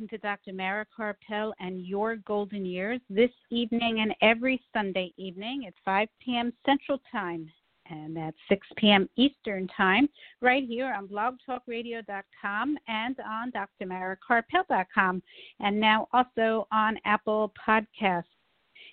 Welcome 0.00 0.18
to 0.18 0.26
Dr. 0.26 0.54
Mara 0.54 0.86
Karpel 0.98 1.52
and 1.60 1.84
Your 1.84 2.16
Golden 2.16 2.64
Years 2.64 3.02
this 3.10 3.30
evening 3.50 4.00
and 4.00 4.14
every 4.22 4.58
Sunday 4.72 5.12
evening 5.18 5.66
at 5.66 5.74
5 5.84 6.08
p.m. 6.24 6.54
Central 6.64 7.02
Time 7.12 7.50
and 7.90 8.16
at 8.16 8.32
6 8.48 8.66
p.m. 8.78 9.10
Eastern 9.16 9.68
Time 9.76 10.08
right 10.40 10.64
here 10.66 10.94
on 10.94 11.06
blogtalkradio.com 11.06 12.78
and 12.88 13.16
on 13.28 13.52
drmarakarpel.com 13.52 15.22
and 15.60 15.78
now 15.78 16.08
also 16.14 16.66
on 16.72 16.96
Apple 17.04 17.52
Podcasts. 17.68 18.24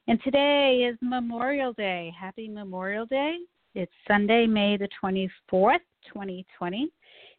And 0.10 0.22
today 0.26 0.90
is 0.92 0.98
Memorial 1.02 1.72
Day. 1.72 2.14
Happy 2.20 2.50
Memorial 2.50 3.06
Day. 3.06 3.38
It's 3.76 3.94
Sunday, 4.10 4.46
May 4.46 4.76
the 4.76 4.90
24th, 5.02 5.80
2020 6.12 6.92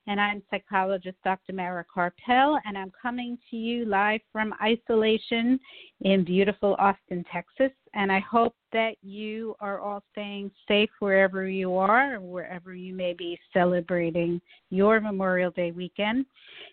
and 0.08 0.18
I'm 0.18 0.42
psychologist 0.50 1.18
Dr. 1.22 1.52
Mara 1.52 1.84
Karpel, 1.84 2.58
and 2.64 2.78
I'm 2.78 2.90
coming 3.00 3.38
to 3.50 3.56
you 3.56 3.84
live 3.84 4.22
from 4.33 4.55
isolation 4.62 5.60
in 6.00 6.24
beautiful 6.24 6.77
Austin, 6.78 7.24
Texas. 7.30 7.70
And 7.92 8.10
I 8.10 8.20
hope 8.20 8.55
that 8.72 8.94
you 9.02 9.55
are 9.60 9.80
all 9.80 10.02
staying 10.12 10.50
safe 10.66 10.88
wherever 11.00 11.46
you 11.46 11.74
are, 11.77 12.14
or 12.14 12.20
wherever 12.20 12.74
you 12.74 12.94
may 12.94 13.12
be 13.12 13.38
celebrating 13.52 14.41
your 14.70 14.98
Memorial 14.98 15.50
Day 15.50 15.72
weekend. 15.72 16.24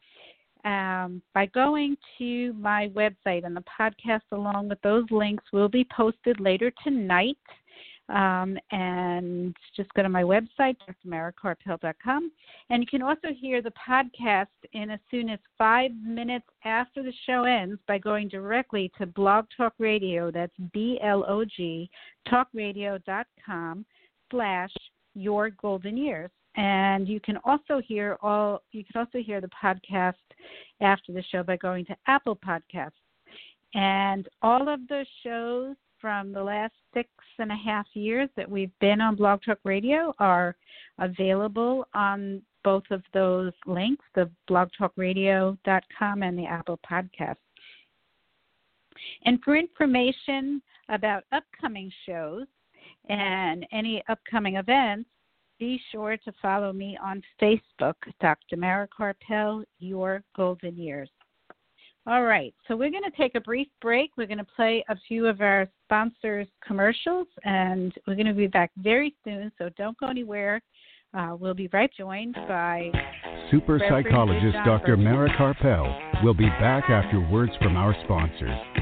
um, 0.64 1.20
by 1.34 1.46
going 1.46 1.96
to 2.18 2.52
my 2.52 2.88
website. 2.94 3.44
And 3.44 3.56
the 3.56 3.64
podcast, 3.80 4.22
along 4.30 4.68
with 4.68 4.80
those 4.82 5.04
links, 5.10 5.42
will 5.52 5.68
be 5.68 5.84
posted 5.94 6.38
later 6.38 6.72
tonight 6.84 7.38
um, 8.08 8.58
and 8.70 9.56
just 9.76 9.92
go 9.94 10.02
to 10.02 10.08
my 10.08 10.22
website, 10.22 10.76
drmarakarpel.com. 11.06 12.32
And 12.70 12.82
you 12.82 12.86
can 12.86 13.02
also 13.02 13.28
hear 13.38 13.62
the 13.62 13.72
podcast 13.72 14.46
in 14.72 14.90
as 14.90 15.00
soon 15.10 15.30
as 15.30 15.38
five 15.56 15.92
minutes 16.04 16.46
after 16.64 17.02
the 17.02 17.12
show 17.26 17.44
ends 17.44 17.80
by 17.86 17.98
going 17.98 18.28
directly 18.28 18.90
to 18.98 19.06
Blog 19.06 19.46
Talk 19.56 19.74
Radio. 19.78 20.30
That's 20.30 20.52
B 20.72 20.98
L 21.02 21.24
O 21.28 21.44
G 21.44 21.90
talkradio.com 22.28 23.84
slash 24.30 24.72
your 25.14 25.50
golden 25.50 25.96
years. 25.96 26.30
And 26.56 27.08
you 27.08 27.18
can 27.20 27.38
also 27.44 27.80
hear 27.86 28.18
all 28.20 28.62
you 28.72 28.84
can 28.84 29.00
also 29.00 29.24
hear 29.24 29.40
the 29.40 29.50
podcast 29.62 30.14
after 30.80 31.12
the 31.12 31.22
show 31.30 31.42
by 31.42 31.56
going 31.56 31.86
to 31.86 31.96
Apple 32.06 32.36
Podcasts. 32.36 32.90
And 33.74 34.28
all 34.42 34.68
of 34.68 34.80
the 34.88 35.06
shows 35.22 35.76
from 36.02 36.32
the 36.32 36.42
last 36.42 36.74
six 36.92 37.08
and 37.38 37.52
a 37.52 37.56
half 37.56 37.86
years 37.94 38.28
that 38.36 38.50
we've 38.50 38.76
been 38.80 39.00
on 39.00 39.14
Blog 39.14 39.40
Talk 39.46 39.60
Radio 39.64 40.12
are 40.18 40.56
available 40.98 41.86
on 41.94 42.42
both 42.64 42.82
of 42.90 43.02
those 43.14 43.52
links, 43.66 44.04
the 44.14 44.28
blogtalkradio.com 44.50 46.22
and 46.22 46.38
the 46.38 46.44
Apple 46.44 46.80
Podcast. 46.88 47.36
And 49.24 49.40
for 49.44 49.56
information 49.56 50.60
about 50.88 51.24
upcoming 51.32 51.90
shows 52.04 52.46
and 53.08 53.64
any 53.72 54.02
upcoming 54.08 54.56
events, 54.56 55.08
be 55.58 55.80
sure 55.92 56.16
to 56.16 56.32
follow 56.42 56.72
me 56.72 56.98
on 57.02 57.22
Facebook, 57.40 57.94
Dr. 58.20 58.56
Mara 58.56 58.88
Karpel, 58.88 59.62
Your 59.78 60.24
Golden 60.36 60.76
Years. 60.76 61.08
All 62.04 62.24
right, 62.24 62.52
so 62.66 62.74
we're 62.74 62.90
going 62.90 63.04
to 63.04 63.16
take 63.16 63.36
a 63.36 63.40
brief 63.40 63.68
break. 63.80 64.10
We're 64.16 64.26
going 64.26 64.38
to 64.38 64.46
play 64.56 64.84
a 64.88 64.96
few 65.06 65.28
of 65.28 65.40
our 65.40 65.68
sponsors' 65.84 66.48
commercials, 66.66 67.28
and 67.44 67.94
we're 68.08 68.16
going 68.16 68.26
to 68.26 68.34
be 68.34 68.48
back 68.48 68.72
very 68.76 69.14
soon, 69.22 69.52
so 69.56 69.70
don't 69.78 69.96
go 69.98 70.08
anywhere. 70.08 70.60
Uh, 71.14 71.36
we'll 71.38 71.54
be 71.54 71.68
right 71.72 71.90
joined 71.96 72.34
by 72.34 72.90
super 73.52 73.78
psychologist 73.88 74.56
Dr. 74.64 74.96
Mara 74.96 75.30
Karpel. 75.36 76.24
We'll 76.24 76.34
be 76.34 76.48
back 76.48 76.90
after 76.90 77.20
words 77.20 77.52
from 77.60 77.76
our 77.76 77.94
sponsors. 78.02 78.81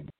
time 0.00 0.19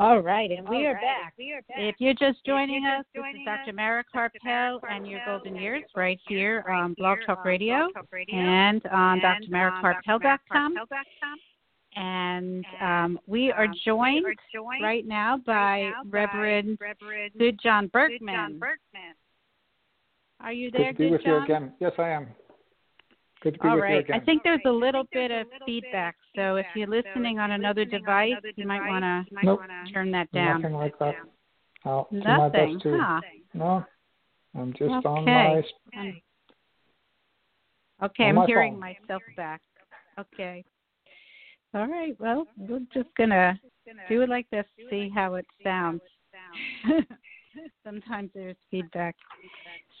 All 0.00 0.20
right, 0.20 0.48
and 0.52 0.68
we, 0.68 0.86
are, 0.86 0.94
back. 0.94 1.34
we 1.36 1.52
are 1.52 1.62
back. 1.62 1.76
If 1.78 1.96
you're 1.98 2.14
just 2.14 2.44
joining 2.46 2.86
us, 2.86 3.04
this 3.12 3.24
is 3.34 3.40
Dr. 3.44 3.72
Mara 3.72 4.04
Karpel 4.14 4.78
and 4.88 5.04
Your 5.04 5.20
Golden 5.26 5.56
Years 5.56 5.82
right 5.96 6.20
here 6.28 6.64
on 6.70 6.94
Blog 6.94 7.18
Talk 7.26 7.44
Radio 7.44 7.88
and 8.32 8.80
on 8.92 9.20
drmarakarpel.com. 9.20 10.74
And 11.96 12.64
um, 12.80 13.18
we 13.26 13.50
are 13.50 13.66
joined 13.84 14.24
right 14.80 15.04
now 15.04 15.40
by 15.44 15.90
Reverend 16.08 16.78
Gudjon 17.40 17.90
Bergmann. 17.90 18.60
Are 20.40 20.52
you 20.52 20.70
there, 20.70 20.92
Good 20.92 20.98
to 20.98 21.04
be 21.06 21.10
with 21.10 21.24
John? 21.24 21.32
you 21.32 21.44
again. 21.44 21.72
Yes, 21.80 21.92
I 21.98 22.10
am. 22.10 22.28
Good 23.40 23.54
to 23.54 23.60
be 23.60 23.68
All 23.68 23.76
with 23.76 23.82
right. 23.82 23.92
you 23.92 23.98
again. 24.00 24.20
I 24.20 24.24
think 24.24 24.42
there's 24.42 24.60
a 24.64 24.70
little 24.70 25.04
bit 25.12 25.30
of 25.30 25.46
feedback, 25.64 26.16
so 26.34 26.56
if 26.56 26.66
you're 26.74 26.88
listening 26.88 27.38
on 27.38 27.52
another 27.52 27.84
device, 27.84 28.34
you 28.56 28.66
might 28.66 28.86
want 28.86 29.04
to 29.04 29.24
Nope. 29.44 29.60
turn 29.92 30.10
that 30.12 30.30
down. 30.32 30.62
Nothing 30.62 30.76
like 30.76 30.98
that. 30.98 31.14
I'll 31.84 32.08
do 32.10 32.18
my 32.18 32.48
best 32.48 32.82
to. 32.82 32.98
huh? 33.00 33.20
No, 33.54 33.84
I'm 34.56 34.72
just 34.72 35.06
on 35.06 35.24
my. 35.24 35.62
Um, 35.96 36.20
Okay, 38.00 38.24
I'm 38.28 38.36
my 38.36 38.46
hearing 38.46 38.72
phone. 38.74 38.80
myself 38.80 39.22
back. 39.36 39.60
Okay. 40.18 40.64
All 41.74 41.86
right. 41.88 42.18
Well, 42.20 42.46
we're 42.56 42.80
just 42.94 43.08
gonna 43.16 43.58
do 44.08 44.22
it 44.22 44.28
like 44.28 44.48
this, 44.50 44.64
see 44.88 45.10
how 45.12 45.34
it 45.34 45.46
sounds. 45.62 46.00
Sometimes 47.84 48.30
there's 48.34 48.56
feedback. 48.70 49.16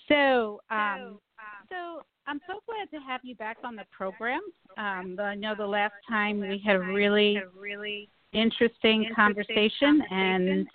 So, 0.08 0.60
um, 0.70 1.18
so 1.70 2.02
I'm 2.26 2.40
so 2.46 2.60
glad 2.66 2.90
to 2.96 3.04
have 3.04 3.20
you 3.22 3.34
back 3.34 3.56
on 3.64 3.76
the 3.76 3.84
program. 3.90 4.40
Um, 4.76 5.16
I 5.18 5.34
know 5.34 5.54
the 5.56 5.66
last 5.66 5.94
time 6.08 6.40
we 6.40 6.62
had 6.64 6.76
a 6.76 6.80
really, 6.80 7.40
interesting 8.32 9.06
conversation, 9.16 10.02
and 10.10 10.68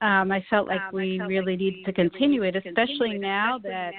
um, 0.00 0.30
I 0.30 0.44
felt 0.50 0.68
like 0.68 0.92
we 0.92 1.18
really 1.20 1.56
need 1.56 1.84
to 1.84 1.92
continue 1.92 2.42
it, 2.42 2.56
especially 2.56 3.18
now 3.18 3.58
that 3.64 3.94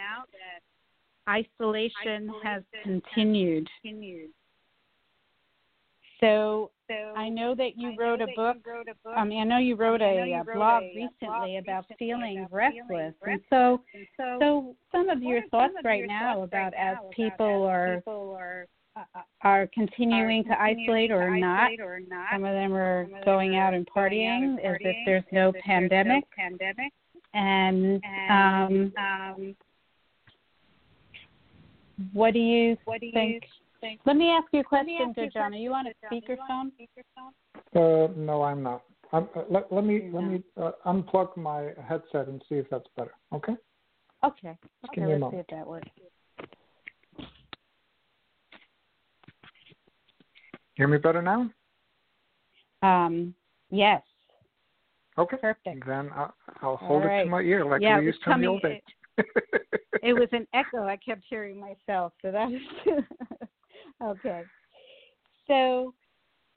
isolation 1.28 2.32
has 2.44 2.64
continued. 2.84 3.68
So 6.20 6.72
I 7.16 7.30
know 7.30 7.56
that 7.56 7.78
you 7.78 7.96
wrote 7.98 8.22
a 8.22 8.28
book. 8.36 8.58
I 9.16 9.24
mean, 9.24 9.42
I 9.42 9.44
know 9.44 9.58
you 9.58 9.76
wrote 9.76 10.02
a, 10.02 10.34
uh 10.34 10.44
blog 10.54 10.84
recently 10.96 11.58
about 11.58 11.86
feeling 11.98 12.48
restless, 12.52 13.14
and 13.24 13.42
so 13.50 13.82
so 14.40 14.76
some 14.92 15.10
of 15.10 15.22
your 15.22 15.42
thoughts 15.50 15.74
right 15.84 16.06
now 16.08 16.44
about 16.44 16.74
as 16.74 16.98
people 17.16 17.64
are 17.64 18.02
uh, 18.96 19.22
are 19.42 19.68
continuing 19.74 20.44
to 20.46 20.62
isolate 20.62 21.12
or 21.12 21.38
not. 21.38 21.72
Some 22.32 22.44
of 22.44 22.54
them 22.54 22.74
are 22.74 23.08
going 23.24 23.56
out 23.56 23.74
and 23.74 23.88
partying 23.96 24.56
as 24.64 24.78
if 24.80 24.96
there's 25.06 25.24
no 25.32 25.54
pandemic. 25.64 26.24
And 27.34 28.02
um, 28.30 29.56
what 32.14 32.34
do 32.34 32.40
you 32.40 32.78
think? 33.14 33.44
Let 34.06 34.18
me 34.18 34.30
ask 34.30 34.48
you 34.52 34.60
a 34.62 34.64
question, 34.64 35.14
Gudjon. 35.18 35.54
Are 35.54 35.56
you 35.56 35.74
on 35.74 35.86
a 35.88 35.92
speakerphone? 36.06 36.72
Uh, 37.76 38.12
no, 38.16 38.42
I'm 38.44 38.62
not. 38.64 38.84
I'm, 39.12 39.28
uh, 39.36 39.42
let, 39.50 39.72
let 39.72 39.84
me 39.86 40.10
let 40.14 40.24
me 40.24 40.44
uh, 40.62 40.72
unplug 40.86 41.36
my 41.36 41.72
headset 41.88 42.28
and 42.28 42.44
see 42.48 42.56
if 42.56 42.70
that's 42.70 42.86
better. 42.96 43.14
Okay. 43.34 43.54
Okay. 44.24 44.58
give 44.94 45.04
Okay, 45.04 45.14
me 45.14 45.20
let's 45.20 45.34
see 45.34 45.38
if 45.40 45.48
that 45.48 45.66
works. 45.68 45.88
Hear 50.76 50.88
me 50.88 50.98
better 50.98 51.22
now? 51.22 51.50
Um, 52.82 53.34
yes, 53.72 54.02
Okay. 55.18 55.38
perfect. 55.38 55.86
Then 55.86 56.10
I'll, 56.16 56.34
I'll 56.62 56.78
hold 56.78 57.04
it 57.04 57.24
to 57.24 57.30
my 57.30 57.42
ear 57.42 57.66
like 57.66 57.82
Yeah, 57.82 57.98
it 57.98 58.02
we 58.02 58.06
was 58.08 58.16
used 58.16 58.24
to 58.26 58.32
in 58.32 58.42
the 58.42 58.46
coming- 58.46 58.50
old 58.50 58.62
days. 58.62 58.82
It 60.02 60.14
was 60.14 60.30
an 60.32 60.48
echo. 60.54 60.84
I 60.86 60.96
kept 60.98 61.24
hearing 61.30 61.60
myself, 61.60 62.14
so 62.22 62.32
that 62.32 62.48
was 62.50 62.62
okay. 64.04 64.44
So, 65.48 65.94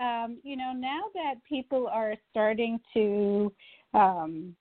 um, 0.00 0.38
you 0.42 0.56
know, 0.56 0.72
now 0.72 1.02
that 1.14 1.34
people 1.48 1.88
are 1.88 2.14
starting 2.30 2.78
to 2.94 3.52
um, 3.94 4.54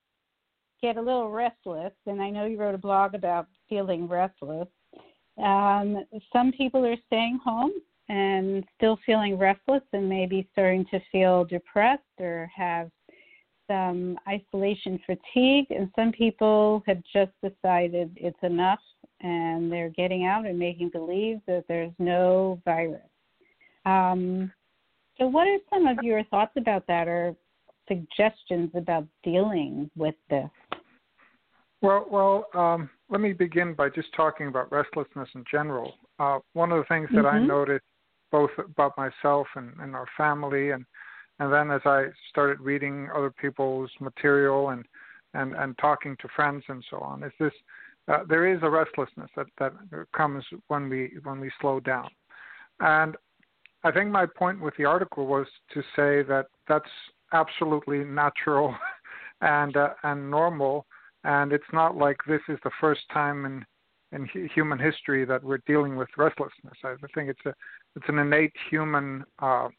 get 0.82 0.98
a 0.98 1.02
little 1.02 1.30
restless, 1.30 1.94
and 2.06 2.22
I 2.22 2.30
know 2.30 2.46
you 2.46 2.60
wrote 2.60 2.76
a 2.76 2.80
blog 2.80 3.14
about 3.14 3.48
feeling 3.70 4.08
restless. 4.08 4.68
Um, 5.42 6.06
some 6.32 6.52
people 6.52 6.86
are 6.86 6.98
staying 7.08 7.40
home 7.44 7.72
and 8.10 8.64
still 8.76 9.00
feeling 9.06 9.38
restless, 9.38 9.84
and 9.94 10.08
maybe 10.10 10.48
starting 10.52 10.86
to 10.92 11.00
feel 11.12 11.46
depressed 11.46 12.02
or 12.20 12.52
have 12.56 12.90
some 13.72 14.18
isolation 14.28 15.00
fatigue, 15.06 15.68
and 15.70 15.90
some 15.96 16.12
people 16.12 16.84
have 16.86 17.02
just 17.14 17.32
decided 17.42 18.12
it's 18.16 18.38
enough 18.44 18.80
and 19.22 19.72
they're 19.72 19.90
getting 19.90 20.26
out 20.26 20.46
and 20.46 20.58
making 20.58 20.90
believe 20.90 21.40
that 21.48 21.64
there's 21.68 21.94
no 22.00 22.60
virus. 22.66 23.02
Um, 23.86 24.52
so, 25.18 25.28
what 25.28 25.48
are 25.48 25.60
some 25.70 25.88
of 25.88 26.02
your 26.02 26.24
thoughts 26.26 26.54
about 26.58 26.86
that 26.88 27.08
or 27.08 27.36
suggestions 27.88 28.72
about 28.76 29.08
dealing 29.24 29.90
with 29.96 30.16
this? 30.30 30.50
Well, 31.82 32.06
well, 32.12 32.48
um, 32.54 32.90
let 33.10 33.22
me 33.22 33.34
begin 33.34 33.74
by 33.74 33.90
just 33.90 34.14
talking 34.16 34.48
about 34.48 34.72
restlessness 34.72 35.30
in 35.34 35.44
general. 35.50 35.94
Uh, 36.20 36.40
one 36.54 36.72
of 36.72 36.78
the 36.78 36.86
things 36.86 37.10
that 37.16 37.26
I 37.26 37.40
Mhm. 37.40 37.48
noted 37.48 37.82
both 38.32 38.52
about 38.58 38.96
myself 38.98 39.48
and, 39.56 39.74
and 39.80 39.96
our 39.96 40.08
family, 40.18 40.72
and 40.72 40.86
and 41.42 41.52
then 41.52 41.72
as 41.72 41.82
I 41.86 42.06
started 42.30 42.60
reading 42.62 43.10
other 43.16 43.32
people's 43.32 43.90
material 44.00 44.70
and 44.70 44.86
and 45.34 45.56
and 45.56 45.78
talking 45.80 46.16
to 46.22 46.28
friends 46.36 46.64
and 46.70 46.84
so 46.90 47.00
on, 47.00 47.24
is 47.24 47.32
this 47.40 47.54
uh, 48.08 48.20
there 48.30 48.54
is 48.54 48.60
a 48.62 48.70
restlessness 48.70 49.30
that 49.36 49.48
that 49.58 49.74
comes 50.16 50.46
when 50.68 50.88
we 50.88 51.12
when 51.24 51.40
we 51.40 51.52
slow 51.60 51.80
down, 51.80 52.10
and 52.80 53.18
I 53.84 53.92
think 53.92 54.12
my 54.12 54.28
point 54.28 54.62
with 54.62 54.76
the 54.78 54.86
article 54.86 55.26
was 55.26 55.48
to 55.74 55.82
say 55.96 56.22
that 56.24 56.46
that's 56.68 56.94
absolutely 57.34 58.04
natural 58.04 58.76
and 59.42 59.76
uh, 59.76 59.90
and 60.04 60.30
normal 60.30 60.86
and 61.24 61.54
it's 61.54 61.74
not 61.74 61.98
like 61.98 62.18
this 62.28 62.42
is 62.50 62.60
the 62.64 62.72
first 62.80 63.02
time 63.12 63.46
in 63.46 63.66
in 64.12 64.28
human 64.54 64.78
history 64.78 65.26
that 65.26 65.44
we're 65.44 65.62
dealing 65.66 65.96
with 65.96 66.10
restlessness. 66.18 66.78
I 66.84 66.96
think 67.16 67.30
it's 67.30 67.46
a 67.48 67.54
it's 67.96 68.10
an 68.10 68.20
innate 68.20 68.54
human 68.70 69.24
uh, 69.40 69.70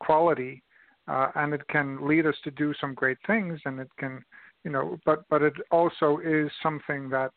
quality, 0.00 0.62
uh, 1.08 1.30
and 1.36 1.54
it 1.54 1.66
can 1.68 2.06
lead 2.06 2.26
us 2.26 2.36
to 2.44 2.50
do 2.50 2.74
some 2.80 2.94
great 2.94 3.18
things, 3.26 3.60
and 3.64 3.80
it 3.80 3.88
can 3.98 4.24
you 4.64 4.70
know, 4.70 4.98
but 5.04 5.24
but 5.30 5.42
it 5.42 5.54
also 5.70 6.18
is 6.24 6.50
something 6.62 7.08
that 7.08 7.30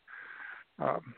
um, 0.78 1.14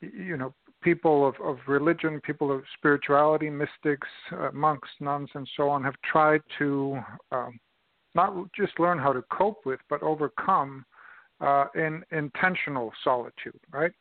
you 0.00 0.36
know 0.36 0.52
people 0.82 1.26
of, 1.26 1.34
of 1.42 1.58
religion, 1.68 2.20
people 2.22 2.50
of 2.50 2.62
spirituality, 2.76 3.48
mystics, 3.48 4.08
uh, 4.32 4.50
monks, 4.52 4.88
nuns, 5.00 5.30
and 5.34 5.48
so 5.56 5.68
on 5.68 5.82
have 5.84 5.94
tried 6.04 6.42
to 6.58 6.98
um, 7.30 7.58
not 8.14 8.34
just 8.54 8.78
learn 8.80 8.98
how 8.98 9.12
to 9.12 9.22
cope 9.30 9.64
with, 9.64 9.80
but 9.88 10.02
overcome 10.02 10.84
uh, 11.40 11.66
in 11.74 12.02
intentional 12.10 12.92
solitude, 13.04 13.58
right? 13.72 13.92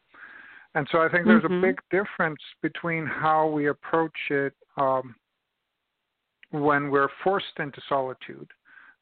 And 0.74 0.88
so 0.92 1.00
I 1.02 1.10
think 1.10 1.26
there's 1.26 1.44
Mhm. 1.44 1.60
a 1.60 1.68
big 1.68 1.82
difference 1.92 2.42
between 2.62 3.06
how 3.06 3.48
we 3.48 3.68
approach 3.68 4.32
it 4.32 4.54
um, 4.78 5.16
when 6.52 6.92
we're 6.92 7.10
forced 7.24 7.60
into 7.60 7.82
solitude 7.88 8.48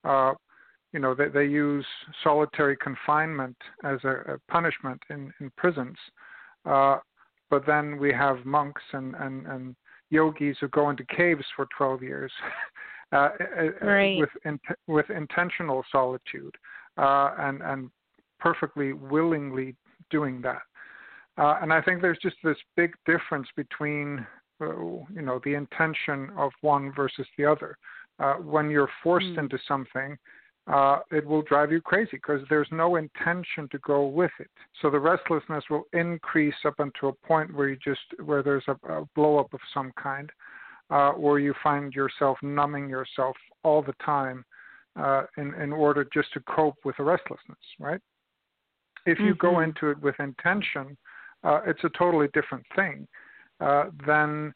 uh, 0.04 0.34
you 0.92 1.00
know, 1.00 1.14
they, 1.14 1.28
they 1.28 1.46
use 1.46 1.86
solitary 2.24 2.76
confinement 2.78 3.56
as 3.84 4.00
a, 4.04 4.34
a 4.34 4.38
punishment 4.50 5.02
in, 5.10 5.32
in 5.40 5.52
prisons. 5.56 5.98
Uh, 6.66 6.98
but 7.50 7.66
then 7.66 7.98
we 7.98 8.12
have 8.12 8.46
monks 8.46 8.82
and, 8.94 9.16
and, 9.16 9.46
and 9.48 9.76
yogis 10.10 10.58
who 10.60 10.68
go 10.70 10.90
into 10.90 11.04
caves 11.06 11.46
for 11.56 11.68
12 11.78 12.04
years 12.04 12.32
uh, 13.12 13.16
uh, 13.16 13.30
uh, 13.82 13.86
right. 13.86 14.20
with, 14.20 14.30
in, 14.46 14.60
with 14.88 15.10
intentional 15.10 15.84
solitude 15.92 16.56
uh, 16.98 17.32
and, 17.40 17.62
and 17.62 17.90
perfectly 18.40 18.94
willingly 18.94 19.76
doing 20.10 20.42
that. 20.42 20.62
Uh, 21.38 21.60
and 21.62 21.72
I 21.72 21.82
think 21.82 22.02
there's 22.02 22.20
just 22.22 22.36
this 22.44 22.58
big 22.76 22.94
difference 23.06 23.48
between, 23.56 24.26
you 24.60 25.22
know, 25.22 25.40
the 25.44 25.54
intention 25.54 26.30
of 26.38 26.52
one 26.62 26.94
versus 26.96 27.28
the 27.38 27.46
other. 27.46 27.78
Uh, 28.20 28.34
when 28.36 28.70
you're 28.70 28.90
forced 29.02 29.28
mm. 29.28 29.40
into 29.40 29.58
something, 29.68 30.18
uh, 30.68 31.00
it 31.12 31.26
will 31.26 31.42
drive 31.44 31.72
you 31.72 31.82
crazy 31.82 32.12
because 32.14 32.42
there's 32.50 32.68
no 32.72 32.98
intention 32.98 33.68
to 33.72 33.80
go 33.80 34.06
with 34.06 34.32
it. 34.40 34.50
So 34.82 34.90
the 34.90 35.00
restlessness 35.00 35.64
will 35.70 35.86
increase 35.94 36.54
up 36.66 36.76
until 36.80 37.10
a 37.10 37.28
point 37.28 37.54
where 37.56 37.70
you 37.70 37.78
just 37.84 38.02
where 38.24 38.44
there's 38.44 38.66
a, 38.68 38.76
a 38.92 39.06
blow 39.16 39.40
up 39.40 39.52
of 39.54 39.60
some 39.74 39.92
kind, 40.02 40.30
uh, 40.92 41.12
where 41.12 41.40
you 41.40 41.54
find 41.64 41.94
yourself 41.94 42.38
numbing 42.44 42.90
yourself 42.90 43.36
all 43.64 43.82
the 43.82 43.96
time 44.06 44.46
uh, 44.96 45.24
in 45.38 45.54
in 45.56 45.72
order 45.72 46.08
just 46.14 46.32
to 46.34 46.42
cope 46.42 46.76
with 46.84 46.98
the 46.98 47.04
restlessness, 47.04 47.58
right? 47.80 48.02
If 49.06 49.18
you 49.18 49.34
mm-hmm. 49.34 49.48
go 49.48 49.62
into 49.62 49.90
it 49.90 50.00
with 50.02 50.20
intention, 50.20 50.98
uh, 51.44 51.62
it's 51.66 51.84
a 51.84 51.90
totally 51.98 52.28
different 52.34 52.66
thing. 52.76 53.08
Uh, 53.60 53.86
then 54.06 54.54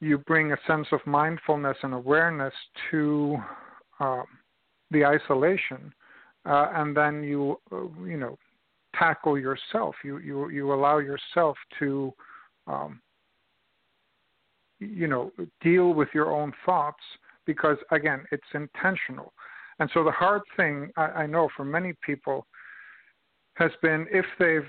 you 0.00 0.18
bring 0.18 0.52
a 0.52 0.56
sense 0.66 0.86
of 0.92 1.00
mindfulness 1.06 1.76
and 1.82 1.94
awareness 1.94 2.54
to 2.90 3.36
um, 4.00 4.24
the 4.90 5.04
isolation, 5.04 5.92
uh, 6.44 6.68
and 6.74 6.96
then 6.96 7.22
you 7.22 7.58
uh, 7.72 7.84
you 8.04 8.16
know 8.16 8.36
tackle 8.98 9.38
yourself. 9.38 9.94
You 10.04 10.18
you 10.18 10.50
you 10.50 10.72
allow 10.72 10.98
yourself 10.98 11.56
to 11.78 12.12
um, 12.66 13.00
you 14.80 15.06
know 15.06 15.32
deal 15.60 15.94
with 15.94 16.08
your 16.12 16.32
own 16.32 16.52
thoughts 16.66 17.02
because 17.46 17.76
again 17.90 18.24
it's 18.32 18.42
intentional. 18.54 19.32
And 19.78 19.90
so 19.94 20.04
the 20.04 20.10
hard 20.10 20.42
thing 20.56 20.90
I, 20.96 21.02
I 21.02 21.26
know 21.26 21.48
for 21.56 21.64
many 21.64 21.94
people 22.04 22.46
has 23.54 23.70
been 23.82 24.06
if 24.10 24.24
they've 24.38 24.62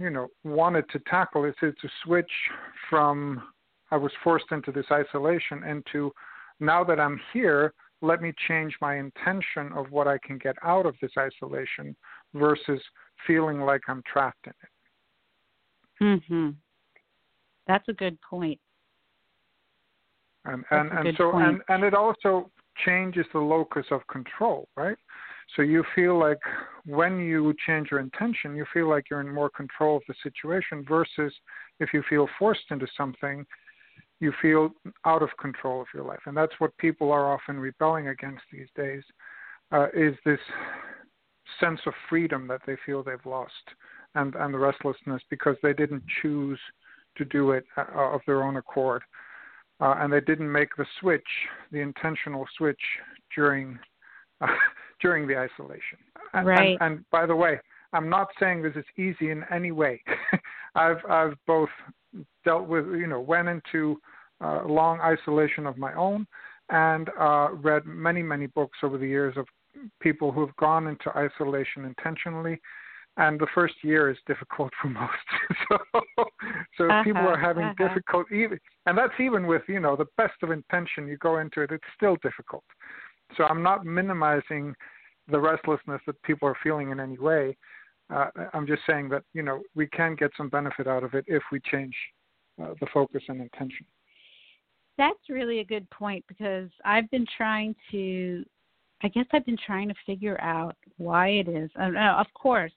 you 0.00 0.10
know 0.10 0.28
wanted 0.44 0.88
to 0.90 0.98
tackle 1.00 1.44
is 1.44 1.54
to 1.60 1.72
switch 2.04 2.30
from 2.88 3.42
I 3.90 3.96
was 3.96 4.10
forced 4.24 4.50
into 4.50 4.72
this 4.72 4.86
isolation 4.90 5.62
into 5.64 6.12
now 6.58 6.82
that 6.84 6.98
I'm 6.98 7.20
here 7.32 7.74
let 8.02 8.22
me 8.22 8.32
change 8.48 8.74
my 8.80 8.96
intention 8.96 9.70
of 9.74 9.90
what 9.90 10.08
I 10.08 10.16
can 10.26 10.38
get 10.38 10.56
out 10.64 10.86
of 10.86 10.94
this 11.02 11.10
isolation 11.18 11.94
versus 12.34 12.80
feeling 13.26 13.60
like 13.60 13.82
I'm 13.88 14.02
trapped 14.10 14.46
in 14.46 14.54
it. 14.62 16.22
Mhm. 16.22 16.56
That's 17.66 17.86
a 17.88 17.92
good 17.92 18.18
point. 18.22 18.58
And 20.46 20.64
and, 20.70 20.90
and 20.90 21.16
so 21.18 21.32
point. 21.32 21.46
and 21.46 21.62
and 21.68 21.84
it 21.84 21.92
also 21.92 22.50
changes 22.86 23.26
the 23.34 23.38
locus 23.38 23.84
of 23.90 24.06
control, 24.06 24.66
right? 24.76 24.96
So 25.56 25.62
you 25.62 25.84
feel 25.94 26.18
like 26.18 26.38
when 26.86 27.18
you 27.18 27.54
change 27.66 27.88
your 27.90 28.00
intention, 28.00 28.54
you 28.54 28.64
feel 28.72 28.88
like 28.88 29.10
you're 29.10 29.20
in 29.20 29.32
more 29.32 29.50
control 29.50 29.96
of 29.96 30.02
the 30.06 30.14
situation 30.22 30.84
versus 30.88 31.32
if 31.80 31.90
you 31.92 32.02
feel 32.08 32.28
forced 32.38 32.70
into 32.70 32.86
something, 32.96 33.44
you 34.20 34.32
feel 34.40 34.70
out 35.06 35.22
of 35.22 35.30
control 35.40 35.80
of 35.80 35.86
your 35.94 36.04
life. 36.04 36.20
And 36.26 36.36
that's 36.36 36.52
what 36.58 36.76
people 36.78 37.10
are 37.10 37.32
often 37.32 37.58
rebelling 37.58 38.08
against 38.08 38.42
these 38.52 38.68
days 38.76 39.02
uh, 39.72 39.86
is 39.94 40.14
this 40.24 40.38
sense 41.58 41.80
of 41.86 41.94
freedom 42.08 42.46
that 42.48 42.60
they 42.66 42.76
feel 42.86 43.02
they've 43.02 43.18
lost 43.24 43.52
and, 44.14 44.34
and 44.36 44.54
the 44.54 44.58
restlessness 44.58 45.22
because 45.30 45.56
they 45.62 45.72
didn't 45.72 46.02
choose 46.22 46.58
to 47.16 47.24
do 47.24 47.52
it 47.52 47.64
uh, 47.76 47.84
of 47.96 48.20
their 48.26 48.42
own 48.42 48.56
accord. 48.56 49.02
Uh, 49.80 49.94
and 49.98 50.12
they 50.12 50.20
didn't 50.20 50.50
make 50.50 50.68
the 50.76 50.86
switch, 51.00 51.26
the 51.72 51.78
intentional 51.80 52.46
switch 52.56 52.80
during 53.34 53.78
during 55.00 55.26
the 55.26 55.36
isolation. 55.36 55.98
And, 56.32 56.46
right. 56.46 56.76
And, 56.80 56.92
and 56.96 57.10
by 57.10 57.26
the 57.26 57.36
way, 57.36 57.58
I'm 57.92 58.08
not 58.08 58.28
saying 58.38 58.62
this 58.62 58.76
is 58.76 58.84
easy 58.96 59.30
in 59.30 59.44
any 59.52 59.72
way. 59.72 60.02
I've 60.74 61.04
I've 61.08 61.34
both 61.46 61.70
dealt 62.44 62.68
with, 62.68 62.86
you 62.86 63.06
know, 63.06 63.20
went 63.20 63.48
into 63.48 64.00
uh, 64.40 64.62
long 64.66 65.00
isolation 65.00 65.66
of 65.66 65.76
my 65.76 65.92
own 65.94 66.26
and 66.70 67.10
uh, 67.18 67.48
read 67.52 67.84
many, 67.84 68.22
many 68.22 68.46
books 68.46 68.78
over 68.82 68.96
the 68.96 69.06
years 69.06 69.36
of 69.36 69.46
people 70.00 70.32
who 70.32 70.40
have 70.40 70.54
gone 70.56 70.86
into 70.86 71.10
isolation 71.16 71.84
intentionally. 71.84 72.60
And 73.16 73.38
the 73.38 73.48
first 73.54 73.74
year 73.82 74.08
is 74.08 74.16
difficult 74.26 74.72
for 74.80 74.88
most. 74.88 75.12
so, 75.68 75.78
so 76.78 76.84
uh-huh, 76.84 77.02
people 77.02 77.22
are 77.22 77.38
having 77.38 77.64
uh-huh. 77.64 77.88
difficult, 77.88 78.30
even, 78.32 78.58
and 78.86 78.96
that's 78.96 79.18
even 79.18 79.46
with 79.46 79.62
you 79.68 79.80
know 79.80 79.96
the 79.96 80.06
best 80.16 80.34
of 80.42 80.50
intention. 80.52 81.08
You 81.08 81.16
go 81.18 81.38
into 81.38 81.60
it, 81.60 81.70
it's 81.72 81.84
still 81.96 82.16
difficult. 82.22 82.64
So 83.36 83.44
I'm 83.44 83.62
not 83.62 83.84
minimizing 83.84 84.74
the 85.30 85.38
restlessness 85.38 86.00
that 86.06 86.20
people 86.22 86.48
are 86.48 86.56
feeling 86.62 86.90
in 86.90 87.00
any 87.00 87.18
way. 87.18 87.56
Uh, 88.12 88.26
I'm 88.52 88.66
just 88.66 88.82
saying 88.88 89.08
that 89.10 89.22
you 89.34 89.42
know 89.42 89.62
we 89.74 89.86
can 89.86 90.16
get 90.16 90.30
some 90.36 90.48
benefit 90.48 90.86
out 90.86 91.04
of 91.04 91.14
it 91.14 91.24
if 91.28 91.42
we 91.52 91.60
change 91.60 91.94
uh, 92.60 92.74
the 92.80 92.86
focus 92.92 93.22
and 93.28 93.40
intention. 93.40 93.86
That's 94.98 95.28
really 95.28 95.60
a 95.60 95.64
good 95.64 95.88
point 95.90 96.24
because 96.28 96.68
I've 96.84 97.10
been 97.10 97.26
trying 97.36 97.74
to, 97.90 98.44
I 99.02 99.08
guess 99.08 99.24
I've 99.32 99.46
been 99.46 99.56
trying 99.64 99.88
to 99.88 99.94
figure 100.04 100.38
out 100.40 100.76
why 100.98 101.28
it 101.28 101.48
is. 101.48 101.70
Uh, 101.80 101.92
of 102.18 102.26
course, 102.34 102.72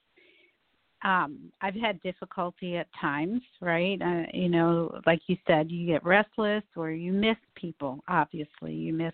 um, 1.03 1.51
I've 1.61 1.75
had 1.75 2.01
difficulty 2.01 2.77
at 2.77 2.87
times, 2.99 3.41
right? 3.59 4.01
Uh, 4.01 4.23
you 4.33 4.47
know, 4.47 5.01
like 5.05 5.19
you 5.27 5.35
said, 5.45 5.69
you 5.69 5.85
get 5.85 6.05
restless 6.05 6.63
or 6.77 6.91
you 6.91 7.11
miss 7.11 7.35
people. 7.55 8.01
Obviously, 8.07 8.73
you 8.73 8.93
miss 8.93 9.13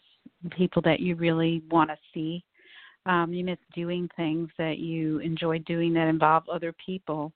people 0.51 0.81
that 0.83 0.99
you 0.99 1.15
really 1.15 1.61
want 1.69 1.89
to 1.89 1.97
see. 2.13 2.43
Um, 3.05 3.33
you 3.33 3.43
miss 3.43 3.57
doing 3.73 4.09
things 4.15 4.49
that 4.57 4.77
you 4.77 5.19
enjoy 5.19 5.59
doing 5.59 5.93
that 5.93 6.07
involve 6.07 6.47
other 6.49 6.73
people. 6.85 7.31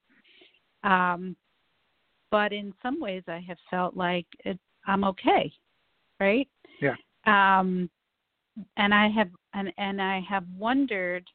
Um, 0.84 1.36
but 2.32 2.52
in 2.52 2.74
some 2.82 3.00
ways 3.00 3.24
I 3.28 3.40
have 3.48 3.58
felt 3.70 3.96
like 3.96 4.26
it, 4.44 4.60
I'm 4.86 5.04
okay, 5.04 5.52
right? 6.20 6.48
Yeah. 6.82 6.96
Um, 7.26 7.90
and 8.78 8.94
I 8.94 9.08
have 9.10 9.30
and 9.54 9.72
and 9.78 10.02
I 10.02 10.20
have 10.28 10.44
wondered 10.58 11.28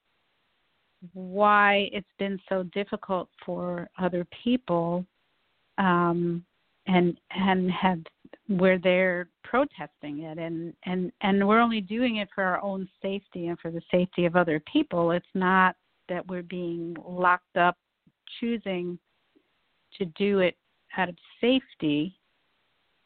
why 1.12 1.88
it's 1.92 2.06
been 2.18 2.40
so 2.48 2.64
difficult 2.74 3.28
for 3.44 3.88
other 3.98 4.26
people, 4.42 5.04
um, 5.78 6.44
and 6.86 7.18
and 7.30 7.70
have 7.70 8.00
where 8.48 8.78
they're 8.78 9.28
protesting 9.44 10.22
it 10.22 10.38
and 10.38 10.74
and 10.84 11.12
and 11.20 11.46
we're 11.46 11.60
only 11.60 11.80
doing 11.80 12.16
it 12.16 12.28
for 12.34 12.44
our 12.44 12.62
own 12.62 12.88
safety 13.02 13.48
and 13.48 13.58
for 13.58 13.70
the 13.70 13.82
safety 13.90 14.26
of 14.26 14.36
other 14.36 14.60
people. 14.70 15.10
It's 15.10 15.26
not 15.34 15.76
that 16.08 16.26
we're 16.28 16.42
being 16.42 16.96
locked 17.06 17.56
up 17.56 17.76
choosing 18.40 18.98
to 19.96 20.04
do 20.04 20.40
it 20.40 20.56
out 20.96 21.08
of 21.08 21.16
safety. 21.40 22.14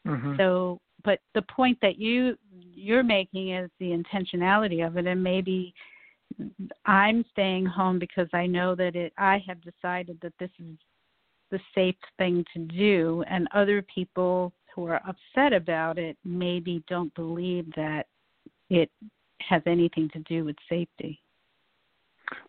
Mm-hmm. 0.07 0.37
So, 0.37 0.81
but 1.05 1.21
the 1.35 1.43
point 1.43 1.79
that 1.83 1.99
you 1.99 2.37
you're 2.75 3.03
making 3.03 3.53
is 3.53 3.71
the 3.79 3.91
intentionality 3.91 4.87
of 4.87 4.97
it, 4.97 5.07
and 5.07 5.23
maybe 5.23 5.75
I'm 6.87 7.25
staying 7.33 7.67
home 7.67 7.99
because 7.99 8.29
I 8.33 8.47
know 8.47 8.75
that 8.75 8.97
it. 8.97 9.13
I 9.19 9.43
have 9.47 9.59
decided 9.63 10.19
that 10.23 10.35
this 10.39 10.51
is 10.59 10.77
the 11.51 11.61
safe 11.75 11.97
thing 12.19 12.45
to 12.55 12.61
do, 12.61 13.25
and 13.29 13.49
other 13.55 13.83
people 13.95 14.53
who 14.75 14.87
are 14.87 15.01
upset 15.07 15.53
about 15.53 15.99
it 15.99 16.17
maybe 16.25 16.83
don't 16.89 17.15
believe 17.15 17.67
that 17.77 18.07
it 18.71 18.91
has 19.41 19.63
anything 19.67 20.09
to 20.11 20.21
do 20.21 20.45
with 20.45 20.57
safety. 20.69 21.21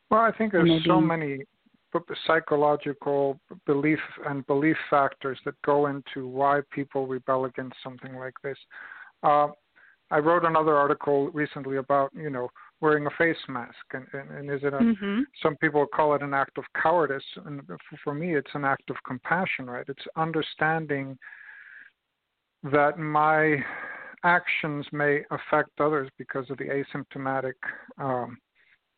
Well, 0.09 0.21
I 0.21 0.31
think 0.31 0.51
there's 0.51 0.67
maybe, 0.67 0.83
so 0.85 1.01
many 1.01 1.39
psychological 2.25 3.39
belief 3.65 3.99
and 4.27 4.45
belief 4.47 4.77
factors 4.89 5.37
that 5.45 5.55
go 5.63 5.87
into 5.87 6.27
why 6.27 6.61
people 6.71 7.07
rebel 7.07 7.45
against 7.45 7.75
something 7.83 8.15
like 8.15 8.33
this. 8.43 8.57
Uh, 9.21 9.47
I 10.11 10.19
wrote 10.19 10.45
another 10.45 10.75
article 10.75 11.29
recently 11.31 11.77
about 11.77 12.11
you 12.15 12.29
know 12.29 12.49
wearing 12.81 13.07
a 13.07 13.09
face 13.17 13.37
mask 13.47 13.73
and, 13.93 14.05
and, 14.13 14.29
and 14.31 14.51
is 14.51 14.61
it 14.63 14.73
a, 14.73 14.77
mm-hmm. 14.77 15.21
some 15.41 15.55
people 15.57 15.85
call 15.87 16.13
it 16.15 16.21
an 16.21 16.33
act 16.33 16.57
of 16.57 16.65
cowardice 16.79 17.23
and 17.45 17.61
for 18.03 18.13
me 18.13 18.35
it's 18.35 18.51
an 18.53 18.65
act 18.65 18.89
of 18.89 18.97
compassion 19.07 19.65
right 19.67 19.85
it's 19.87 20.03
understanding 20.17 21.17
that 22.71 22.97
my 22.97 23.57
actions 24.23 24.85
may 24.91 25.21
affect 25.31 25.69
others 25.79 26.09
because 26.17 26.49
of 26.49 26.57
the 26.57 26.65
asymptomatic 26.65 27.53
um, 27.97 28.37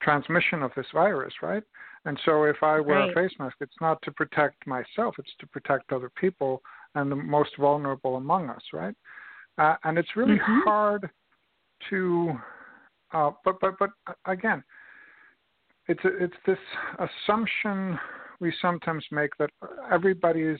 transmission 0.01 0.61
of 0.61 0.71
this 0.75 0.85
virus 0.93 1.33
right 1.41 1.63
and 2.05 2.19
so 2.23 2.43
if 2.43 2.57
I 2.61 2.79
wear 2.79 2.99
right. 2.99 3.09
a 3.09 3.13
face 3.13 3.31
mask, 3.39 3.55
it's 3.61 3.81
not 3.81 3.99
to 4.03 4.11
protect 4.11 4.67
myself, 4.67 5.15
it's 5.17 5.33
to 5.39 5.47
protect 5.47 5.91
other 5.91 6.11
people 6.15 6.61
and 6.93 7.11
the 7.11 7.15
most 7.15 7.57
vulnerable 7.57 8.17
among 8.17 8.49
us, 8.49 8.61
right? 8.71 8.93
Uh, 9.57 9.75
and 9.83 9.97
it's 9.97 10.15
really 10.15 10.35
mm-hmm. 10.37 10.59
hard 10.65 11.09
to 11.89 12.33
Uh, 13.13 13.31
but 13.43 13.59
but 13.59 13.73
but 13.79 13.91
again, 14.25 14.63
it's 15.87 16.03
a, 16.05 16.23
it's 16.23 16.35
this 16.45 16.57
assumption 16.99 17.97
we 18.39 18.53
sometimes 18.61 19.05
make 19.11 19.31
that 19.39 19.49
everybody 19.91 20.41
is, 20.41 20.59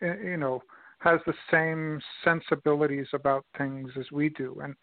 you 0.00 0.36
know, 0.36 0.62
has 1.00 1.20
the 1.26 1.34
same 1.50 2.00
sensibilities 2.24 3.06
about 3.12 3.44
things 3.56 3.90
as 3.98 4.10
we 4.12 4.28
do, 4.30 4.60
and 4.62 4.74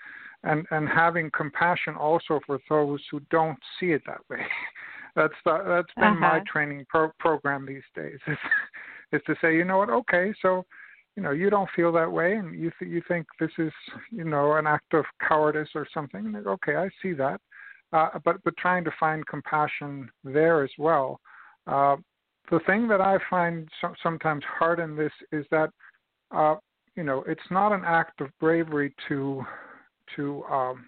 and 0.43 0.65
and 0.71 0.87
having 0.89 1.31
compassion 1.35 1.95
also 1.95 2.39
for 2.45 2.59
those 2.69 3.01
who 3.09 3.19
don't 3.31 3.59
see 3.79 3.87
it 3.87 4.01
that 4.05 4.19
way. 4.29 4.45
that's 5.15 5.33
the, 5.45 5.63
that's 5.67 5.93
been 5.95 6.17
uh-huh. 6.17 6.19
my 6.19 6.41
training 6.51 6.85
pro- 6.89 7.11
program 7.19 7.65
these 7.65 7.83
days. 7.95 8.19
Is, 8.27 8.37
is 9.13 9.21
to 9.27 9.35
say, 9.41 9.55
you 9.55 9.65
know 9.65 9.77
what? 9.77 9.89
Okay, 9.89 10.33
so 10.41 10.65
you 11.15 11.23
know 11.23 11.31
you 11.31 11.49
don't 11.49 11.69
feel 11.75 11.91
that 11.93 12.11
way, 12.11 12.35
and 12.35 12.59
you 12.59 12.71
th- 12.79 12.91
you 12.91 13.01
think 13.07 13.27
this 13.39 13.51
is 13.57 13.71
you 14.11 14.23
know 14.23 14.53
an 14.53 14.67
act 14.67 14.93
of 14.93 15.05
cowardice 15.27 15.69
or 15.75 15.87
something. 15.93 16.35
Okay, 16.47 16.75
I 16.75 16.89
see 17.01 17.13
that, 17.13 17.39
uh, 17.93 18.09
but 18.25 18.37
but 18.43 18.57
trying 18.57 18.83
to 18.85 18.91
find 18.99 19.25
compassion 19.27 20.09
there 20.23 20.63
as 20.63 20.71
well. 20.79 21.19
Uh, 21.67 21.97
the 22.49 22.59
thing 22.65 22.87
that 22.87 23.01
I 23.01 23.17
find 23.29 23.67
so- 23.81 23.93
sometimes 24.01 24.43
hard 24.45 24.79
in 24.79 24.95
this 24.95 25.11
is 25.31 25.45
that 25.51 25.69
uh, 26.31 26.55
you 26.95 27.03
know 27.03 27.23
it's 27.27 27.41
not 27.51 27.71
an 27.71 27.83
act 27.85 28.21
of 28.21 28.29
bravery 28.39 28.93
to 29.07 29.43
to 30.15 30.43
um, 30.45 30.85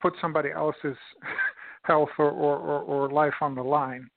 put 0.00 0.14
somebody 0.20 0.50
else's 0.50 0.96
health 1.82 2.10
or, 2.18 2.30
or, 2.30 2.58
or, 2.58 2.80
or 2.82 3.10
life 3.10 3.34
on 3.40 3.54
the 3.54 3.62
line. 3.62 4.08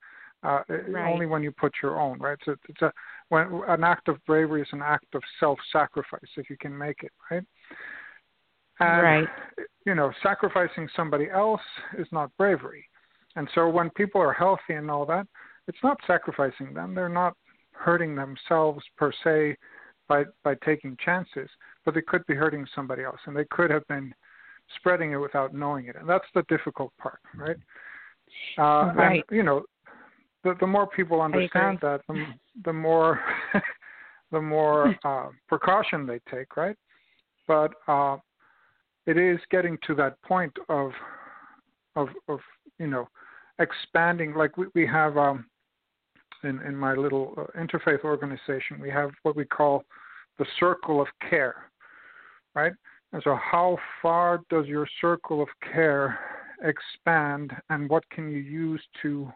Uh, 0.44 0.60
right. 0.88 1.12
Only 1.12 1.26
when 1.26 1.42
you 1.42 1.50
put 1.50 1.72
your 1.82 2.00
own, 2.00 2.18
right? 2.20 2.38
So 2.44 2.54
it's 2.68 2.82
a 2.82 2.92
when 3.28 3.62
an 3.66 3.82
act 3.82 4.08
of 4.08 4.24
bravery 4.24 4.62
is 4.62 4.68
an 4.72 4.82
act 4.82 5.14
of 5.14 5.22
self-sacrifice 5.40 6.30
if 6.36 6.48
you 6.48 6.56
can 6.58 6.76
make 6.76 7.02
it, 7.02 7.10
right? 7.30 7.42
And, 8.80 9.02
right. 9.02 9.28
You 9.84 9.94
know, 9.94 10.12
sacrificing 10.22 10.88
somebody 10.94 11.28
else 11.28 11.60
is 11.98 12.06
not 12.12 12.30
bravery. 12.38 12.84
And 13.34 13.48
so 13.54 13.68
when 13.68 13.90
people 13.90 14.20
are 14.20 14.32
healthy 14.32 14.74
and 14.74 14.90
all 14.90 15.04
that, 15.06 15.26
it's 15.66 15.78
not 15.82 15.98
sacrificing 16.06 16.72
them. 16.72 16.94
They're 16.94 17.08
not 17.08 17.34
hurting 17.72 18.14
themselves 18.14 18.82
per 18.96 19.12
se 19.24 19.56
by 20.08 20.24
by 20.44 20.54
taking 20.64 20.96
chances, 21.04 21.48
but 21.84 21.94
they 21.94 22.02
could 22.02 22.26
be 22.26 22.34
hurting 22.34 22.66
somebody 22.74 23.04
else, 23.04 23.20
and 23.26 23.36
they 23.36 23.44
could 23.50 23.70
have 23.70 23.86
been 23.88 24.14
spreading 24.76 25.12
it 25.12 25.16
without 25.16 25.54
knowing 25.54 25.86
it, 25.86 25.96
and 25.96 26.08
that's 26.08 26.26
the 26.34 26.42
difficult 26.48 26.92
part, 26.98 27.20
right? 27.36 27.56
Uh, 28.58 28.92
right. 28.94 29.24
And, 29.28 29.36
you 29.36 29.42
know, 29.42 29.64
the 30.44 30.54
the 30.60 30.66
more 30.66 30.86
people 30.86 31.20
understand 31.20 31.78
that, 31.82 32.00
the 32.08 32.24
the 32.64 32.72
more 32.72 33.20
the 34.32 34.40
more 34.40 34.94
uh, 35.04 35.28
precaution 35.48 36.06
they 36.06 36.20
take, 36.30 36.56
right? 36.56 36.76
But 37.46 37.72
uh, 37.86 38.18
it 39.06 39.16
is 39.16 39.38
getting 39.50 39.78
to 39.86 39.94
that 39.96 40.20
point 40.22 40.52
of 40.68 40.92
of 41.96 42.08
of 42.28 42.40
you 42.78 42.86
know 42.86 43.08
expanding. 43.58 44.34
Like 44.34 44.56
we 44.56 44.66
we 44.74 44.86
have 44.86 45.16
um, 45.16 45.46
in 46.44 46.60
in 46.62 46.76
my 46.76 46.94
little 46.94 47.34
uh, 47.36 47.60
interfaith 47.60 48.04
organization, 48.04 48.80
we 48.80 48.90
have 48.90 49.10
what 49.22 49.36
we 49.36 49.44
call 49.44 49.84
the 50.38 50.46
circle 50.58 51.00
of 51.00 51.08
care, 51.28 51.70
right? 52.54 52.72
And 53.12 53.22
so, 53.22 53.36
how 53.36 53.78
far 54.02 54.40
does 54.50 54.66
your 54.66 54.86
circle 55.00 55.42
of 55.42 55.48
care 55.72 56.18
expand, 56.62 57.52
and 57.70 57.88
what 57.88 58.08
can 58.10 58.30
you 58.30 58.38
use 58.38 58.82
to 59.02 59.30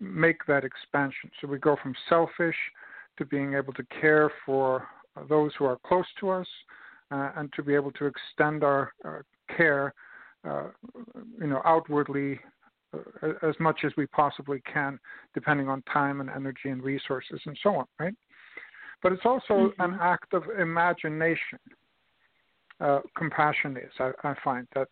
make 0.00 0.44
that 0.46 0.64
expansion? 0.64 1.30
So, 1.40 1.48
we 1.48 1.58
go 1.58 1.76
from 1.82 1.94
selfish 2.08 2.56
to 3.18 3.24
being 3.24 3.54
able 3.54 3.72
to 3.74 3.84
care 4.00 4.30
for 4.44 4.86
those 5.28 5.52
who 5.58 5.64
are 5.64 5.78
close 5.86 6.06
to 6.20 6.30
us, 6.30 6.46
uh, 7.10 7.30
and 7.36 7.52
to 7.54 7.62
be 7.62 7.74
able 7.74 7.92
to 7.92 8.06
extend 8.06 8.64
our 8.64 8.92
uh, 9.04 9.18
care, 9.56 9.94
uh, 10.44 10.64
you 11.40 11.46
know, 11.46 11.62
outwardly 11.64 12.40
as 13.42 13.54
much 13.60 13.80
as 13.84 13.92
we 13.96 14.06
possibly 14.06 14.62
can, 14.72 14.98
depending 15.34 15.68
on 15.68 15.82
time 15.82 16.20
and 16.20 16.30
energy 16.30 16.68
and 16.70 16.82
resources 16.82 17.40
and 17.46 17.58
so 17.62 17.76
on, 17.76 17.86
right? 17.98 18.14
But 19.02 19.12
it's 19.12 19.24
also 19.24 19.72
mm-hmm. 19.72 19.80
an 19.80 19.98
act 20.00 20.32
of 20.34 20.44
imagination 20.58 21.58
uh, 22.80 23.00
compassion 23.16 23.76
is. 23.76 23.92
I, 23.98 24.10
I 24.22 24.34
find 24.44 24.66
that 24.74 24.88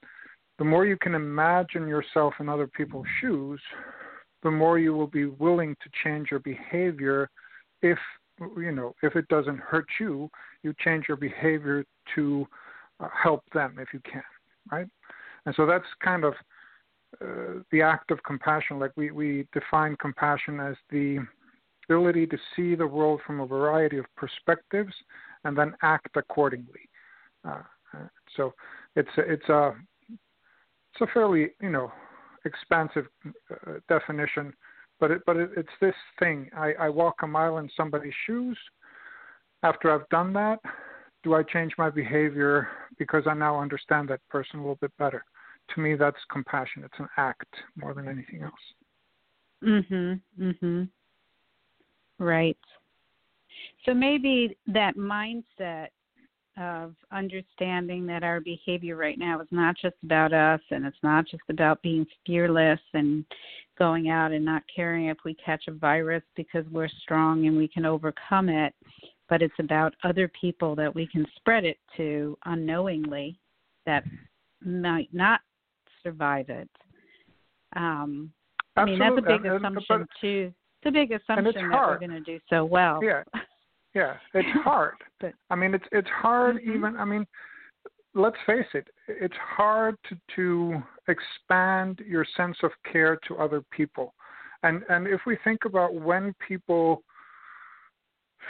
the 0.59 0.65
more 0.65 0.87
you 0.87 0.97
can 0.97 1.15
imagine 1.15 1.87
yourself 1.87 2.35
in 2.41 2.49
other 2.49 2.67
people's 2.67 3.07
shoes, 3.21 3.61
the 4.43 4.51
more 4.51 4.79
you 4.79 4.95
will 4.95 5.09
be 5.09 5.27
willing 5.27 5.75
to 5.83 5.91
change 6.05 6.29
your 6.31 6.41
behavior 6.41 7.29
if 7.83 7.99
you 8.57 8.73
know 8.73 8.95
if 9.03 9.15
it 9.15 9.27
doesn't 9.29 9.59
hurt 9.59 9.87
you 10.01 10.29
you 10.63 10.75
change 10.85 11.05
your 11.07 11.17
behavior 11.17 11.85
to 12.15 12.47
uh, 13.01 13.09
help 13.23 13.43
them 13.53 13.77
if 13.79 13.89
you 13.93 14.01
can 14.11 14.23
right 14.73 14.89
and 15.47 15.55
so 15.55 15.67
that's 15.67 15.85
kind 16.03 16.25
of 16.25 16.35
uh, 17.21 17.61
the 17.71 17.83
act 17.83 18.11
of 18.11 18.23
compassion 18.25 18.79
like 18.79 18.93
we 18.97 19.11
we 19.11 19.47
define 19.53 19.97
compassion 19.97 20.61
as 20.61 20.77
the 20.91 21.19
ability 21.89 22.27
to 22.27 22.39
see 22.55 22.75
the 22.75 22.87
world 22.87 23.21
from 23.27 23.41
a 23.41 23.47
variety 23.47 23.99
of 23.99 24.07
perspectives 24.17 24.93
and 25.45 25.57
then 25.57 25.75
act 25.83 26.17
accordingly 26.17 26.89
uh, 27.49 27.63
so 28.37 28.53
it's 28.97 29.09
a, 29.19 29.21
it's 29.21 29.49
a 29.49 29.75
it's 30.93 31.01
a 31.01 31.13
fairly 31.13 31.51
you 31.61 31.71
know 31.71 31.93
expansive 32.45 33.07
uh, 33.27 33.73
definition, 33.89 34.53
but 35.01 35.11
it, 35.11 35.23
but 35.27 35.37
it, 35.37 35.51
it's 35.57 35.69
this 35.81 35.95
thing. 36.19 36.49
I, 36.57 36.73
I 36.79 36.89
walk 36.89 37.17
a 37.23 37.27
mile 37.27 37.59
in 37.59 37.69
somebody's 37.77 38.15
shoes. 38.27 38.59
After 39.63 39.91
I've 39.91 40.09
done 40.11 40.33
that, 40.35 40.59
do 41.23 41.35
I 41.35 41.43
change 41.43 41.73
my 41.79 41.91
behavior 41.91 42.69
because 42.99 43.25
I 43.27 43.35
now 43.35 43.59
understand 43.61 44.09
that 44.09 44.21
person 44.29 44.59
a 44.59 44.63
little 44.63 44.79
bit 44.81 44.93
better? 44.99 45.25
To 45.71 45.81
me, 45.81 45.95
that's 45.95 46.17
compassion. 46.31 46.85
It's 46.85 46.99
an 46.99 47.09
act 47.17 47.53
more 47.77 47.95
than 47.95 48.09
anything 48.09 48.43
else. 48.43 48.53
Mhm. 49.63 50.21
Mhm. 50.39 50.89
Right. 52.19 52.59
So 53.85 53.95
maybe 53.95 54.57
that 54.67 54.97
mindset 54.97 55.89
of 56.57 56.95
understanding 57.11 58.07
that 58.07 58.23
our 58.23 58.41
behavior 58.41 58.97
right 58.97 59.19
now 59.19 59.41
is 59.41 59.49
not 59.51 59.77
just 59.77 59.97
about 60.05 60.33
us 60.33 60.61
and 60.71 60.87
it's 60.87 61.03
not 61.03 61.27
just 61.27 61.43
about 61.49 61.83
being 61.83 62.07
fearless 62.25 62.81
and 62.93 63.25
going 63.77 64.09
out 64.09 64.31
and 64.31 64.45
not 64.45 64.63
caring 64.75 65.07
if 65.07 65.19
we 65.25 65.35
catch 65.35 65.67
a 65.67 65.73
virus 65.73 66.23
because 66.37 66.65
we're 66.71 66.89
strong 67.03 67.47
and 67.47 67.57
we 67.57 67.67
can 67.67 67.85
overcome 67.85 68.49
it, 68.49 68.73
but 69.29 69.43
it's 69.43 69.59
about 69.59 69.95
other 70.05 70.29
people 70.29 70.77
that 70.77 70.95
we 70.95 71.09
can 71.09 71.27
spread 71.37 71.65
it 71.65 71.79
to 71.97 72.39
unknowingly 72.45 73.37
that 73.85 74.05
might 74.65 75.13
not 75.13 75.41
survive 76.05 76.49
it. 76.49 76.69
Um, 77.77 78.31
I 78.77 78.85
mean, 78.85 78.99
that's 78.99 79.19
a 79.19 79.23
big 79.23 79.45
assumption, 79.45 79.85
but, 79.89 80.07
too. 80.21 80.53
It's 80.83 80.89
a 80.89 80.91
big 80.91 81.13
assumption 81.13 81.71
that 81.71 81.87
we're 81.87 81.99
going 81.99 82.11
to 82.11 82.21
do 82.21 82.39
so 82.51 82.65
well. 82.65 83.01
Yeah. 83.03 83.23
Yeah, 83.95 84.15
it's 84.35 84.49
hard. 84.65 84.95
but, 85.21 85.33
I 85.51 85.55
mean, 85.55 85.75
it's 85.75 85.85
it's 85.93 86.09
hard 86.09 86.57
mm-hmm. 86.57 86.77
even. 86.77 86.97
I 86.97 87.05
mean, 87.05 87.27
let's 88.15 88.37
face 88.47 88.67
it. 88.75 88.89
It's 89.09 89.35
hard 89.39 89.97
to 90.09 90.17
to 90.37 90.83
expand 91.09 92.01
your 92.07 92.27
sense 92.37 92.57
of 92.63 92.73
care 92.91 93.19
to 93.29 93.37
other 93.37 93.63
people, 93.71 94.15
and 94.63 94.83
and 94.89 95.07
if 95.07 95.21
we 95.27 95.39
think 95.45 95.65
about 95.65 95.95
when 95.95 96.35
people 96.47 97.03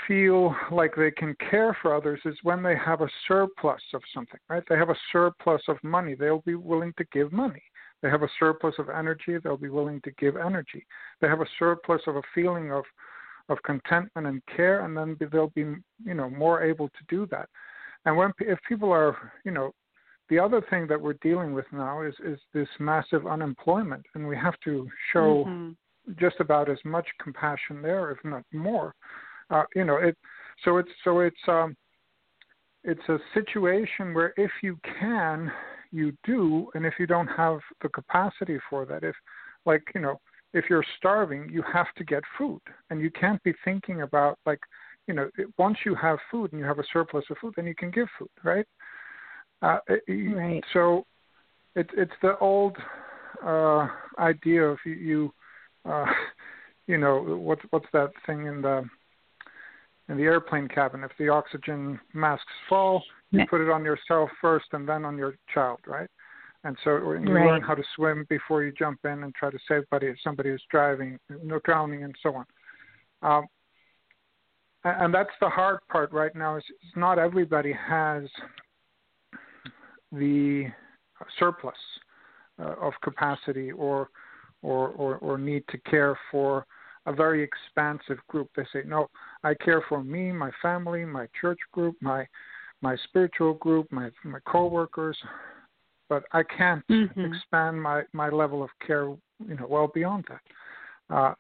feel 0.07 0.55
like 0.71 0.95
they 0.97 1.11
can 1.11 1.37
care 1.51 1.77
for 1.81 1.95
others 1.95 2.21
is 2.25 2.37
when 2.43 2.63
they 2.63 2.77
have 2.77 3.01
a 3.01 3.09
surplus 3.27 3.83
of 3.93 4.03
something, 4.13 4.41
right? 4.49 4.63
They 4.69 4.77
have 4.77 4.91
a 4.91 4.97
surplus 5.13 5.63
of 5.69 5.77
money. 5.83 6.15
They'll 6.15 6.43
be 6.43 6.55
willing 6.55 6.93
to 6.99 7.05
give 7.13 7.33
money. 7.33 7.63
They 8.03 8.11
have 8.11 8.23
a 8.23 8.29
surplus 8.39 8.75
of 8.79 8.91
energy. 8.91 9.39
They'll 9.43 9.57
be 9.57 9.71
willing 9.71 10.01
to 10.03 10.11
give 10.13 10.37
energy. 10.37 10.87
They 11.21 11.29
have 11.29 11.41
a 11.41 11.47
surplus 11.59 12.03
of 12.07 12.17
a 12.17 12.23
feeling 12.35 12.73
of 12.73 12.85
of 13.51 13.63
contentment 13.63 14.27
and 14.27 14.43
care, 14.57 14.87
and 14.87 14.97
then 14.97 15.17
they'll 15.31 15.53
be 15.55 15.67
you 16.05 16.15
know 16.15 16.31
more 16.31 16.63
able 16.63 16.89
to 16.89 17.05
do 17.09 17.27
that. 17.31 17.49
And 18.05 18.17
when 18.17 18.33
if 18.41 18.59
people 18.69 18.93
are 18.93 19.33
you 19.45 19.51
know 19.51 19.73
the 20.29 20.39
other 20.39 20.63
thing 20.71 20.87
that 20.89 21.01
we're 21.01 21.15
dealing 21.23 21.53
with 21.53 21.67
now 21.73 22.03
is 22.03 22.15
is 22.25 22.39
this 22.53 22.69
massive 22.79 23.27
unemployment, 23.27 24.05
and 24.15 24.27
we 24.27 24.37
have 24.37 24.59
to 24.65 24.89
show 25.13 25.45
mm-hmm. 25.47 26.13
just 26.19 26.37
about 26.41 26.71
as 26.71 26.79
much 26.85 27.07
compassion 27.23 27.83
there, 27.83 28.11
if 28.11 28.19
not 28.25 28.45
more. 28.53 28.95
Uh, 29.51 29.65
you 29.75 29.85
know 29.85 29.97
it. 29.97 30.17
So 30.65 30.79
it's 30.79 30.91
so 31.03 31.21
it's 31.21 31.37
um, 31.49 31.77
it's 32.83 33.09
a 33.09 33.19
situation 33.33 34.15
where 34.15 34.35
if 34.37 34.51
you 34.63 34.79
can, 35.01 35.51
you 35.91 36.13
do, 36.25 36.71
and 36.75 36.85
if 36.85 36.95
you 36.99 37.07
don't 37.07 37.29
have 37.29 37.59
the 37.83 37.89
capacity 37.89 38.59
for 38.69 38.85
that, 38.87 39.05
if 39.05 39.15
like 39.67 39.83
you 39.95 40.01
know 40.01 40.21
if 40.55 40.67
you're 40.71 40.85
starving, 40.97 41.49
you 41.51 41.63
have 41.73 41.89
to 41.97 42.05
get 42.05 42.23
food, 42.39 42.61
and 42.91 43.01
you 43.01 43.11
can't 43.11 43.43
be 43.43 43.53
thinking 43.65 44.03
about 44.03 44.39
like, 44.47 44.61
you 45.07 45.13
know, 45.15 45.29
once 45.59 45.79
you 45.85 45.95
have 45.97 46.19
food 46.31 46.53
and 46.53 46.61
you 46.61 46.67
have 46.67 46.79
a 46.79 46.85
surplus 46.93 47.25
of 47.29 47.37
food, 47.39 47.55
then 47.57 47.67
you 47.67 47.75
can 47.75 47.91
give 47.91 48.07
food, 48.19 48.31
right? 48.45 48.67
Uh, 49.61 49.79
right. 50.09 50.63
So, 50.73 51.05
it's 51.75 51.91
it's 51.97 52.13
the 52.23 52.39
old 52.39 52.77
uh, 53.45 53.89
idea 54.19 54.63
of 54.63 54.79
you, 54.87 54.93
you 54.93 55.35
uh, 55.85 56.07
you 56.87 56.99
know, 56.99 57.21
what's 57.21 57.63
what's 57.71 57.87
that 57.93 58.11
thing 58.27 58.47
in 58.47 58.63
the 58.63 58.89
in 60.09 60.17
the 60.17 60.23
airplane 60.23 60.69
cabin? 60.69 61.05
If 61.05 61.13
the 61.19 61.29
oxygen 61.29 61.99
masks 62.13 62.45
fall, 62.69 63.03
you 63.31 63.45
put 63.49 63.61
it 63.61 63.71
on 63.71 63.85
yourself 63.85 64.31
first 64.41 64.67
and 64.73 64.89
then 64.89 65.05
on 65.05 65.17
your 65.17 65.35
child, 65.53 65.81
right? 65.87 66.09
and 66.65 66.77
so 66.83 66.91
you 66.91 67.33
right. 67.33 67.47
learn 67.47 67.63
how 67.63 67.75
to 67.75 67.83
swim 67.95 68.27
before 68.29 68.65
you 68.65 68.73
jump 68.73 68.99
in 69.05 69.23
and 69.23 69.35
try 69.35 69.51
to 69.51 69.59
save 69.69 69.83
somebody 69.91 70.07
if 70.07 70.17
somebody 70.25 70.49
is 70.49 70.61
driving, 70.71 71.19
no 71.43 71.61
drowning, 71.65 72.05
and 72.05 72.15
so 72.23 72.35
on. 72.35 72.47
Um, 73.23 73.47
and 74.85 75.15
that's 75.15 75.31
the 75.41 75.49
hard 75.49 75.81
part 75.91 76.11
right 76.13 76.35
now. 76.35 76.57
Is, 76.57 76.65
is 76.83 76.91
not 76.97 77.19
everybody 77.19 77.73
has 77.73 78.25
the 80.11 80.67
surplus 81.39 81.75
uh, 82.59 82.75
of 82.81 82.93
capacity 83.03 83.71
or, 83.71 84.09
or 84.63 84.89
or 84.89 85.17
or 85.17 85.39
need 85.39 85.65
to 85.69 85.79
care 85.79 86.19
for 86.31 86.67
a 87.07 87.13
very 87.13 87.43
expansive 87.43 88.19
group. 88.29 88.51
They 88.57 88.65
say, 88.73 88.83
no, 88.87 89.09
I 89.43 89.55
care 89.55 89.83
for 89.89 90.03
me, 90.03 90.33
my 90.33 90.51
family, 90.63 91.05
my 91.05 91.27
church 91.41 91.59
group, 91.73 91.97
my 92.01 92.27
my 92.83 92.97
spiritual 93.05 93.55
group, 93.55 93.91
my 93.91 94.11
my 94.25 94.39
coworkers, 94.47 95.17
but 96.09 96.25
I 96.33 96.43
can't 96.43 96.87
mm-hmm. 96.89 97.21
expand 97.33 97.83
my 97.83 98.03
my 98.13 98.29
level 98.29 98.63
of 98.63 98.71
care, 98.87 99.05
you 99.05 99.57
know, 99.57 99.67
well 99.69 99.91
beyond 99.93 100.27
that. 100.29 101.15
Uh, 101.15 101.35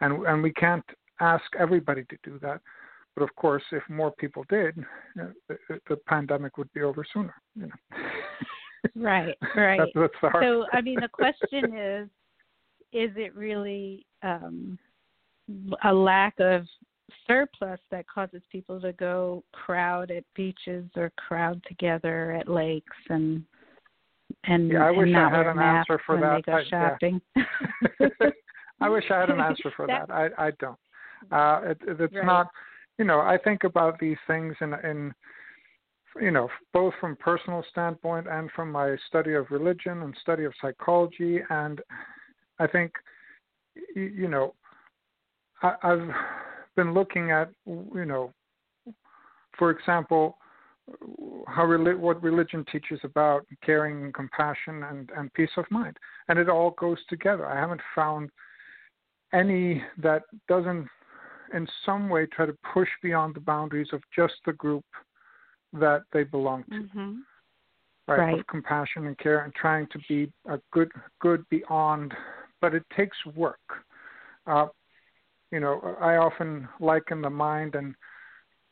and 0.00 0.26
and 0.26 0.42
we 0.42 0.52
can't 0.52 0.84
ask 1.20 1.44
everybody 1.58 2.04
to 2.04 2.16
do 2.22 2.38
that. 2.40 2.60
But 3.14 3.22
of 3.22 3.34
course, 3.36 3.62
if 3.70 3.82
more 3.88 4.10
people 4.12 4.44
did, 4.48 4.76
uh, 5.20 5.26
the, 5.48 5.80
the 5.88 5.96
pandemic 6.08 6.58
would 6.58 6.72
be 6.72 6.82
over 6.82 7.04
sooner. 7.12 7.34
You 7.54 7.68
know. 7.68 7.98
right, 8.96 9.36
right. 9.56 9.80
that's, 9.94 10.12
that's 10.20 10.34
so, 10.42 10.66
I 10.72 10.80
mean, 10.80 10.98
the 11.00 11.08
question 11.08 11.76
is: 11.76 12.08
Is 12.92 13.10
it 13.16 13.34
really 13.36 14.04
um, 14.22 14.78
a 15.84 15.92
lack 15.92 16.34
of 16.40 16.66
surplus 17.26 17.80
that 17.90 18.06
causes 18.06 18.42
people 18.50 18.80
to 18.80 18.92
go 18.92 19.42
crowd 19.52 20.10
at 20.10 20.24
beaches 20.34 20.84
or 20.96 21.12
crowd 21.16 21.62
together 21.68 22.32
at 22.32 22.48
lakes 22.48 22.96
and 23.08 23.44
and 24.44 24.70
yeah, 24.70 24.84
I 24.84 24.88
and 24.88 24.98
wish 24.98 25.10
not 25.10 25.32
I 25.32 25.36
had 25.36 25.46
an 25.46 25.58
answer 25.58 26.00
for 26.04 26.20
that. 26.20 26.42
They 26.46 26.52
go 26.52 26.58
I, 26.58 26.64
shopping. 26.68 27.20
Yeah. 27.36 28.08
I 28.80 28.88
wish 28.88 29.04
I 29.10 29.20
had 29.20 29.30
an 29.30 29.40
answer 29.40 29.72
for 29.76 29.86
that. 29.86 30.10
I 30.10 30.28
I 30.38 30.50
don't. 30.58 30.78
Uh, 31.30 31.60
it, 31.70 31.78
it's 31.86 32.14
right. 32.14 32.26
not. 32.26 32.48
You 32.98 33.04
know, 33.04 33.20
I 33.20 33.38
think 33.42 33.64
about 33.64 33.98
these 33.98 34.16
things 34.26 34.54
in 34.60 34.74
in 34.84 35.14
you 36.20 36.30
know 36.30 36.48
both 36.72 36.94
from 37.00 37.16
personal 37.16 37.64
standpoint 37.70 38.26
and 38.28 38.50
from 38.52 38.70
my 38.70 38.96
study 39.08 39.34
of 39.34 39.50
religion 39.50 40.02
and 40.02 40.14
study 40.20 40.44
of 40.44 40.52
psychology, 40.60 41.40
and 41.50 41.80
I 42.58 42.66
think 42.66 42.92
you 43.94 44.28
know 44.28 44.54
I, 45.62 45.74
I've 45.82 46.08
been 46.76 46.94
looking 46.94 47.30
at 47.30 47.50
you 47.66 48.04
know, 48.04 48.32
for 49.58 49.70
example, 49.70 50.36
how 51.46 51.66
what 51.96 52.22
religion 52.22 52.64
teaches 52.70 53.00
about 53.04 53.46
caring 53.64 54.04
and 54.04 54.14
compassion 54.14 54.82
and, 54.84 55.10
and 55.16 55.32
peace 55.32 55.50
of 55.56 55.64
mind, 55.70 55.96
and 56.28 56.38
it 56.38 56.48
all 56.48 56.72
goes 56.72 56.98
together. 57.08 57.46
I 57.46 57.58
haven't 57.58 57.80
found 57.94 58.30
any 59.32 59.82
that 60.02 60.22
doesn't 60.48 60.88
in 61.54 61.66
some 61.86 62.08
way 62.08 62.26
try 62.26 62.46
to 62.46 62.56
push 62.72 62.88
beyond 63.02 63.34
the 63.34 63.40
boundaries 63.40 63.88
of 63.92 64.02
just 64.14 64.34
the 64.46 64.52
group 64.52 64.84
that 65.72 66.02
they 66.12 66.24
belong 66.24 66.64
to. 66.64 66.70
Mm-hmm. 66.70 67.14
Right, 68.06 68.18
right, 68.18 68.40
of 68.40 68.46
compassion 68.48 69.06
and 69.06 69.16
care 69.16 69.44
and 69.44 69.54
trying 69.54 69.86
to 69.92 69.98
be 70.08 70.30
a 70.46 70.58
good 70.72 70.90
good 71.20 71.42
beyond 71.48 72.12
but 72.60 72.74
it 72.74 72.82
takes 72.94 73.16
work 73.34 73.58
uh, 74.46 74.66
you 75.54 75.60
know 75.60 75.96
i 76.00 76.16
often 76.16 76.68
liken 76.80 77.22
the 77.22 77.30
mind 77.30 77.76
and 77.76 77.94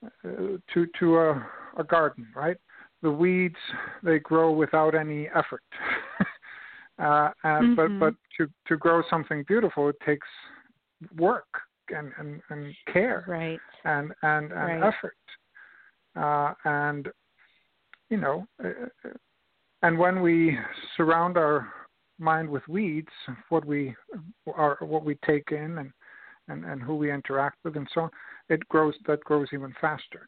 uh, 0.04 0.58
to 0.74 0.86
to 0.98 1.16
a, 1.18 1.46
a 1.78 1.84
garden 1.84 2.26
right 2.34 2.56
the 3.02 3.10
weeds 3.10 3.56
they 4.02 4.18
grow 4.18 4.50
without 4.52 4.94
any 4.94 5.28
effort 5.28 5.62
uh, 6.98 7.30
and, 7.44 7.78
mm-hmm. 7.78 7.98
but 7.98 7.98
but 7.98 8.14
to 8.36 8.50
to 8.66 8.76
grow 8.76 9.00
something 9.08 9.44
beautiful 9.46 9.88
it 9.88 9.96
takes 10.04 10.26
work 11.16 11.46
and 11.94 12.10
and, 12.18 12.40
and 12.50 12.74
care 12.92 13.24
right 13.28 13.60
and 13.84 14.12
and, 14.22 14.50
and 14.52 14.82
right. 14.82 14.92
effort 14.92 15.16
uh, 16.16 16.52
and 16.64 17.08
you 18.10 18.16
know 18.16 18.44
uh, 18.64 19.08
and 19.82 19.96
when 19.96 20.20
we 20.20 20.58
surround 20.96 21.36
our 21.36 21.68
mind 22.18 22.48
with 22.48 22.66
weeds 22.68 23.08
what 23.50 23.64
we 23.64 23.94
are 24.54 24.76
what 24.80 25.04
we 25.04 25.16
take 25.24 25.50
in 25.52 25.78
and 25.78 25.92
and, 26.48 26.64
and 26.64 26.82
who 26.82 26.96
we 26.96 27.12
interact 27.12 27.58
with 27.64 27.76
and 27.76 27.88
so 27.94 28.02
on 28.02 28.10
it 28.48 28.66
grows 28.68 28.94
that 29.06 29.20
grows 29.20 29.48
even 29.52 29.72
faster 29.80 30.26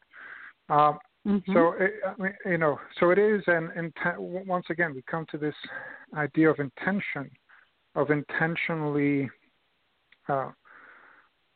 um, 0.69 0.97
mm-hmm. 1.27 1.53
so 1.53 1.73
it, 1.79 1.93
I 2.05 2.21
mean, 2.21 2.33
you 2.45 2.57
know 2.57 2.79
so 2.99 3.11
it 3.11 3.19
is 3.19 3.41
an 3.47 3.71
intent 3.75 4.19
once 4.19 4.65
again 4.69 4.93
we 4.93 5.03
come 5.09 5.25
to 5.31 5.37
this 5.37 5.55
idea 6.15 6.49
of 6.49 6.59
intention 6.59 7.29
of 7.95 8.11
intentionally 8.11 9.29
uh, 10.27 10.51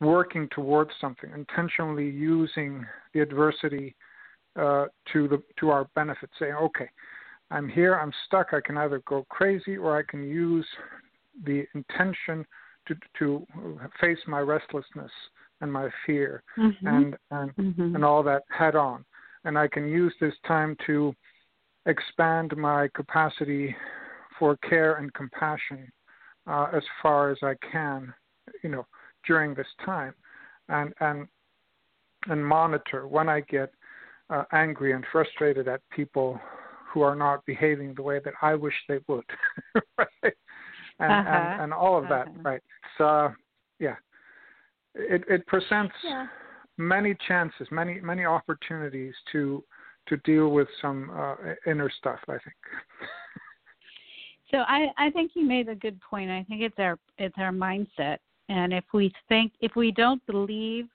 working 0.02 0.48
towards 0.52 0.92
something, 1.02 1.30
intentionally 1.36 2.10
using 2.10 2.86
the 3.14 3.20
adversity 3.20 3.96
uh, 4.56 4.86
to 5.14 5.28
the 5.28 5.42
to 5.60 5.70
our 5.70 5.88
benefit, 5.96 6.30
saying, 6.40 6.54
"Okay, 6.54 6.90
I'm 7.52 7.68
here, 7.68 7.96
I'm 7.96 8.14
stuck. 8.26 8.48
I 8.54 8.62
can 8.62 8.78
either 8.78 9.02
go 9.08 9.26
crazy 9.30 9.78
or 9.78 9.98
I 9.98 10.04
can 10.04 10.24
use 10.24 10.66
the 11.46 11.66
intention 11.76 12.46
to 12.90 12.96
to 13.20 13.48
face 14.02 14.20
my 14.28 14.40
restlessness 14.40 15.12
and 15.62 15.72
my 15.72 15.90
fear 16.06 16.44
mm-hmm. 16.58 16.88
and 16.88 17.18
and 17.32 17.56
mm-hmm. 17.56 17.96
and 17.96 18.04
all 18.04 18.24
that 18.24 18.44
head 18.50 18.76
on, 18.76 19.06
and 19.46 19.58
I 19.58 19.68
can 19.68 19.88
use 19.88 20.14
this 20.20 20.34
time 20.46 20.76
to 20.88 21.16
expand 21.86 22.56
my 22.58 22.90
capacity 22.94 23.76
for 24.38 24.58
care 24.58 24.96
and 24.96 25.14
compassion 25.14 25.92
uh, 26.48 26.68
as 26.74 26.84
far 27.02 27.32
as 27.32 27.38
I 27.44 27.54
can, 27.72 28.14
you 28.64 28.70
know, 28.70 28.86
during 29.26 29.54
this 29.54 29.68
time, 29.86 30.14
and 30.68 30.94
and 31.00 31.28
and 32.28 32.46
monitor 32.46 33.08
when 33.08 33.30
I 33.30 33.42
get 33.42 33.72
uh, 34.30 34.44
angry 34.52 34.94
and 34.94 35.06
frustrated 35.12 35.68
at 35.68 35.82
people 35.90 36.40
who 36.92 37.02
are 37.02 37.16
not 37.16 37.46
behaving 37.46 37.94
the 37.94 38.02
way 38.02 38.20
that 38.24 38.34
I 38.42 38.56
wish 38.56 38.74
they 38.88 39.00
would, 39.08 39.26
right? 39.98 40.34
And, 41.00 41.12
uh-huh. 41.12 41.30
and 41.30 41.62
and 41.64 41.74
all 41.74 41.98
of 41.98 42.10
that, 42.10 42.28
uh-huh. 42.28 42.42
right? 42.44 42.62
So, 42.98 43.34
yeah, 43.80 43.96
it 44.96 45.24
it 45.30 45.46
presents 45.48 45.96
yeah. 46.04 46.28
many 46.78 47.16
chances, 47.28 47.68
many 47.72 48.00
many 48.02 48.26
opportunities 48.26 49.14
to 49.32 49.64
to 50.08 50.18
deal 50.18 50.50
with 50.50 50.68
some 50.82 51.10
uh, 51.12 51.36
inner 51.66 51.90
stuff. 52.00 52.20
I 52.28 52.34
think. 52.34 52.56
So 54.52 54.58
I, 54.68 54.88
I 54.98 55.12
think 55.12 55.32
you 55.36 55.46
made 55.46 55.70
a 55.70 55.76
good 55.76 56.00
point. 56.02 56.32
I 56.32 56.44
think 56.50 56.62
it's 56.62 56.80
our 56.80 56.98
it's 57.18 57.36
our 57.38 57.52
mindset, 57.52 58.18
and 58.50 58.74
if 58.74 58.84
we 58.94 59.14
think 59.28 59.54
if 59.62 59.76
we 59.76 59.92
don't 59.92 60.26
believe 60.26 60.88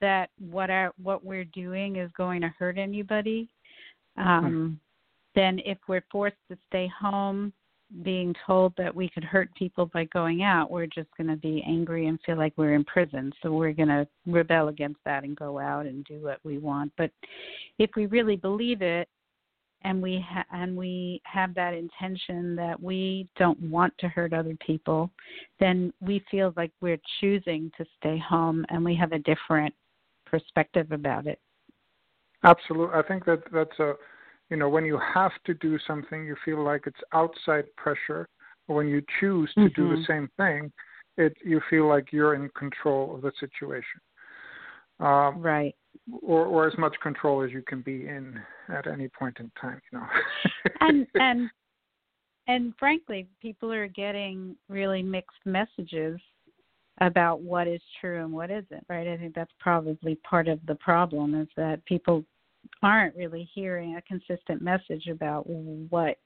that 0.00 0.30
what 0.50 0.68
our 0.68 0.92
what 1.02 1.24
we're 1.24 1.44
doing 1.44 1.96
is 1.96 2.10
going 2.16 2.40
to 2.40 2.48
hurt 2.58 2.78
anybody, 2.78 3.48
um, 4.16 4.80
then 5.34 5.60
if 5.64 5.78
we're 5.88 6.04
forced 6.10 6.36
to 6.50 6.58
stay 6.68 6.90
home, 6.98 7.52
being 8.02 8.34
told 8.46 8.74
that 8.76 8.94
we 8.94 9.08
could 9.08 9.24
hurt 9.24 9.54
people 9.54 9.86
by 9.86 10.04
going 10.06 10.42
out, 10.42 10.70
we're 10.70 10.86
just 10.86 11.08
going 11.16 11.28
to 11.28 11.36
be 11.36 11.62
angry 11.66 12.08
and 12.08 12.18
feel 12.26 12.36
like 12.36 12.52
we're 12.56 12.74
in 12.74 12.84
prison. 12.84 13.32
So 13.42 13.52
we're 13.52 13.72
going 13.72 13.88
to 13.88 14.06
rebel 14.26 14.68
against 14.68 15.00
that 15.04 15.24
and 15.24 15.36
go 15.36 15.58
out 15.58 15.86
and 15.86 16.04
do 16.04 16.18
what 16.20 16.40
we 16.42 16.58
want. 16.58 16.92
But 16.98 17.10
if 17.78 17.90
we 17.96 18.06
really 18.06 18.36
believe 18.36 18.82
it, 18.82 19.08
and 19.82 20.02
we 20.02 20.24
ha- 20.26 20.46
and 20.52 20.76
we 20.76 21.20
have 21.24 21.54
that 21.54 21.74
intention 21.74 22.56
that 22.56 22.80
we 22.82 23.28
don't 23.36 23.60
want 23.60 23.92
to 23.98 24.08
hurt 24.08 24.32
other 24.32 24.56
people, 24.66 25.10
then 25.60 25.92
we 26.00 26.24
feel 26.30 26.52
like 26.56 26.72
we're 26.80 26.98
choosing 27.20 27.70
to 27.78 27.84
stay 27.98 28.18
home, 28.18 28.66
and 28.70 28.84
we 28.84 28.96
have 28.96 29.12
a 29.12 29.18
different 29.20 29.72
perspective 30.24 30.90
about 30.90 31.26
it. 31.26 31.38
Absolutely, 32.42 32.96
I 32.96 33.02
think 33.02 33.24
that 33.26 33.42
that's 33.52 33.78
a, 33.78 33.94
you 34.50 34.56
know, 34.56 34.68
when 34.68 34.84
you 34.84 34.98
have 35.14 35.32
to 35.44 35.54
do 35.54 35.78
something, 35.86 36.24
you 36.24 36.36
feel 36.44 36.62
like 36.62 36.82
it's 36.86 37.00
outside 37.12 37.64
pressure. 37.76 38.28
When 38.66 38.88
you 38.88 39.02
choose 39.20 39.52
to 39.54 39.60
mm-hmm. 39.60 39.80
do 39.80 39.96
the 39.96 40.04
same 40.06 40.28
thing, 40.36 40.72
it 41.16 41.36
you 41.44 41.60
feel 41.70 41.88
like 41.88 42.12
you're 42.12 42.34
in 42.34 42.48
control 42.50 43.14
of 43.14 43.22
the 43.22 43.32
situation. 43.40 44.00
Um, 44.98 45.42
right 45.42 45.74
or 46.22 46.46
or 46.46 46.66
as 46.66 46.76
much 46.78 46.94
control 47.02 47.42
as 47.42 47.50
you 47.50 47.62
can 47.62 47.82
be 47.82 48.06
in 48.08 48.40
at 48.68 48.86
any 48.86 49.08
point 49.08 49.36
in 49.40 49.50
time 49.60 49.80
you 49.92 49.98
know 49.98 50.06
and 50.80 51.06
and 51.14 51.50
and 52.46 52.72
frankly 52.78 53.26
people 53.40 53.72
are 53.72 53.88
getting 53.88 54.56
really 54.68 55.02
mixed 55.02 55.44
messages 55.44 56.18
about 57.00 57.40
what 57.40 57.66
is 57.66 57.80
true 58.00 58.22
and 58.22 58.32
what 58.32 58.50
isn't 58.50 58.84
right 58.88 59.06
i 59.06 59.16
think 59.16 59.34
that's 59.34 59.52
probably 59.58 60.14
part 60.16 60.48
of 60.48 60.58
the 60.66 60.74
problem 60.76 61.34
is 61.40 61.48
that 61.56 61.84
people 61.84 62.24
aren't 62.82 63.14
really 63.16 63.48
hearing 63.54 63.96
a 63.96 64.02
consistent 64.02 64.62
message 64.62 65.06
about 65.08 65.42
what 65.46 66.18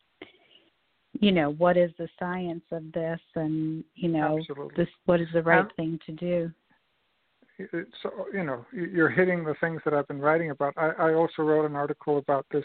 you 1.12 1.32
know 1.32 1.50
what 1.52 1.76
is 1.76 1.90
the 1.98 2.08
science 2.18 2.62
of 2.70 2.82
this 2.92 3.20
and 3.34 3.84
you 3.94 4.08
know 4.08 4.38
Absolutely. 4.38 4.74
this 4.76 4.88
what 5.06 5.20
is 5.20 5.28
the 5.32 5.42
right 5.42 5.60
um, 5.60 5.70
thing 5.76 5.98
to 6.06 6.12
do 6.12 6.50
so 8.02 8.26
you 8.32 8.44
know 8.44 8.64
you're 8.72 9.10
hitting 9.10 9.44
the 9.44 9.54
things 9.60 9.82
that 9.84 9.92
I've 9.92 10.08
been 10.08 10.20
writing 10.20 10.50
about. 10.50 10.72
I, 10.78 10.90
I 10.98 11.14
also 11.14 11.42
wrote 11.42 11.66
an 11.66 11.76
article 11.76 12.18
about 12.18 12.46
this 12.50 12.64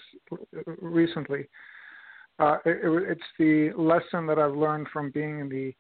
recently 0.81 1.47
uh, 2.39 2.57
it, 2.65 2.79
it's 3.09 3.21
the 3.39 3.71
lesson 3.77 4.25
that 4.27 4.39
I've 4.39 4.55
learned 4.55 4.88
from 4.91 5.11
being 5.11 5.39
in 5.39 5.49
the 5.49 5.73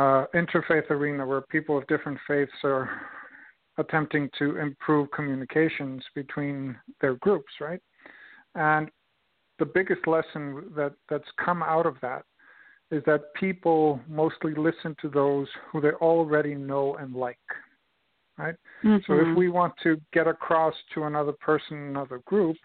uh, 0.00 0.26
interfaith 0.34 0.90
arena 0.90 1.26
where 1.26 1.40
people 1.40 1.78
of 1.78 1.86
different 1.86 2.18
faiths 2.28 2.52
are 2.64 2.90
attempting 3.78 4.30
to 4.38 4.56
improve 4.58 5.10
communications 5.10 6.02
between 6.14 6.76
their 7.00 7.14
groups, 7.16 7.52
right? 7.60 7.80
And 8.54 8.90
the 9.58 9.66
biggest 9.66 10.06
lesson 10.06 10.64
that 10.76 10.92
that's 11.08 11.28
come 11.42 11.62
out 11.62 11.86
of 11.86 11.96
that 12.02 12.24
is 12.90 13.02
that 13.06 13.34
people 13.34 14.00
mostly 14.08 14.54
listen 14.54 14.94
to 15.00 15.08
those 15.08 15.48
who 15.70 15.80
they 15.80 15.90
already 15.92 16.54
know 16.54 16.96
and 16.96 17.14
like 17.14 17.38
right 18.38 18.54
mm-hmm. 18.84 18.98
so 19.06 19.18
if 19.18 19.36
we 19.36 19.48
want 19.48 19.72
to 19.82 20.00
get 20.12 20.26
across 20.26 20.74
to 20.94 21.04
another 21.04 21.32
person 21.32 21.76
another 21.88 22.20
group 22.26 22.56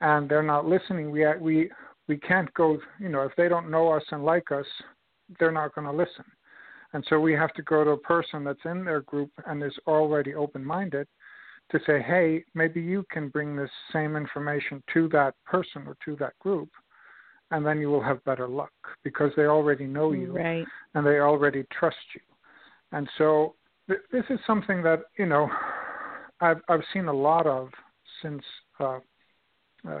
and 0.00 0.28
they're 0.28 0.42
not 0.42 0.66
listening 0.66 1.10
we 1.10 1.24
we 1.40 1.70
we 2.06 2.16
can't 2.18 2.52
go 2.54 2.78
you 3.00 3.08
know 3.08 3.22
if 3.22 3.32
they 3.36 3.48
don't 3.48 3.70
know 3.70 3.90
us 3.90 4.04
and 4.10 4.24
like 4.24 4.52
us 4.52 4.66
they're 5.38 5.52
not 5.52 5.74
going 5.74 5.86
to 5.86 5.92
listen 5.92 6.24
and 6.94 7.04
so 7.10 7.20
we 7.20 7.32
have 7.32 7.52
to 7.54 7.62
go 7.62 7.84
to 7.84 7.90
a 7.90 7.98
person 7.98 8.44
that's 8.44 8.64
in 8.64 8.84
their 8.84 9.02
group 9.02 9.30
and 9.46 9.62
is 9.62 9.76
already 9.86 10.34
open 10.34 10.64
minded 10.64 11.06
to 11.70 11.78
say 11.86 12.00
hey 12.00 12.42
maybe 12.54 12.80
you 12.80 13.04
can 13.10 13.28
bring 13.28 13.54
this 13.54 13.70
same 13.92 14.16
information 14.16 14.82
to 14.92 15.08
that 15.08 15.34
person 15.44 15.82
or 15.86 15.96
to 16.04 16.16
that 16.16 16.38
group 16.38 16.70
and 17.50 17.66
then 17.66 17.78
you 17.78 17.88
will 17.88 18.02
have 18.02 18.24
better 18.24 18.48
luck 18.48 18.72
because 19.02 19.30
they 19.36 19.44
already 19.44 19.84
know 19.84 20.12
you 20.12 20.32
right. 20.32 20.66
and 20.94 21.06
they 21.06 21.18
already 21.18 21.64
trust 21.78 21.96
you 22.14 22.20
and 22.92 23.08
so 23.18 23.54
th- 23.88 24.00
this 24.10 24.24
is 24.30 24.38
something 24.46 24.82
that 24.82 25.00
you 25.18 25.26
know 25.26 25.48
I've 26.40 26.60
I've 26.68 26.82
seen 26.92 27.06
a 27.06 27.12
lot 27.12 27.46
of 27.46 27.68
since 28.22 28.42
uh, 28.80 28.98
uh, 29.88 30.00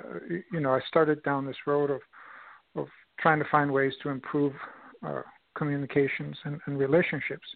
you 0.52 0.60
know 0.60 0.70
I 0.70 0.80
started 0.88 1.22
down 1.22 1.46
this 1.46 1.56
road 1.66 1.90
of 1.90 2.00
of 2.76 2.88
trying 3.20 3.38
to 3.38 3.46
find 3.50 3.70
ways 3.70 3.92
to 4.02 4.10
improve 4.10 4.52
uh, 5.06 5.22
communications 5.56 6.36
and, 6.44 6.60
and, 6.66 6.78
relationships 6.78 7.46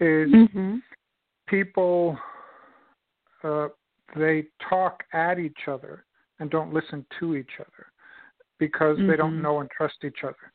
is 0.00 0.28
mm-hmm. 0.30 0.76
people 1.48 2.18
uh, 3.42 3.68
they 4.16 4.44
talk 4.68 5.02
at 5.12 5.38
each 5.38 5.68
other 5.68 6.04
and 6.38 6.50
don't 6.50 6.72
listen 6.72 7.04
to 7.18 7.34
each 7.34 7.50
other 7.60 7.86
because 8.58 8.96
mm-hmm. 8.98 9.08
they 9.10 9.16
don't 9.16 9.32
mm-hmm. 9.32 9.42
know 9.42 9.60
and 9.60 9.70
trust 9.70 9.96
each 10.04 10.24
other. 10.24 10.52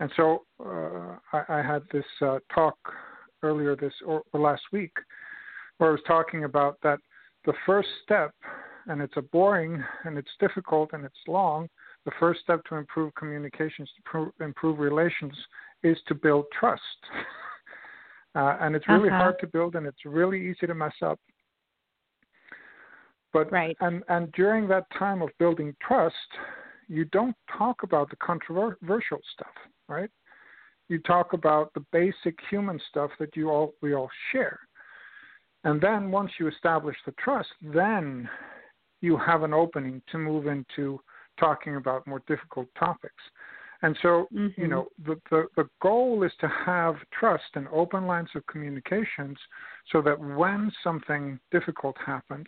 And 0.00 0.10
so 0.16 0.42
uh, 0.64 1.16
I, 1.32 1.60
I, 1.60 1.62
had 1.62 1.82
this 1.92 2.04
uh, 2.22 2.38
talk 2.52 2.76
earlier 3.42 3.76
this 3.76 3.92
or, 4.06 4.22
or 4.32 4.40
last 4.40 4.62
week 4.72 4.92
where 5.78 5.90
I 5.90 5.92
was 5.92 6.00
talking 6.06 6.44
about 6.44 6.78
that 6.82 6.98
the 7.44 7.52
first 7.66 7.88
step, 8.04 8.34
and 8.86 9.00
it's 9.00 9.16
a 9.16 9.22
boring 9.22 9.82
and 10.04 10.16
it's 10.16 10.30
difficult 10.40 10.90
and 10.92 11.04
it's 11.04 11.14
long. 11.26 11.68
The 12.04 12.12
first 12.18 12.40
step 12.40 12.64
to 12.68 12.76
improve 12.76 13.14
communications, 13.14 13.88
to 13.96 14.02
pro- 14.04 14.44
improve 14.44 14.78
relations, 14.78 15.34
is 15.82 15.98
to 16.08 16.14
build 16.14 16.46
trust. 16.58 16.82
uh, 18.34 18.56
and 18.60 18.74
it's 18.74 18.88
really 18.88 19.08
uh-huh. 19.08 19.18
hard 19.18 19.38
to 19.40 19.46
build, 19.46 19.74
and 19.76 19.86
it's 19.86 20.04
really 20.04 20.40
easy 20.40 20.66
to 20.66 20.74
mess 20.74 20.94
up. 21.02 21.18
But 23.32 23.50
right. 23.50 23.76
and 23.80 24.02
and 24.08 24.30
during 24.32 24.68
that 24.68 24.86
time 24.98 25.22
of 25.22 25.30
building 25.38 25.74
trust, 25.86 26.14
you 26.88 27.06
don't 27.06 27.36
talk 27.56 27.82
about 27.82 28.10
the 28.10 28.16
controversial 28.16 29.20
stuff, 29.32 29.54
right? 29.88 30.10
You 30.88 30.98
talk 30.98 31.32
about 31.32 31.72
the 31.72 31.84
basic 31.92 32.38
human 32.50 32.78
stuff 32.90 33.10
that 33.18 33.34
you 33.34 33.48
all 33.48 33.74
we 33.80 33.94
all 33.94 34.10
share. 34.30 34.60
And 35.64 35.80
then 35.80 36.10
once 36.10 36.32
you 36.38 36.48
establish 36.48 36.96
the 37.06 37.12
trust, 37.12 37.48
then 37.62 38.28
you 39.00 39.16
have 39.16 39.42
an 39.42 39.54
opening 39.54 40.02
to 40.10 40.18
move 40.18 40.46
into 40.46 41.00
talking 41.38 41.76
about 41.76 42.06
more 42.06 42.22
difficult 42.26 42.68
topics. 42.78 43.14
And 43.82 43.96
so, 44.00 44.28
mm-hmm. 44.32 44.60
you 44.60 44.68
know, 44.68 44.86
the, 45.04 45.16
the, 45.30 45.46
the 45.56 45.68
goal 45.80 46.22
is 46.22 46.32
to 46.40 46.48
have 46.48 46.94
trust 47.18 47.44
and 47.54 47.66
open 47.72 48.06
lines 48.06 48.28
of 48.36 48.46
communications 48.46 49.36
so 49.90 50.00
that 50.02 50.18
when 50.18 50.70
something 50.84 51.38
difficult 51.50 51.96
happens, 52.04 52.46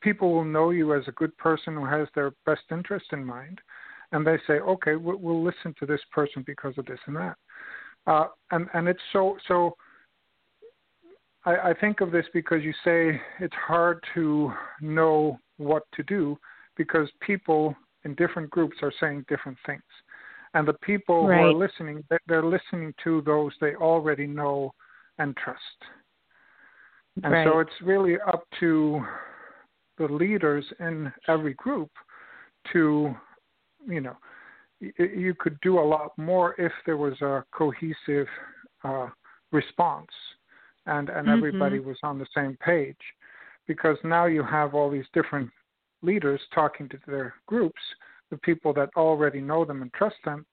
people 0.00 0.32
will 0.34 0.44
know 0.44 0.70
you 0.70 0.94
as 0.94 1.04
a 1.06 1.12
good 1.12 1.36
person 1.38 1.74
who 1.74 1.84
has 1.84 2.08
their 2.14 2.32
best 2.44 2.62
interest 2.70 3.06
in 3.12 3.24
mind, 3.24 3.60
and 4.12 4.26
they 4.26 4.38
say, 4.46 4.54
okay, 4.54 4.96
we'll, 4.96 5.16
we'll 5.18 5.42
listen 5.42 5.74
to 5.78 5.86
this 5.86 6.00
person 6.12 6.42
because 6.46 6.74
of 6.78 6.86
this 6.86 7.00
and 7.06 7.16
that. 7.16 7.36
Uh, 8.06 8.26
and 8.52 8.68
and 8.74 8.86
it's 8.86 9.00
so 9.12 9.36
so. 9.48 9.76
I, 11.44 11.70
I 11.70 11.74
think 11.80 12.00
of 12.00 12.12
this 12.12 12.26
because 12.32 12.62
you 12.62 12.72
say 12.84 13.20
it's 13.40 13.54
hard 13.54 13.98
to 14.14 14.52
know 14.80 15.40
what 15.56 15.82
to 15.94 16.04
do 16.04 16.38
because 16.76 17.08
people 17.20 17.74
in 18.04 18.14
different 18.14 18.48
groups 18.50 18.76
are 18.82 18.92
saying 19.00 19.24
different 19.28 19.58
things, 19.66 19.82
and 20.56 20.66
the 20.66 20.72
people 20.72 21.26
right. 21.28 21.40
who 21.40 21.46
are 21.48 21.52
listening, 21.52 22.02
they're 22.26 22.42
listening 22.42 22.94
to 23.04 23.20
those 23.26 23.52
they 23.60 23.74
already 23.74 24.26
know 24.26 24.72
and 25.18 25.36
trust. 25.36 25.60
And 27.22 27.32
right. 27.32 27.46
so 27.46 27.60
it's 27.60 27.70
really 27.82 28.16
up 28.26 28.44
to 28.60 29.04
the 29.98 30.06
leaders 30.06 30.64
in 30.80 31.12
every 31.28 31.52
group 31.54 31.90
to, 32.72 33.14
you 33.86 34.00
know, 34.00 34.16
you 34.80 35.34
could 35.38 35.58
do 35.60 35.78
a 35.78 35.80
lot 35.80 36.16
more 36.16 36.54
if 36.58 36.72
there 36.86 36.96
was 36.96 37.20
a 37.20 37.44
cohesive 37.52 38.26
uh, 38.82 39.08
response 39.52 40.10
and 40.86 41.08
and 41.08 41.26
mm-hmm. 41.26 41.36
everybody 41.36 41.80
was 41.80 41.96
on 42.02 42.18
the 42.18 42.26
same 42.34 42.56
page 42.64 42.96
because 43.66 43.96
now 44.04 44.26
you 44.26 44.42
have 44.42 44.74
all 44.74 44.90
these 44.90 45.06
different 45.14 45.50
leaders 46.02 46.40
talking 46.54 46.88
to 46.90 46.98
their 47.06 47.34
groups 47.46 47.80
the 48.30 48.36
people 48.38 48.72
that 48.72 48.90
already 48.96 49.40
know 49.40 49.64
them 49.64 49.82
and 49.82 49.92
trust 49.92 50.16
them 50.24 50.44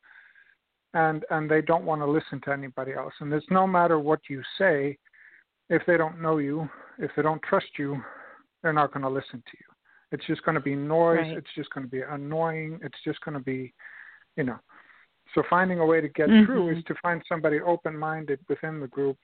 and 0.94 1.26
and 1.32 1.50
they 1.50 1.62
don't 1.62 1.86
want 1.86 2.02
to 2.02 2.06
listen 2.06 2.40
to 2.44 2.52
anybody 2.52 2.94
else 2.94 3.14
and 3.20 3.32
it's 3.34 3.46
no 3.50 3.66
matter 3.66 4.00
what 4.00 4.20
you 4.30 4.42
say 4.58 4.98
if 5.70 5.82
they 5.88 5.98
don't 5.98 6.22
know 6.22 6.38
you 6.38 6.70
if 7.00 7.10
they 7.16 7.24
don't 7.24 7.42
trust 7.42 7.68
you 7.78 8.02
they're 8.64 8.74
not 8.74 8.94
going 8.94 9.04
to 9.04 9.10
listen 9.10 9.44
to 9.52 9.58
you. 9.60 9.66
It's 10.12 10.26
just 10.26 10.44
going 10.44 10.56
to 10.56 10.62
be 10.62 10.76
noise. 10.76 11.20
Right. 11.20 11.38
It's 11.38 11.54
just 11.56 11.70
going 11.72 11.86
to 11.86 11.92
be 11.92 12.02
annoying. 12.02 12.80
It's 12.82 12.98
just 13.04 13.20
going 13.22 13.38
to 13.38 13.44
be, 13.44 13.74
you 14.38 14.44
know. 14.44 14.58
So 15.36 15.44
finding 15.50 15.80
a 15.80 15.86
way 15.86 16.02
to 16.02 16.08
get 16.10 16.30
mm-hmm. 16.30 16.46
through 16.46 16.78
is 16.78 16.84
to 16.86 16.96
find 17.02 17.22
somebody 17.28 17.60
open-minded 17.60 18.40
within 18.48 18.80
the 18.80 18.88
group. 18.88 19.18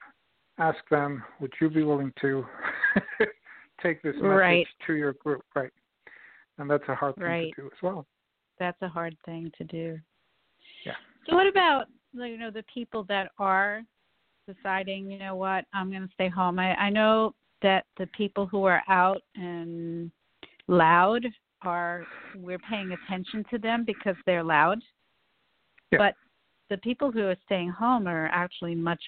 Ask 0.58 0.78
them, 0.90 1.22
would 1.40 1.52
you 1.60 1.70
be 1.70 1.82
willing 1.82 2.12
to 2.20 2.44
take 3.82 4.02
this 4.02 4.14
message 4.16 4.24
right. 4.24 4.66
to 4.86 4.94
your 4.94 5.14
group? 5.14 5.42
Right. 5.54 5.70
And 6.58 6.68
that's 6.68 6.84
a 6.88 6.94
hard 6.94 7.14
thing 7.14 7.24
right. 7.24 7.52
to 7.56 7.62
do 7.62 7.66
as 7.68 7.82
well. 7.82 8.06
That's 8.60 8.80
a 8.82 8.88
hard 8.88 9.16
thing 9.24 9.50
to 9.58 9.64
do. 9.64 9.98
Yeah. 10.86 10.92
So 11.28 11.34
what 11.34 11.48
about 11.48 11.86
you 12.12 12.36
know 12.36 12.50
the 12.50 12.64
people 12.72 13.04
that 13.08 13.32
are 13.38 13.82
deciding, 14.46 15.10
you 15.10 15.18
know 15.18 15.34
what, 15.34 15.64
I'm 15.74 15.90
going 15.90 16.06
to 16.06 16.14
stay 16.14 16.28
home. 16.28 16.58
I, 16.58 16.74
I 16.74 16.90
know 16.90 17.34
that 17.62 17.84
the 17.98 18.06
people 18.08 18.46
who 18.46 18.64
are 18.64 18.82
out 18.88 19.22
and 19.34 20.10
loud 20.68 21.26
are 21.62 22.06
we're 22.36 22.58
paying 22.58 22.92
attention 22.92 23.44
to 23.50 23.58
them 23.58 23.84
because 23.84 24.16
they're 24.26 24.44
loud. 24.44 24.78
Yeah. 25.90 25.98
But 25.98 26.14
the 26.68 26.78
people 26.78 27.10
who 27.10 27.26
are 27.26 27.36
staying 27.44 27.70
home 27.70 28.06
are 28.06 28.26
actually 28.28 28.74
much 28.74 29.02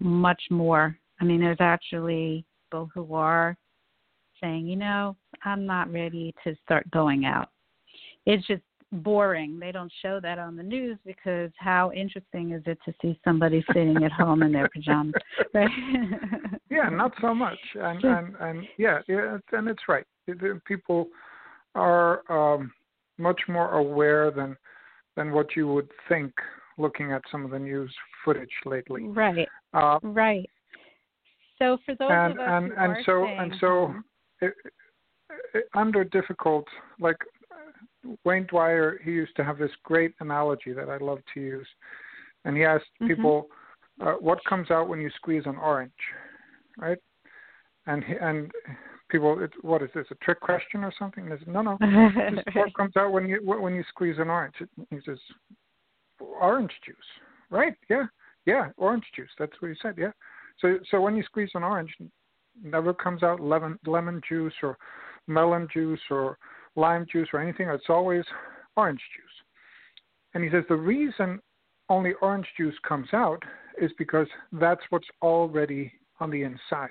much 0.00 0.42
more. 0.50 0.98
I 1.20 1.24
mean, 1.24 1.40
there's 1.40 1.56
actually 1.60 2.44
people 2.66 2.90
who 2.92 3.14
are 3.14 3.56
saying, 4.40 4.66
you 4.66 4.76
know, 4.76 5.16
I'm 5.44 5.64
not 5.64 5.92
ready 5.92 6.34
to 6.44 6.56
start 6.64 6.90
going 6.90 7.24
out. 7.24 7.48
It's 8.26 8.46
just 8.46 8.62
boring. 9.02 9.58
They 9.58 9.72
don't 9.72 9.92
show 10.02 10.20
that 10.20 10.38
on 10.38 10.56
the 10.56 10.62
news 10.62 10.98
because 11.04 11.50
how 11.58 11.92
interesting 11.92 12.52
is 12.52 12.62
it 12.66 12.78
to 12.84 12.94
see 13.02 13.18
somebody 13.24 13.64
sitting 13.68 14.02
at 14.04 14.12
home 14.12 14.42
in 14.42 14.52
their 14.52 14.68
pajamas, 14.68 15.14
right? 15.54 15.70
yeah, 16.70 16.88
not 16.88 17.12
so 17.20 17.34
much, 17.34 17.58
and 17.74 18.02
and 18.04 18.36
and 18.40 18.66
yeah, 18.78 19.00
yeah, 19.08 19.38
and 19.52 19.68
it's 19.68 19.82
right. 19.88 20.06
People 20.66 21.08
are 21.74 22.22
um, 22.30 22.72
much 23.18 23.40
more 23.48 23.78
aware 23.78 24.30
than 24.30 24.56
than 25.16 25.32
what 25.32 25.56
you 25.56 25.68
would 25.68 25.88
think 26.08 26.32
looking 26.78 27.12
at 27.12 27.22
some 27.30 27.44
of 27.44 27.50
the 27.50 27.58
news 27.58 27.94
footage 28.24 28.50
lately. 28.64 29.04
Right. 29.04 29.48
Uh, 29.72 29.98
right. 30.02 30.48
So 31.58 31.78
for 31.86 31.94
those 31.94 32.10
and, 32.10 32.32
of 32.32 32.38
us 32.38 32.46
and, 32.48 32.66
who 32.66 32.72
and 32.72 32.92
are 32.92 33.02
so 33.06 33.24
staying 33.24 33.38
and 33.38 33.54
so 33.60 33.66
home, 33.66 34.04
it, 34.40 34.54
it, 35.54 35.64
under 35.74 36.04
difficult 36.04 36.66
like 36.98 37.16
Wayne 38.24 38.46
Dyer, 38.50 39.00
he 39.02 39.10
used 39.10 39.36
to 39.36 39.44
have 39.44 39.58
this 39.58 39.70
great 39.82 40.14
analogy 40.20 40.72
that 40.72 40.88
I 40.88 40.98
love 40.98 41.18
to 41.34 41.40
use, 41.40 41.66
and 42.44 42.56
he 42.56 42.64
asked 42.64 42.84
mm-hmm. 43.00 43.08
people, 43.08 43.48
uh, 44.00 44.12
"What 44.12 44.44
comes 44.48 44.70
out 44.70 44.88
when 44.88 45.00
you 45.00 45.10
squeeze 45.16 45.44
an 45.46 45.56
orange?" 45.56 45.92
Right? 46.78 46.98
And 47.86 48.02
he, 48.02 48.14
and 48.20 48.50
people, 49.08 49.42
it, 49.42 49.52
what 49.62 49.82
is 49.82 49.90
this? 49.94 50.06
A 50.10 50.14
trick 50.16 50.40
question 50.40 50.82
or 50.82 50.92
something? 50.98 51.28
Said, 51.28 51.46
no, 51.46 51.62
no. 51.62 51.78
what 52.54 52.74
comes 52.76 52.96
out 52.96 53.12
when 53.12 53.28
you 53.28 53.40
when 53.44 53.74
you 53.74 53.84
squeeze 53.88 54.16
an 54.18 54.30
orange? 54.30 54.54
He 54.90 54.98
says, 55.06 55.18
"Orange 56.20 56.72
juice." 56.84 56.96
Right? 57.50 57.74
Yeah, 57.88 58.06
yeah, 58.46 58.70
orange 58.76 59.04
juice. 59.14 59.30
That's 59.38 59.52
what 59.60 59.68
he 59.70 59.76
said. 59.80 59.94
Yeah. 59.98 60.12
So 60.60 60.78
so 60.90 61.00
when 61.00 61.16
you 61.16 61.22
squeeze 61.24 61.50
an 61.54 61.62
orange, 61.62 61.94
never 62.62 62.94
comes 62.94 63.22
out 63.22 63.40
lemon 63.40 63.78
lemon 63.86 64.20
juice 64.28 64.54
or 64.62 64.76
melon 65.26 65.68
juice 65.72 66.00
or 66.10 66.38
lime 66.76 67.06
juice 67.10 67.28
or 67.32 67.40
anything. 67.40 67.68
It's 67.68 67.84
always 67.88 68.24
orange 68.76 69.00
juice. 69.16 69.24
and 70.34 70.42
he 70.42 70.50
says 70.50 70.64
the 70.68 70.74
reason 70.74 71.40
only 71.88 72.12
orange 72.22 72.46
juice 72.56 72.74
comes 72.86 73.08
out 73.12 73.42
is 73.80 73.90
because 73.98 74.26
that's 74.52 74.80
what's 74.90 75.06
already 75.22 75.92
on 76.20 76.30
the 76.30 76.42
inside. 76.42 76.90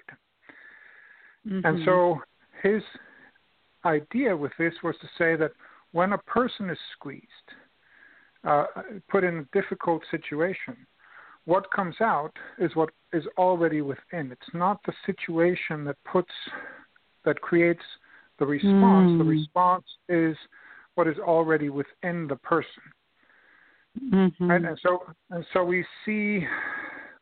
Mm-hmm. 1.48 1.66
And 1.66 1.80
so 1.86 2.22
his 2.62 2.82
idea 3.86 4.36
with 4.36 4.52
this 4.58 4.74
was 4.84 4.96
to 5.02 5.08
say 5.18 5.36
that 5.36 5.52
when 5.92 6.14
a 6.14 6.18
person 6.20 6.70
is 6.70 6.78
squeezed, 6.94 7.28
uh, 8.46 8.66
put 9.10 9.24
in 9.24 9.38
a 9.38 9.60
difficult 9.60 10.02
situation, 10.12 10.76
what 11.46 11.72
comes 11.72 11.96
out 12.02 12.32
is 12.60 12.76
what 12.76 12.90
is 13.12 13.24
already 13.38 13.82
within. 13.82 14.32
It's 14.32 14.54
not 14.54 14.80
the 14.86 14.94
situation 15.06 15.84
that 15.86 15.98
puts 16.10 16.32
that 17.26 17.40
creates 17.42 17.84
the 18.40 18.46
response. 18.46 19.12
Mm. 19.12 19.18
The 19.20 19.24
response 19.24 19.86
is 20.10 20.36
what 20.96 21.08
is 21.08 21.18
already 21.20 21.70
within 21.70 22.28
the 22.28 22.36
person. 22.38 22.84
Mm-hmm. 24.02 24.50
Right? 24.50 24.64
And 24.64 24.80
so 24.82 25.04
and 25.30 25.46
so 25.54 25.64
we 25.64 25.86
see 26.06 26.46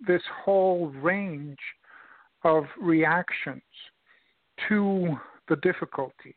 this 0.08 0.22
whole 0.44 0.88
range 1.02 1.60
of 2.44 2.64
reactions 2.80 3.62
to 4.70 5.16
the 5.48 5.58
difficulties 5.58 6.34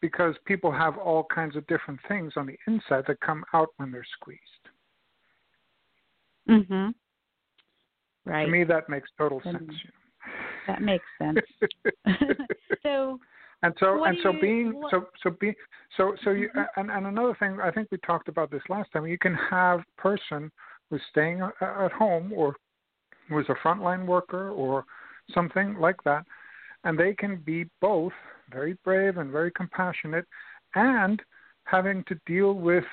because 0.00 0.34
people 0.46 0.70
have 0.70 0.96
all 0.98 1.24
kinds 1.34 1.56
of 1.56 1.66
different 1.66 2.00
things 2.08 2.32
on 2.36 2.46
the 2.46 2.56
inside 2.66 3.04
that 3.06 3.20
come 3.20 3.44
out 3.52 3.68
when 3.76 3.90
they're 3.90 4.06
squeezed. 4.20 4.40
Mhm. 6.48 6.94
Right. 8.24 8.44
To 8.44 8.50
me, 8.50 8.64
that 8.64 8.88
makes 8.88 9.10
total 9.16 9.40
sense. 9.42 9.72
that 10.66 10.82
makes 10.82 11.04
sense. 11.18 11.38
so 12.82 13.18
and 13.62 13.74
so 13.78 13.98
What 13.98 14.10
and 14.10 14.18
so 14.22 14.32
you- 14.32 14.40
being 14.40 14.72
what- 14.74 14.90
so 14.90 15.08
so 15.22 15.30
be 15.30 15.54
so 15.96 16.16
so 16.22 16.30
you 16.30 16.48
Mhm. 16.50 16.68
and, 16.76 16.90
and 16.90 17.06
another 17.06 17.34
thing 17.34 17.60
I 17.60 17.70
think 17.70 17.88
we 17.90 17.98
talked 17.98 18.28
about 18.28 18.50
this 18.50 18.62
last 18.68 18.90
time. 18.92 19.06
You 19.06 19.18
can 19.18 19.34
have 19.34 19.84
person 19.96 20.50
who's 20.88 21.02
staying 21.10 21.40
at 21.42 21.92
home 21.92 22.32
or 22.32 22.56
who 23.28 23.38
is 23.38 23.48
a 23.48 23.54
frontline 23.56 24.06
worker 24.06 24.50
or 24.50 24.84
something 25.32 25.74
like 25.76 26.02
that, 26.04 26.26
and 26.84 26.98
they 26.98 27.14
can 27.14 27.36
be 27.36 27.68
both 27.80 28.12
very 28.50 28.72
brave 28.84 29.18
and 29.18 29.30
very 29.30 29.50
compassionate, 29.52 30.26
and 30.74 31.22
having 31.64 32.02
to 32.04 32.14
deal 32.26 32.54
with 32.54 32.84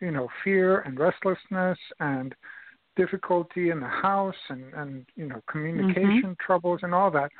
you 0.00 0.10
know 0.10 0.28
fear 0.42 0.80
and 0.80 0.98
restlessness 0.98 1.78
and 2.00 2.34
difficulty 2.96 3.70
in 3.70 3.80
the 3.80 3.86
house 3.86 4.36
and 4.48 4.72
and 4.74 5.06
you 5.16 5.26
know 5.26 5.40
communication 5.48 6.36
troubles 6.40 6.82
and 6.82 6.94
all 6.94 7.10
that 7.10 7.30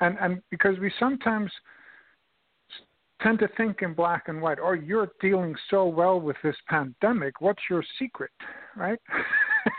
and 0.00 0.16
and 0.20 0.42
because 0.50 0.78
we 0.78 0.92
sometimes 0.98 1.50
tend 3.22 3.38
to 3.38 3.48
think 3.56 3.82
in 3.82 3.94
black 3.94 4.24
and 4.28 4.40
white 4.40 4.58
oh 4.62 4.72
you're 4.72 5.08
dealing 5.20 5.54
so 5.70 5.86
well 5.86 6.20
with 6.20 6.36
this 6.42 6.56
pandemic. 6.68 7.40
What's 7.40 7.62
your 7.70 7.84
secret? 7.98 8.30
Right? 8.76 9.00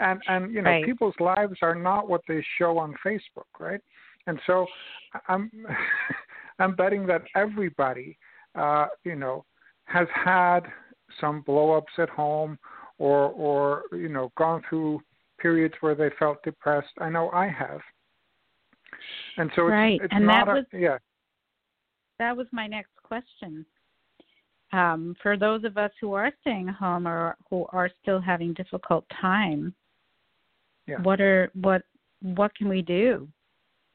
And 0.00 0.22
and 0.28 0.54
you 0.54 0.62
know 0.62 0.70
Right. 0.70 0.84
people's 0.84 1.18
lives 1.18 1.58
are 1.60 1.74
not 1.74 2.08
what 2.08 2.20
they 2.28 2.44
show 2.56 2.78
on 2.78 2.94
facebook 3.04 3.50
right? 3.58 3.80
And 4.28 4.40
so 4.46 4.66
i'm 5.26 5.50
i'm 6.60 6.76
betting 6.76 7.04
that 7.06 7.22
everybody 7.34 8.16
uh 8.54 8.86
you 9.02 9.16
know 9.16 9.44
has 9.86 10.06
had 10.14 10.60
some 11.20 11.40
blow 11.42 11.72
ups 11.72 11.92
at 11.98 12.08
home 12.10 12.58
or 12.98 13.30
or 13.30 13.82
you 13.92 14.08
know 14.08 14.30
gone 14.36 14.62
through 14.68 15.00
periods 15.38 15.74
where 15.80 15.94
they 15.96 16.10
felt 16.18 16.42
depressed. 16.44 16.94
I 17.00 17.08
know 17.10 17.30
i 17.30 17.48
have 17.48 17.80
and 19.36 19.50
so 19.54 19.62
it's, 19.66 19.72
Right, 19.72 20.00
it's 20.02 20.12
and 20.12 20.26
not 20.26 20.46
that 20.46 20.52
a, 20.52 20.54
was- 20.54 20.64
yeah 20.72 20.98
that 22.18 22.36
was 22.36 22.46
my 22.52 22.66
next 22.66 22.90
question. 23.02 23.64
Um, 24.72 25.14
for 25.22 25.36
those 25.36 25.64
of 25.64 25.78
us 25.78 25.92
who 26.00 26.12
are 26.14 26.32
staying 26.42 26.66
home 26.68 27.06
or 27.06 27.36
who 27.48 27.64
are 27.72 27.90
still 28.02 28.20
having 28.20 28.52
difficult 28.54 29.04
time, 29.20 29.74
Yeah. 30.86 31.00
what 31.02 31.20
are 31.20 31.50
what 31.54 31.82
what 32.20 32.54
can 32.56 32.68
we 32.68 32.82
do 32.82 33.28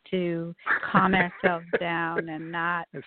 to 0.10 0.56
calm 0.91 1.13
ourselves 1.15 1.65
down 1.79 2.29
and 2.29 2.51
not 2.51 2.88
yeah 2.93 3.01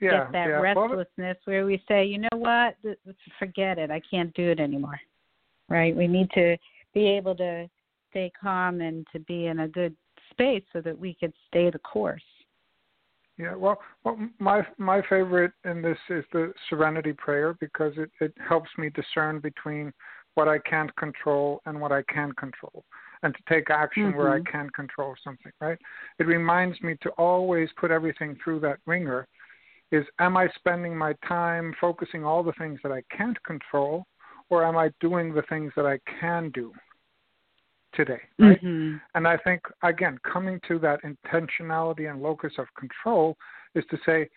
get 0.00 0.32
that 0.32 0.48
yeah 0.48 0.60
Well, 0.74 0.88
restlessness 0.88 1.38
where 1.44 1.64
we 1.64 1.82
say, 1.88 2.04
you 2.04 2.18
know 2.18 2.28
what, 2.36 2.76
forget 3.38 3.78
it, 3.78 3.90
I 3.90 4.00
can't 4.10 4.34
do 4.34 4.50
it 4.50 4.60
anymore. 4.60 5.00
Right? 5.68 5.94
We 5.96 6.06
need 6.06 6.30
to 6.32 6.56
be 6.92 7.06
able 7.06 7.34
to 7.36 7.68
stay 8.10 8.30
calm 8.40 8.80
and 8.80 9.06
to 9.12 9.20
be 9.20 9.46
in 9.46 9.60
a 9.60 9.68
good 9.68 9.96
space 10.36 10.62
so 10.72 10.80
that 10.82 10.98
we 10.98 11.14
could 11.14 11.32
stay 11.48 11.70
the 11.70 11.78
course. 11.78 12.22
Yeah, 13.38 13.54
well, 13.54 13.78
well, 14.04 14.18
my 14.38 14.66
my 14.78 15.02
favorite 15.02 15.52
in 15.64 15.82
this 15.82 15.98
is 16.08 16.24
the 16.32 16.52
Serenity 16.70 17.12
Prayer 17.12 17.54
because 17.60 17.92
it 17.96 18.10
it 18.20 18.32
helps 18.46 18.70
me 18.78 18.90
discern 18.90 19.40
between 19.40 19.92
what 20.34 20.48
I 20.48 20.58
can't 20.58 20.94
control 20.96 21.60
and 21.66 21.80
what 21.80 21.92
I 21.92 22.02
can 22.02 22.32
control, 22.32 22.84
and 23.22 23.34
to 23.34 23.40
take 23.48 23.70
action 23.70 24.14
where 24.16 24.30
I 24.30 24.40
Mhm. 24.40 24.46
can 24.46 24.70
control 24.70 25.14
something. 25.22 25.52
Right? 25.60 25.78
It 26.18 26.26
reminds 26.26 26.80
me 26.82 26.96
to 27.02 27.10
always 27.10 27.70
put 27.72 27.90
everything 27.90 28.36
through 28.36 28.60
that 28.60 28.78
ringer. 28.86 29.26
Is 29.90 30.06
am 30.18 30.36
I 30.36 30.48
spending 30.48 30.96
my 30.96 31.12
time 31.26 31.74
focusing 31.74 32.24
all 32.24 32.42
the 32.42 32.54
things 32.54 32.80
that 32.82 32.92
I 32.92 33.02
can't 33.10 33.40
control, 33.42 34.06
or 34.48 34.64
am 34.64 34.76
I 34.78 34.90
doing 35.00 35.34
the 35.34 35.42
things 35.42 35.72
that 35.76 35.86
I 35.86 35.98
can 36.20 36.50
do 36.50 36.72
today? 37.96 38.20
Right? 38.38 38.62
Mhm. 38.62 39.00
And 39.14 39.26
I 39.26 39.36
think, 39.38 39.62
again, 39.82 40.18
coming 40.18 40.60
to 40.68 40.78
that 40.80 41.00
intentionality 41.02 42.08
and 42.10 42.22
locus 42.22 42.52
of 42.58 42.72
control 42.74 43.36
is 43.74 43.84
to 43.86 43.98
say, 44.06 44.28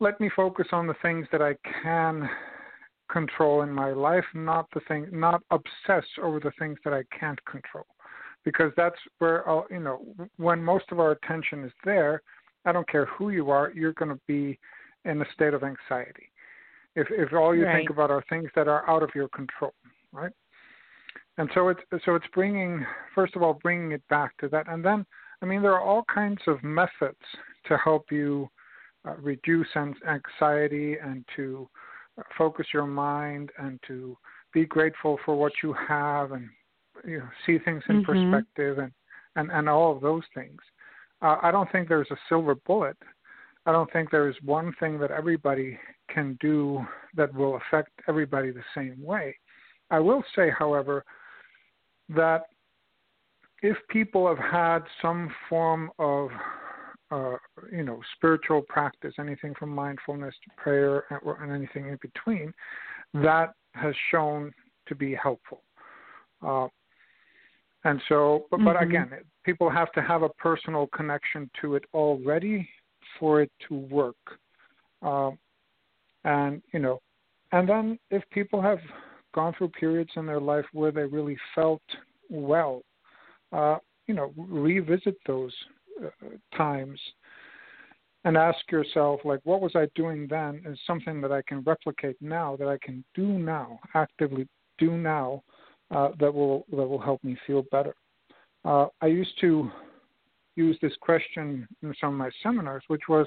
let 0.00 0.18
me 0.20 0.28
focus 0.30 0.66
on 0.72 0.86
the 0.86 0.94
things 0.94 1.26
that 1.30 1.40
I 1.40 1.54
can 1.82 2.28
control 3.08 3.62
in 3.62 3.70
my 3.70 3.92
life, 3.92 4.26
not 4.34 4.66
the 4.72 4.80
thing, 4.80 5.08
not 5.12 5.40
obsess 5.50 6.04
over 6.20 6.40
the 6.40 6.50
things 6.58 6.78
that 6.84 6.92
I 6.92 7.04
can't 7.18 7.42
control, 7.44 7.86
because 8.44 8.72
that's 8.76 8.98
where 9.18 9.48
I'll, 9.48 9.66
you 9.70 9.80
know, 9.80 10.04
when 10.36 10.62
most 10.62 10.90
of 10.90 10.98
our 10.98 11.12
attention 11.12 11.64
is 11.64 11.72
there, 11.84 12.22
I 12.64 12.72
don't 12.72 12.88
care 12.88 13.06
who 13.06 13.30
you 13.30 13.50
are, 13.50 13.70
you're 13.70 13.92
going 13.92 14.10
to 14.10 14.20
be 14.26 14.58
in 15.04 15.22
a 15.22 15.32
state 15.32 15.54
of 15.54 15.62
anxiety. 15.62 16.32
If 16.96 17.06
if 17.10 17.32
all 17.32 17.54
you 17.54 17.64
think 17.64 17.90
about 17.90 18.10
are 18.10 18.24
things 18.28 18.50
that 18.56 18.68
are 18.68 18.88
out 18.90 19.02
of 19.02 19.10
your 19.14 19.28
control, 19.28 19.74
right? 20.12 20.32
And 21.38 21.50
so 21.54 21.68
it's 21.68 21.80
so 22.04 22.14
it's 22.14 22.26
bringing 22.32 22.84
first 23.14 23.36
of 23.36 23.42
all 23.42 23.54
bringing 23.62 23.92
it 23.92 24.02
back 24.08 24.36
to 24.38 24.48
that. 24.48 24.68
And 24.68 24.84
then 24.84 25.04
i 25.42 25.46
mean 25.46 25.62
there 25.62 25.74
are 25.74 25.80
all 25.80 26.04
kinds 26.12 26.40
of 26.46 26.62
methods 26.62 27.18
to 27.66 27.76
help 27.78 28.10
you 28.10 28.48
uh, 29.06 29.14
reduce 29.16 29.68
anxiety 29.76 30.96
and 31.02 31.24
to 31.36 31.68
uh, 32.18 32.22
focus 32.36 32.66
your 32.72 32.86
mind 32.86 33.50
and 33.58 33.78
to 33.86 34.16
be 34.52 34.64
grateful 34.64 35.18
for 35.24 35.36
what 35.36 35.52
you 35.62 35.72
have 35.72 36.32
and 36.32 36.48
you 37.04 37.18
know 37.18 37.28
see 37.44 37.58
things 37.58 37.82
in 37.88 38.02
Mhm. 38.02 38.04
perspective 38.06 38.78
and 38.78 38.92
and 39.36 39.50
and 39.50 39.68
all 39.68 39.94
of 39.94 40.00
those 40.00 40.24
things. 40.34 40.60
Uh, 41.22 41.36
i 41.42 41.50
don't 41.50 41.70
think 41.72 41.88
there's 41.88 42.10
a 42.10 42.18
silver 42.28 42.54
bullet. 42.54 42.96
I 43.66 43.72
don't 43.72 43.92
think 43.92 44.10
there's 44.10 44.36
one 44.42 44.72
thing 44.78 44.98
that 45.00 45.10
everybody 45.10 45.78
can 46.08 46.38
do 46.40 46.86
that 47.16 47.34
will 47.34 47.56
affect 47.56 47.90
everybody 48.06 48.52
the 48.52 48.64
same 48.76 49.02
way. 49.02 49.36
I 49.90 49.98
will 49.98 50.22
say 50.36 50.50
however 50.50 51.04
that 52.08 52.46
if 53.62 53.76
people 53.88 54.26
have 54.28 54.38
had 54.38 54.80
some 55.02 55.32
form 55.48 55.90
of 55.98 56.30
uh, 57.10 57.36
you 57.72 57.84
know 57.84 58.00
spiritual 58.16 58.62
practice, 58.62 59.14
anything 59.18 59.54
from 59.58 59.70
mindfulness 59.70 60.34
to 60.44 60.50
prayer 60.62 61.04
and, 61.10 61.52
anything 61.52 61.88
in 61.88 61.98
between, 62.02 62.52
that 63.14 63.54
has 63.72 63.94
shown 64.10 64.52
to 64.86 64.94
be 64.94 65.14
helpful. 65.14 65.62
Uh, 66.42 66.68
and 67.84 68.02
so, 68.08 68.46
but, 68.50 68.58
but 68.64 68.76
Mhm. 68.76 68.82
again, 68.82 69.24
people 69.44 69.70
have 69.70 69.92
to 69.92 70.02
have 70.02 70.22
a 70.22 70.28
personal 70.30 70.88
connection 70.88 71.48
to 71.60 71.76
it 71.76 71.84
already 71.94 72.68
for 73.18 73.40
it 73.40 73.52
to 73.68 73.74
work. 73.74 74.38
Um, 75.02 75.38
and 76.24 76.62
you 76.72 76.80
know, 76.80 77.00
and 77.52 77.68
then 77.68 77.98
if 78.10 78.28
people 78.30 78.60
have 78.60 78.80
gone 79.36 79.54
through 79.56 79.68
periods 79.68 80.10
in 80.16 80.26
their 80.26 80.40
life 80.40 80.64
where 80.72 80.90
they 80.90 81.04
really 81.04 81.36
felt 81.54 81.82
well, 82.30 82.82
uh, 83.52 83.76
you 84.08 84.14
know, 84.14 84.32
revisit 84.36 85.16
those 85.26 85.54
uh, 86.04 86.08
times 86.56 86.98
and 88.24 88.36
ask 88.36 88.58
yourself, 88.72 89.20
like, 89.24 89.40
what 89.44 89.60
was 89.60 89.72
I 89.76 89.86
doing 89.94 90.26
then? 90.28 90.62
Is 90.66 90.78
something 90.86 91.20
that 91.20 91.30
I 91.30 91.42
can 91.46 91.60
replicate 91.60 92.16
now, 92.20 92.56
that 92.56 92.66
I 92.66 92.78
can 92.82 93.04
do 93.14 93.26
now, 93.26 93.78
actively 93.94 94.48
do 94.78 94.90
now, 94.96 95.42
uh, 95.94 96.08
that 96.18 96.32
will 96.34 96.64
that 96.70 96.86
will 96.90 97.04
help 97.10 97.22
me 97.22 97.36
feel 97.46 97.62
better. 97.70 97.94
Uh, 98.64 98.86
I 99.00 99.06
used 99.06 99.38
to 99.42 99.70
use 100.56 100.76
this 100.80 100.96
question 101.00 101.68
in 101.82 101.94
some 102.00 102.14
of 102.14 102.18
my 102.18 102.30
seminars, 102.42 102.82
which 102.88 103.06
was, 103.08 103.26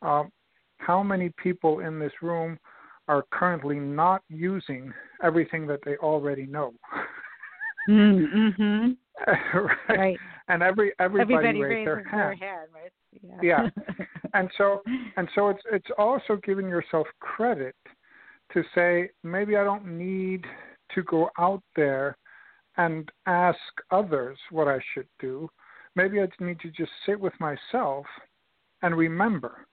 um, 0.00 0.30
how 0.78 1.02
many 1.02 1.28
people 1.46 1.80
in 1.80 1.98
this 1.98 2.12
room 2.22 2.58
are 3.10 3.24
currently 3.32 3.80
not 3.80 4.22
using 4.28 4.92
everything 5.20 5.66
that 5.66 5.80
they 5.84 5.96
already 5.96 6.46
know? 6.46 6.72
Mm-hmm. 7.88 8.90
right. 9.58 9.98
Right. 9.98 10.18
And 10.46 10.62
every 10.62 10.92
everybody, 11.00 11.34
Everybody 11.34 11.60
raised 11.60 11.86
their 11.88 11.96
raises 11.96 12.10
hand. 12.10 12.40
their 12.40 12.48
hand, 12.48 12.68
right? 12.72 13.42
Yeah. 13.42 13.68
And 14.32 14.48
so 14.56 14.80
and 15.16 15.28
so 15.34 15.48
it's 15.48 15.62
it's 15.72 15.90
also 15.98 16.36
giving 16.44 16.68
yourself 16.68 17.08
credit 17.18 17.74
to 18.52 18.62
say 18.76 19.10
maybe 19.24 19.56
I 19.56 19.64
don't 19.64 19.98
need 19.98 20.44
to 20.94 21.02
go 21.02 21.30
out 21.36 21.64
there 21.74 22.16
and 22.76 23.10
ask 23.26 23.58
others 23.90 24.38
what 24.52 24.68
I 24.68 24.78
should 24.94 25.08
do. 25.18 25.50
Maybe 25.96 26.20
I 26.20 26.28
need 26.38 26.60
to 26.60 26.70
just 26.70 26.92
sit 27.04 27.18
with 27.18 27.32
myself 27.40 28.06
and 28.82 28.96
remember 28.96 29.66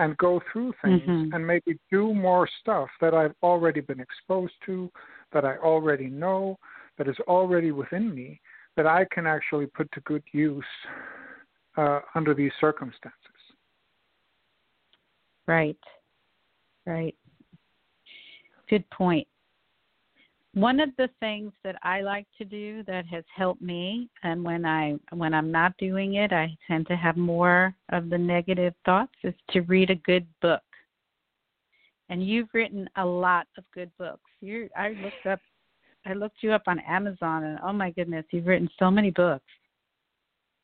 and 0.00 0.16
go 0.16 0.40
through 0.50 0.72
things 0.82 1.02
mm-hmm. 1.02 1.34
and 1.34 1.46
maybe 1.46 1.78
do 1.92 2.14
more 2.14 2.48
stuff 2.60 2.88
that 3.02 3.12
I've 3.12 3.34
already 3.42 3.80
been 3.80 4.00
exposed 4.00 4.54
to, 4.64 4.90
that 5.34 5.44
I 5.44 5.58
already 5.58 6.06
know, 6.06 6.58
that 6.96 7.06
is 7.06 7.16
already 7.28 7.70
within 7.70 8.14
me, 8.14 8.40
that 8.76 8.86
I 8.86 9.04
can 9.12 9.26
actually 9.26 9.66
put 9.66 9.92
to 9.92 10.00
good 10.00 10.22
use 10.32 10.64
uh, 11.76 12.00
under 12.14 12.32
these 12.32 12.50
circumstances. 12.62 13.12
Right. 15.46 15.76
Right. 16.86 17.14
Good 18.70 18.88
point. 18.88 19.28
One 20.54 20.80
of 20.80 20.90
the 20.98 21.08
things 21.20 21.52
that 21.62 21.76
I 21.84 22.00
like 22.00 22.26
to 22.38 22.44
do 22.44 22.82
that 22.84 23.06
has 23.06 23.22
helped 23.34 23.62
me 23.62 24.08
and 24.24 24.42
when 24.42 24.64
I 24.64 24.96
when 25.12 25.32
I'm 25.32 25.52
not 25.52 25.76
doing 25.78 26.14
it, 26.14 26.32
I 26.32 26.56
tend 26.66 26.88
to 26.88 26.96
have 26.96 27.16
more 27.16 27.74
of 27.90 28.10
the 28.10 28.18
negative 28.18 28.74
thoughts 28.84 29.14
is 29.22 29.34
to 29.50 29.60
read 29.62 29.90
a 29.90 29.94
good 29.94 30.26
book. 30.42 30.62
And 32.08 32.26
you've 32.26 32.48
written 32.52 32.90
a 32.96 33.06
lot 33.06 33.46
of 33.56 33.64
good 33.72 33.92
books. 33.96 34.28
You 34.40 34.68
I 34.76 34.88
looked 34.88 35.26
up 35.26 35.40
I 36.04 36.14
looked 36.14 36.42
you 36.42 36.52
up 36.52 36.62
on 36.66 36.80
Amazon 36.80 37.44
and 37.44 37.58
oh 37.62 37.72
my 37.72 37.90
goodness, 37.90 38.24
you've 38.32 38.46
written 38.46 38.68
so 38.76 38.90
many 38.90 39.10
books. 39.12 39.44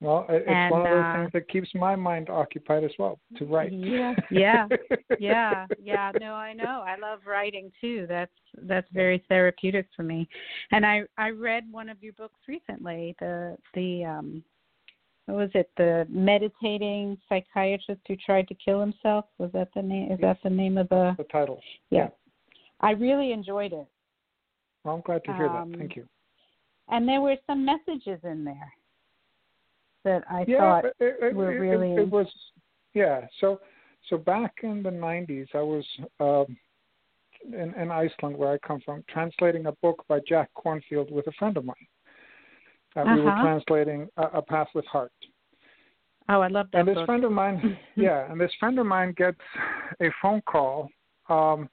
Well, 0.01 0.27
it's 0.29 0.45
and, 0.47 0.71
one 0.71 0.83
of 0.83 0.89
those 0.89 1.05
uh, 1.05 1.15
things 1.15 1.31
that 1.33 1.49
keeps 1.49 1.75
my 1.75 1.97
mind 1.97 2.29
occupied 2.29 2.85
as 2.85 2.91
well 2.99 3.19
to 3.39 3.47
write. 3.47 3.73
Yeah, 3.73 4.15
yeah, 4.31 4.69
yeah, 5.19 5.67
yeah. 5.83 6.13
No, 6.21 6.35
I 6.35 6.53
know. 6.53 6.85
I 6.87 6.97
love 6.99 7.21
writing 7.27 7.73
too. 7.81 8.05
That's 8.07 8.31
that's 8.65 8.87
very 8.93 9.25
therapeutic 9.31 9.89
for 9.97 10.03
me. 10.03 10.29
And 10.71 10.85
I 10.85 11.05
I 11.17 11.31
read 11.31 11.65
one 11.71 11.89
of 11.89 12.03
your 12.03 12.13
books 12.13 12.41
recently. 12.47 13.17
The 13.21 13.57
the 13.73 14.05
um, 14.05 14.45
what 15.25 15.39
was 15.39 15.51
it? 15.55 15.71
The 15.79 16.07
meditating 16.11 17.17
psychiatrist 17.27 18.03
who 18.07 18.17
tried 18.17 18.49
to 18.49 18.55
kill 18.55 18.81
himself. 18.81 19.25
Was 19.39 19.51
that 19.55 19.69
the 19.75 19.83
name? 19.83 20.13
Is 20.13 20.21
that 20.21 20.37
the 20.45 20.51
name 20.51 20.77
of 20.77 20.91
the? 20.91 21.15
The 21.17 21.25
title. 21.25 21.61
Yeah. 21.89 22.09
I 22.81 22.91
really 22.91 23.33
enjoyed 23.33 23.73
it. 23.73 23.87
Well, 24.85 24.97
I'm 24.97 25.01
glad 25.01 25.25
to 25.25 25.33
hear 25.33 25.47
Um, 25.47 25.73
that. 25.73 25.79
Thank 25.79 25.97
you. 25.97 26.07
And 26.89 27.09
there 27.09 27.23
were 27.23 27.37
some 27.47 27.65
messages 27.65 28.21
in 28.23 28.45
there 28.45 28.73
that 30.07 30.23
I 30.31 30.45
yeah, 30.49 30.59
thought 30.61 30.85
it, 30.87 30.95
it, 31.01 31.35
were 31.35 31.53
it, 31.53 31.59
really 31.59 31.93
it, 31.93 31.99
it 32.01 32.11
was. 32.11 32.27
Yeah. 32.95 33.27
So 33.41 33.61
so 34.09 34.17
back 34.17 34.53
in 34.63 34.83
the 34.83 34.91
90s, 34.91 35.49
I 35.55 35.63
was 35.63 35.85
um, 36.21 36.57
in, 37.53 37.75
in 37.75 37.91
Iceland, 37.91 38.37
where 38.37 38.53
I 38.53 38.59
come 38.67 38.81
from, 38.85 39.05
translating 39.09 39.67
a 39.67 39.73
book 39.83 40.05
by 40.09 40.21
Jack 40.27 40.49
Kornfield 40.57 41.11
with 41.11 41.27
a 41.27 41.33
friend 41.33 41.57
of 41.57 41.65
mine. 41.65 41.87
Uh, 42.97 43.05
We 43.15 43.21
were 43.21 43.31
Uh-huh. 43.31 43.43
translating 43.43 44.09
a, 44.17 44.23
a 44.39 44.43
Path 44.43 44.69
with 44.75 44.87
Heart. 44.87 45.13
Oh, 46.29 46.41
I 46.41 46.49
love 46.49 46.67
that 46.73 46.79
and 46.81 46.89
this 46.89 46.95
book. 46.97 47.07
friend 47.07 47.25
of 47.25 47.33
mine, 47.33 47.79
yeah, 47.97 48.31
and 48.31 48.41
this 48.41 48.51
friend 48.61 48.79
of 48.79 48.87
mine 48.87 49.13
gets 49.17 49.41
a 50.01 50.09
phone 50.23 50.43
call, 50.43 50.89
um, 51.29 51.69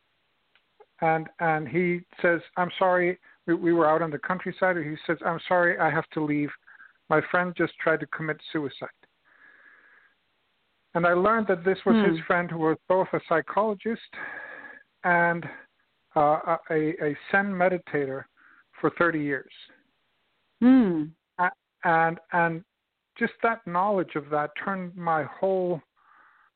and 1.02 1.28
and 1.40 1.68
he 1.68 2.02
says, 2.22 2.40
"I'm 2.58 2.72
sorry, 2.78 3.18
we, 3.48 3.54
we 3.56 3.74
were 3.74 3.88
out 3.90 4.02
in 4.02 4.12
the 4.12 4.20
countryside." 4.20 4.78
And 4.78 4.86
he 4.90 4.98
says, 5.08 5.18
"I'm 5.26 5.40
sorry, 5.48 5.78
I 5.80 5.90
have 5.90 6.08
to 6.16 6.24
leave. 6.24 6.52
My 7.14 7.22
friend 7.30 7.54
just 7.56 7.74
tried 7.80 8.00
to 8.00 8.08
commit 8.08 8.38
suicide." 8.52 9.02
And 10.96 11.06
I 11.06 11.14
learned 11.14 11.48
that 11.48 11.64
this 11.64 11.78
was 11.86 11.96
his 12.02 12.18
Hmm. 12.18 12.24
friend 12.28 12.52
who 12.52 12.60
was 12.60 12.78
both 12.88 13.08
a 13.14 13.22
psychologist 13.30 14.12
and 15.04 15.46
uh, 16.16 16.58
a, 16.70 16.80
a 17.08 17.18
Zen 17.32 17.52
meditator 17.64 18.26
for 18.80 18.90
30 18.98 19.20
years 19.20 19.54
Hmm. 20.62 21.04
and 21.84 22.20
and 22.32 22.64
just 23.18 23.34
that 23.44 23.66
knowledge 23.68 24.16
of 24.16 24.30
that 24.30 24.50
turned 24.64 24.96
my 24.96 25.24
whole 25.24 25.82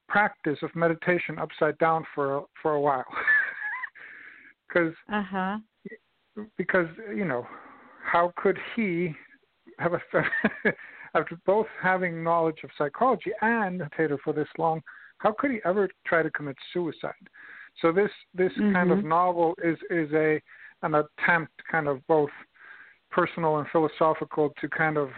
practice 0.08 0.58
of 0.64 0.76
meditation 0.76 1.38
upside 1.38 1.78
down 1.78 2.06
for 2.14 2.46
for 2.62 2.72
a 2.74 2.82
while 2.82 3.06
because 4.68 4.94
Uh 5.12 5.24
huh. 5.34 5.58
because 6.58 6.88
you 7.16 7.26
know 7.26 7.46
how 8.14 8.32
could 8.38 8.58
he 8.76 9.14
after 9.80 11.38
both 11.46 11.68
having 11.82 12.24
knowledge 12.24 12.60
of 12.64 12.70
psychology 12.78 13.32
and 13.42 13.82
meditator 13.82 14.18
for 14.24 14.34
this 14.34 14.48
long 14.58 14.82
how 15.20 15.34
could 15.38 15.52
he 15.52 15.60
ever 15.66 15.90
try 16.06 16.22
to 16.24 16.30
commit 16.30 16.56
suicide? 16.74 17.14
So 17.82 17.92
this 17.92 18.12
this 18.34 18.54
kind 18.74 18.92
of 18.92 19.00
Mhm. 19.00 19.04
novel 19.06 19.56
is 19.64 19.82
is 19.90 20.12
a 20.14 20.42
an 20.84 20.96
attempt 20.96 21.54
kind 21.68 21.88
of 21.88 22.06
both 22.08 22.32
personal 23.10 23.58
and 23.58 23.70
philosophical 23.70 24.54
to 24.60 24.70
kind 24.70 24.98
of 24.98 25.12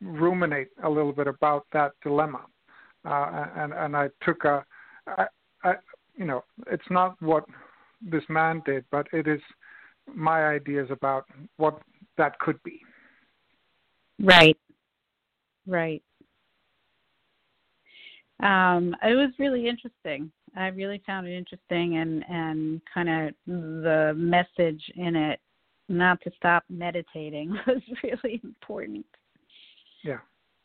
ruminate 0.00 0.68
a 0.82 0.88
little 0.88 1.12
bit 1.12 1.26
about 1.26 1.66
that 1.72 1.92
dilemma. 2.02 2.46
Uh, 3.04 3.48
and 3.56 3.72
and 3.72 3.96
I 3.96 4.10
took 4.20 4.44
a 4.44 4.64
I, 5.06 5.28
I 5.64 5.76
you 6.14 6.24
know 6.24 6.44
it's 6.66 6.90
not 6.90 7.20
what 7.20 7.44
this 8.00 8.28
man 8.28 8.62
did 8.64 8.84
but 8.90 9.08
it 9.12 9.26
is 9.26 9.40
my 10.06 10.46
ideas 10.46 10.90
about 10.90 11.26
what 11.56 11.80
that 12.16 12.38
could 12.38 12.62
be 12.62 12.80
Right. 14.20 14.56
Right. 15.66 16.02
Um, 18.40 18.94
it 19.02 19.14
was 19.14 19.30
really 19.38 19.68
interesting. 19.68 20.30
I 20.56 20.68
really 20.68 21.02
found 21.06 21.26
it 21.26 21.36
interesting 21.36 21.98
and 21.98 22.24
and 22.28 22.80
kind 22.92 23.08
of 23.08 23.34
the 23.46 24.14
message 24.16 24.82
in 24.96 25.16
it 25.16 25.40
not 25.88 26.20
to 26.22 26.30
stop 26.36 26.64
meditating 26.68 27.50
was 27.66 27.82
really 28.02 28.40
important. 28.44 29.06
yeah 30.04 30.18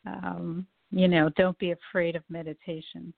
Um, 0.06 0.68
you 0.91 1.08
know, 1.08 1.30
don't 1.36 1.58
be 1.58 1.72
afraid 1.72 2.16
of 2.16 2.24
meditation. 2.30 3.14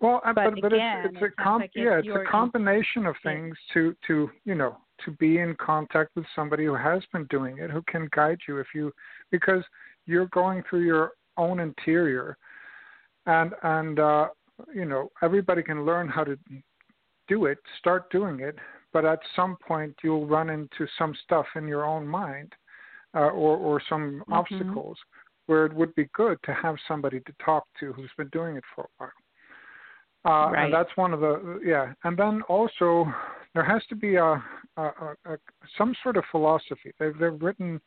Well, 0.00 0.20
But 0.24 0.34
but 0.34 0.60
but 0.60 0.72
again, 0.72 1.06
it's, 1.06 1.16
it 1.16 1.22
it's 1.22 1.34
a 1.38 1.42
comp- 1.42 1.62
like 1.62 1.72
yeah, 1.74 1.98
it's 1.98 2.08
a 2.08 2.24
combination 2.30 3.06
of 3.06 3.16
things 3.22 3.56
to 3.74 3.94
to 4.06 4.30
you 4.44 4.54
know 4.54 4.76
to 5.04 5.10
be 5.12 5.38
in 5.38 5.54
contact 5.56 6.10
with 6.16 6.24
somebody 6.34 6.64
who 6.64 6.74
has 6.74 7.02
been 7.12 7.24
doing 7.26 7.58
it, 7.58 7.70
who 7.70 7.82
can 7.82 8.08
guide 8.14 8.38
you 8.46 8.58
if 8.58 8.68
you 8.74 8.92
because 9.30 9.62
you're 10.06 10.26
going 10.26 10.62
through 10.68 10.84
your 10.84 11.12
own 11.36 11.60
interior, 11.60 12.36
and 13.26 13.52
and 13.62 13.98
uh, 13.98 14.28
you 14.72 14.84
know 14.84 15.10
everybody 15.22 15.62
can 15.62 15.84
learn 15.84 16.08
how 16.08 16.24
to 16.24 16.38
do 17.26 17.46
it, 17.46 17.58
start 17.78 18.10
doing 18.10 18.40
it, 18.40 18.56
but 18.92 19.04
at 19.04 19.18
some 19.36 19.56
point 19.66 19.94
you'll 20.02 20.26
run 20.26 20.48
into 20.50 20.86
some 20.96 21.14
stuff 21.24 21.46
in 21.56 21.66
your 21.66 21.84
own 21.84 22.06
mind, 22.06 22.52
uh, 23.14 23.30
or 23.30 23.56
or 23.56 23.80
some 23.88 24.22
Mhm. 24.28 24.32
obstacles 24.32 24.98
where 25.46 25.64
it 25.66 25.72
would 25.72 25.94
be 25.94 26.04
good 26.12 26.38
to 26.42 26.52
have 26.52 26.76
somebody 26.86 27.20
to 27.20 27.32
talk 27.44 27.66
to 27.80 27.92
who's 27.94 28.12
been 28.16 28.28
doing 28.28 28.56
it 28.56 28.64
for 28.74 28.84
a 28.84 28.88
while. 28.98 29.12
Uh, 30.24 30.50
Right. 30.52 30.64
And 30.64 30.72
that's 30.72 30.94
one 30.96 31.12
of 31.12 31.20
the 31.20 31.60
yeah. 31.64 31.92
And 32.04 32.16
then 32.16 32.42
also 32.48 33.06
there 33.54 33.64
has 33.64 33.82
to 33.88 33.96
be 33.96 34.16
a, 34.16 34.42
a, 34.76 34.82
a, 34.82 35.16
a 35.26 35.38
some 35.76 35.94
sort 36.02 36.16
of 36.16 36.24
philosophy. 36.30 36.92
They've 36.98 37.16
they've 37.18 37.40
written 37.40 37.80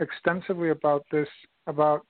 extensively 0.00 0.70
about 0.70 1.04
this 1.10 1.28
about 1.66 2.06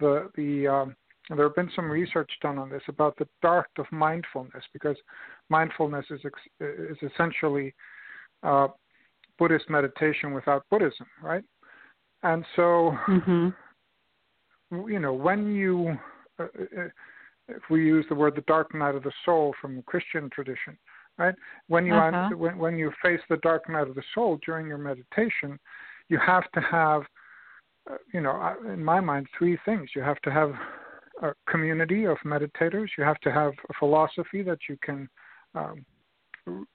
the 0.00 0.30
the 0.36 0.68
um, 0.68 0.96
there 1.28 1.46
have 1.46 1.56
been 1.56 1.70
some 1.74 1.90
research 1.90 2.30
done 2.40 2.58
on 2.58 2.70
this 2.70 2.82
about 2.88 3.16
the 3.18 3.26
art 3.42 3.70
of 3.78 3.86
mindfulness 3.90 4.62
because 4.72 4.96
mindfulness 5.48 6.06
is 6.10 6.20
ex- 6.24 6.60
is 6.60 6.96
essentially 7.02 7.74
uh, 8.42 8.68
Buddhist 9.38 9.68
meditation 9.68 10.32
without 10.32 10.64
Buddhism, 10.70 11.06
right? 11.22 11.44
And 12.22 12.44
so 12.54 12.96
Mhm. 13.08 13.54
you 14.70 14.98
know, 14.98 15.12
when 15.12 15.54
you, 15.54 15.96
uh, 16.38 16.44
uh, 16.44 16.88
if 17.48 17.62
we 17.70 17.84
use 17.84 18.04
the 18.08 18.14
word 18.14 18.34
the 18.34 18.42
dark 18.42 18.74
night 18.74 18.94
of 18.94 19.02
the 19.02 19.12
soul 19.24 19.54
from 19.60 19.76
the 19.76 19.82
Christian 19.82 20.28
tradition, 20.30 20.76
right? 21.18 21.34
When 21.68 21.86
you 21.86 21.94
Uh-huh. 21.94 22.34
when, 22.36 22.58
when 22.58 22.76
you 22.76 22.92
face 23.02 23.20
the 23.28 23.36
dark 23.38 23.68
night 23.68 23.88
of 23.88 23.94
the 23.94 24.02
soul 24.14 24.38
during 24.44 24.66
your 24.66 24.78
meditation, 24.78 25.58
you 26.08 26.18
have 26.24 26.50
to 26.52 26.60
have, 26.60 27.02
uh, 27.90 27.96
you 28.12 28.20
know, 28.20 28.54
in 28.66 28.84
my 28.84 29.00
mind, 29.00 29.26
three 29.38 29.58
things. 29.64 29.90
You 29.94 30.02
have 30.02 30.20
to 30.22 30.30
have 30.30 30.52
a 31.22 31.34
community 31.48 32.04
of 32.04 32.16
meditators. 32.24 32.88
You 32.98 33.04
have 33.04 33.20
to 33.20 33.32
have 33.32 33.52
a 33.70 33.74
philosophy 33.78 34.42
that 34.42 34.58
you 34.68 34.76
can. 34.82 35.08
Um, 35.54 35.84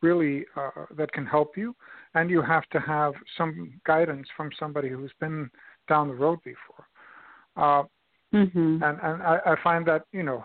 really 0.02 0.44
uh, 0.58 0.86
that 0.98 1.10
can 1.14 1.26
help 1.26 1.56
you 1.56 1.74
and 2.16 2.30
you 2.30 2.42
have 2.42 2.68
to 2.74 2.78
have 2.78 3.14
some 3.38 3.80
guidance 3.86 4.28
from 4.36 4.50
somebody 4.60 4.90
who's 4.90 5.14
been 5.22 5.50
down 5.88 6.10
the 6.10 6.14
road 6.14 6.40
before 6.44 6.90
uh, 7.56 7.84
Mhm. 8.34 8.82
and 8.82 9.00
and 9.02 9.24
I, 9.24 9.40
I 9.46 9.56
find 9.64 9.86
that 9.88 10.04
you 10.12 10.24
know, 10.24 10.44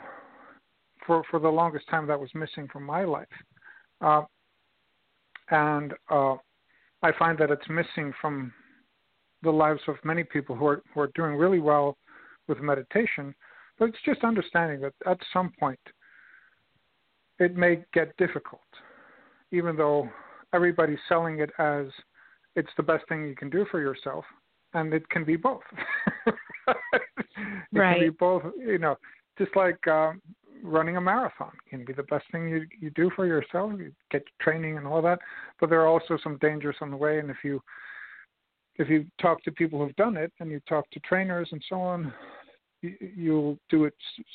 for 1.06 1.22
for 1.30 1.40
the 1.40 1.48
longest 1.48 1.88
time 1.88 2.06
that 2.06 2.20
was 2.20 2.30
missing 2.34 2.68
from 2.72 2.84
my 2.84 3.04
life, 3.04 3.26
uh, 4.00 4.22
and 5.50 5.94
uh, 6.10 6.36
I 7.02 7.12
find 7.18 7.38
that 7.38 7.50
it's 7.50 7.68
missing 7.68 8.12
from 8.20 8.52
the 9.42 9.50
lives 9.50 9.80
of 9.88 9.96
many 10.04 10.24
people 10.24 10.56
who 10.56 10.66
are 10.66 10.82
who 10.92 11.00
are 11.00 11.10
doing 11.14 11.36
really 11.36 11.60
well 11.60 11.96
with 12.48 12.58
meditation. 12.60 13.34
But 13.78 13.90
it's 13.90 13.98
just 14.04 14.24
understanding 14.24 14.80
that 14.80 14.94
at 15.06 15.18
some 15.32 15.52
point 15.58 15.78
it 17.38 17.54
may 17.56 17.84
get 17.92 18.16
difficult, 18.16 18.62
even 19.52 19.76
though 19.76 20.08
everybody's 20.54 20.98
selling 21.08 21.40
it 21.40 21.50
as 21.58 21.86
it's 22.54 22.70
the 22.76 22.82
best 22.82 23.06
thing 23.08 23.26
you 23.26 23.36
can 23.36 23.50
do 23.50 23.66
for 23.70 23.80
yourself, 23.80 24.24
and 24.72 24.92
it 24.94 25.06
can 25.10 25.24
be 25.24 25.36
both. 25.36 25.60
it 26.26 27.02
right. 27.72 27.98
can 27.98 28.00
be 28.00 28.16
both. 28.18 28.42
You 28.58 28.78
know, 28.78 28.96
just 29.38 29.54
like 29.54 29.86
um, 29.86 30.22
running 30.62 30.96
a 30.96 31.00
marathon 31.00 31.52
can 31.68 31.84
be 31.84 31.92
the 31.92 32.02
best 32.04 32.24
thing 32.32 32.48
you 32.48 32.66
you 32.80 32.90
do 32.90 33.10
for 33.14 33.26
yourself. 33.26 33.72
You 33.78 33.92
get 34.10 34.24
training 34.40 34.76
and 34.76 34.86
all 34.86 35.02
that, 35.02 35.18
but 35.60 35.70
there 35.70 35.80
are 35.80 35.86
also 35.86 36.18
some 36.22 36.38
dangers 36.38 36.76
on 36.80 36.90
the 36.90 36.96
way. 36.96 37.18
And 37.18 37.30
if 37.30 37.38
you 37.44 37.62
if 38.76 38.88
you 38.88 39.06
talk 39.20 39.42
to 39.44 39.52
people 39.52 39.78
who've 39.78 39.96
done 39.96 40.16
it 40.16 40.32
and 40.40 40.50
you 40.50 40.60
talk 40.68 40.90
to 40.90 41.00
trainers 41.00 41.48
and 41.52 41.62
so 41.68 41.80
on, 41.80 42.12
you, 42.82 42.94
you'll 43.00 43.58
do 43.70 43.84
it 43.84 43.94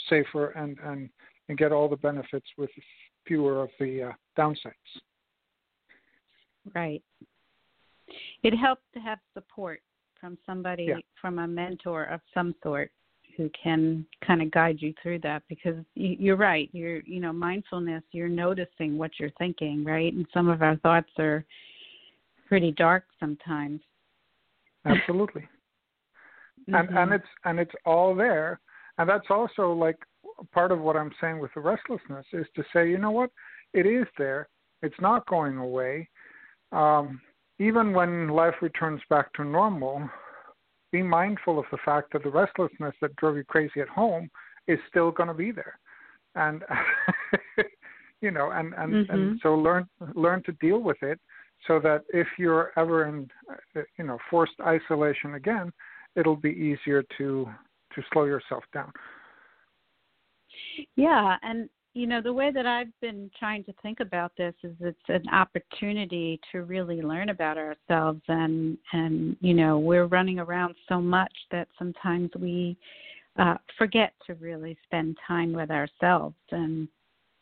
safer 0.10 0.52
and 0.52 0.78
and 0.84 1.10
and 1.50 1.58
get 1.58 1.72
all 1.72 1.90
the 1.90 1.98
benefits 1.98 2.48
with 2.58 2.70
fewer 3.28 3.62
of 3.64 3.70
the 3.80 4.04
uh, 4.04 4.12
downsides. 4.38 4.74
Right. 6.74 7.02
It 8.44 8.56
helps 8.56 8.84
to 8.94 9.00
have 9.00 9.20
support 9.34 9.82
from 10.20 10.38
somebody, 10.46 10.86
yeah. 10.90 10.98
from 11.20 11.40
a 11.40 11.48
mentor 11.48 12.06
of 12.06 12.20
some 12.34 12.54
sort 12.62 12.92
who 13.38 13.50
can 13.62 14.06
kind 14.26 14.42
of 14.42 14.52
guide 14.52 14.78
you 14.80 14.94
through 15.02 15.20
that 15.20 15.44
because 15.50 15.76
you're 15.96 16.36
right 16.36 16.70
you're 16.74 17.00
you 17.02 17.20
know 17.20 17.34
mindfulness 17.34 18.04
you're 18.12 18.30
noticing 18.30 18.98
what 18.98 19.12
you're 19.20 19.32
thinking 19.38 19.84
right? 19.84 20.14
And 20.14 20.26
some 20.34 20.50
of 20.50 20.62
our 20.62 20.78
thoughts 20.78 21.10
are 21.20 21.46
pretty 22.48 22.72
dark 22.72 23.06
sometimes. 23.20 23.80
Absolutely. 24.86 25.48
Mm-hmm. 26.70 26.76
and 26.76 26.98
and 26.98 27.14
it's 27.14 27.28
and 27.46 27.60
it's 27.60 27.72
all 27.86 28.16
there. 28.16 28.60
And 28.98 29.10
that's 29.10 29.28
also 29.30 29.72
like 29.72 29.98
part 30.52 30.72
of 30.72 30.80
what 30.80 30.98
i'm 30.98 31.12
saying 31.22 31.38
with 31.38 31.52
the 31.54 31.62
restlessness 31.62 32.26
is 32.34 32.48
to 32.56 32.64
say 32.74 32.90
you 32.90 32.98
know 32.98 33.12
what? 33.12 33.30
It 33.74 33.86
is 33.86 34.06
there. 34.18 34.50
It's 34.82 35.00
not 35.00 35.28
going 35.28 35.58
away. 35.58 36.10
Um, 36.72 37.22
even 37.60 37.94
when 37.94 38.30
life 38.30 38.56
returns 38.62 39.02
back 39.10 39.32
to 39.34 39.44
normal 39.44 40.10
be 40.92 41.02
mindful 41.02 41.60
of 41.60 41.66
the 41.72 41.78
fact 41.84 42.14
that 42.14 42.24
the 42.24 42.30
restlessness 42.30 42.94
that 43.02 43.16
drove 43.16 43.38
you 43.38 43.44
crazy 43.44 43.80
at 43.80 43.88
home 43.89 44.30
is 44.68 44.80
still 44.89 45.12
going 45.12 45.28
to 45.28 45.34
be 45.34 45.52
there 45.52 45.80
and 46.36 46.64
you 48.22 48.32
know 48.32 48.52
and 48.52 48.74
and, 48.76 48.94
mm-hmm. 48.94 49.14
and 49.14 49.39
so 49.42 49.56
learn 49.56 49.88
learn 50.16 50.42
to 50.44 50.52
deal 50.54 50.80
with 50.80 51.02
it 51.02 51.20
so 51.68 51.80
that 51.80 52.04
if 52.10 52.28
you're 52.38 52.72
ever 52.78 53.06
in 53.06 53.28
you 53.98 54.06
know 54.06 54.18
forced 54.30 54.54
isolation 54.62 55.36
again 55.36 55.72
it'll 56.16 56.36
be 56.36 56.50
easier 56.50 57.04
to 57.18 57.48
to 57.94 58.02
slow 58.12 58.26
yourself 58.26 58.64
down 58.74 58.92
yeah 60.96 61.38
and 61.44 61.70
you 61.94 62.08
know 62.08 62.22
the 62.22 62.32
way 62.32 62.52
that 62.52 62.66
i've 62.66 62.92
been 63.02 63.30
trying 63.38 63.64
to 63.64 63.74
think 63.82 64.00
about 64.00 64.32
this 64.38 64.54
is 64.64 64.74
it's 64.80 64.98
an 65.10 65.24
opportunity 65.34 66.39
to 66.52 66.64
really 66.64 67.02
learn 67.02 67.30
about 67.30 67.58
ourselves 67.58 68.22
and 68.28 68.78
and 68.94 69.36
you 69.42 69.54
know 69.54 69.78
we're 69.78 70.06
running 70.06 70.39
around 70.39 70.76
so 70.88 71.00
much 71.02 71.34
that 71.52 71.68
sometimes 71.78 72.30
we 72.39 72.78
uh 73.38 73.56
forget 73.78 74.14
to 74.26 74.34
really 74.36 74.78
spend 74.86 75.18
time 75.28 75.54
with 75.54 75.70
ourselves 75.70 76.36
and 76.52 76.88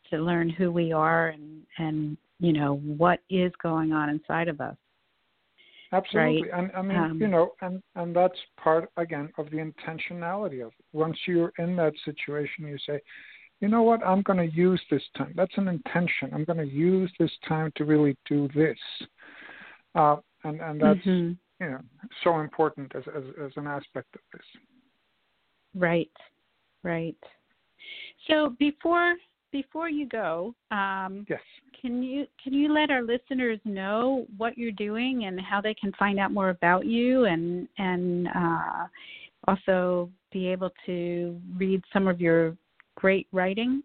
to 0.09 0.17
learn 0.17 0.49
who 0.49 0.71
we 0.71 0.91
are 0.91 1.29
and 1.29 1.61
and 1.77 2.17
you 2.39 2.53
know 2.53 2.77
what 2.77 3.19
is 3.29 3.51
going 3.61 3.91
on 3.91 4.09
inside 4.09 4.47
of 4.47 4.61
us. 4.61 4.75
Absolutely. 5.91 6.49
Right? 6.49 6.63
and 6.63 6.71
i 6.75 6.81
mean 6.81 6.97
um, 6.97 7.21
you 7.21 7.27
know 7.27 7.51
and 7.61 7.81
and 7.95 8.15
that's 8.15 8.37
part 8.57 8.89
again 8.97 9.29
of 9.37 9.49
the 9.49 9.57
intentionality 9.57 10.61
of 10.61 10.69
it. 10.69 10.85
Once 10.93 11.17
you're 11.27 11.51
in 11.59 11.75
that 11.75 11.93
situation 12.05 12.67
you 12.67 12.77
say 12.87 12.99
you 13.59 13.67
know 13.67 13.83
what? 13.83 14.05
I'm 14.05 14.21
going 14.21 14.39
to 14.49 14.55
use 14.55 14.81
this 14.89 15.03
time. 15.17 15.33
That's 15.35 15.57
an 15.57 15.67
intention. 15.67 16.31
I'm 16.33 16.45
going 16.45 16.59
to 16.59 16.73
use 16.73 17.11
this 17.19 17.31
time 17.47 17.71
to 17.75 17.85
really 17.85 18.17
do 18.27 18.47
this. 18.55 18.77
Uh, 19.95 20.17
and 20.43 20.61
and 20.61 20.81
that's 20.81 20.99
mm-hmm. 20.99 21.31
you 21.63 21.71
know 21.71 21.79
so 22.23 22.39
important 22.39 22.93
as, 22.95 23.03
as 23.15 23.23
as 23.43 23.51
an 23.57 23.67
aspect 23.67 24.15
of 24.15 24.21
this. 24.33 24.45
Right. 25.75 26.11
Right. 26.83 27.17
So 28.27 28.55
before 28.59 29.15
before 29.51 29.89
you 29.89 30.07
go, 30.07 30.53
um, 30.71 31.25
yes, 31.29 31.41
can 31.81 32.01
you 32.01 32.25
can 32.41 32.53
you 32.53 32.73
let 32.73 32.91
our 32.91 33.01
listeners 33.01 33.59
know 33.65 34.25
what 34.37 34.57
you're 34.57 34.71
doing 34.71 35.25
and 35.25 35.39
how 35.41 35.59
they 35.59 35.73
can 35.73 35.91
find 35.99 36.19
out 36.19 36.31
more 36.31 36.49
about 36.49 36.85
you 36.85 37.25
and 37.25 37.67
and 37.77 38.27
uh, 38.29 38.85
also 39.47 40.09
be 40.31 40.47
able 40.47 40.69
to 40.85 41.39
read 41.57 41.81
some 41.91 42.07
of 42.07 42.21
your 42.21 42.55
great 42.99 43.27
writing? 43.31 43.81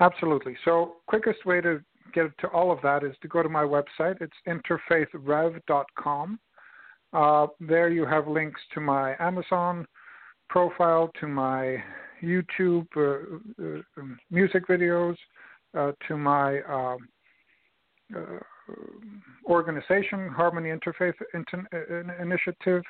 Absolutely. 0.00 0.56
So, 0.64 0.96
quickest 1.06 1.44
way 1.44 1.60
to 1.60 1.82
get 2.14 2.26
to 2.38 2.48
all 2.48 2.70
of 2.70 2.78
that 2.82 3.02
is 3.02 3.14
to 3.22 3.28
go 3.28 3.42
to 3.42 3.48
my 3.48 3.64
website. 3.64 4.16
It's 4.20 4.32
interfaithrev.com. 4.46 6.38
Uh, 7.12 7.46
there 7.60 7.88
you 7.88 8.06
have 8.06 8.28
links 8.28 8.60
to 8.74 8.80
my 8.80 9.14
Amazon 9.18 9.86
profile, 10.48 11.10
to 11.20 11.26
my 11.26 11.82
YouTube 12.22 12.86
uh, 12.96 13.36
uh, 13.62 13.82
um, 13.98 14.18
music 14.30 14.66
videos, 14.68 15.16
uh, 15.76 15.92
to 16.06 16.16
my 16.16 16.60
um, 16.62 17.08
organization, 19.46 20.28
Harmony 20.28 20.70
Interfaith 20.70 21.14
Inter- 21.34 22.16
Initiative, 22.20 22.82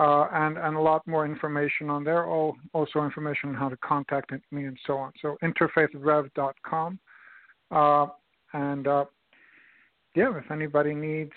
uh, 0.00 0.28
and 0.32 0.56
and 0.56 0.76
a 0.76 0.80
lot 0.80 1.06
more 1.06 1.26
information 1.26 1.90
on 1.90 2.02
there. 2.02 2.24
All 2.24 2.56
also 2.72 3.04
information 3.04 3.50
on 3.50 3.54
how 3.54 3.68
to 3.68 3.76
contact 3.78 4.32
me 4.50 4.64
and 4.64 4.78
so 4.86 4.96
on. 4.96 5.12
So 5.20 5.36
interfaithrev.com, 5.42 6.98
uh, 7.70 8.06
and 8.54 8.86
uh, 8.86 9.04
yeah, 10.14 10.36
if 10.38 10.50
anybody 10.50 10.94
needs, 10.94 11.32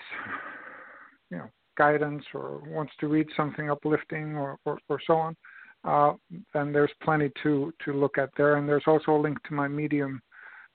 you 1.30 1.36
know, 1.36 1.50
guidance 1.76 2.24
or 2.32 2.62
wants 2.66 2.92
to 3.00 3.08
read 3.08 3.26
something 3.36 3.70
uplifting 3.70 4.34
or 4.34 4.56
or, 4.64 4.78
or 4.88 4.98
so 5.06 5.14
on, 5.14 5.36
uh, 5.84 6.14
and 6.54 6.74
there's 6.74 6.92
plenty 7.02 7.30
to 7.42 7.70
to 7.84 7.92
look 7.92 8.16
at 8.16 8.30
there. 8.38 8.56
And 8.56 8.66
there's 8.66 8.84
also 8.86 9.12
a 9.12 9.20
link 9.20 9.42
to 9.44 9.54
my 9.54 9.68
Medium 9.68 10.22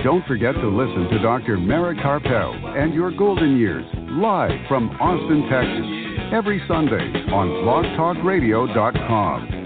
Don't 0.03 0.25
forget 0.27 0.53
to 0.55 0.67
listen 0.67 1.07
to 1.11 1.19
Dr. 1.19 1.57
Mara 1.57 1.95
Karpel 1.95 2.77
and 2.77 2.93
Your 2.93 3.09
Golden 3.09 3.57
Years 3.57 3.85
live 3.95 4.51
from 4.67 4.89
Austin, 4.99 5.47
Texas, 5.49 5.85
every 6.33 6.61
Sunday 6.67 7.23
on 7.31 7.47
blogtalkradio.com. 7.63 9.61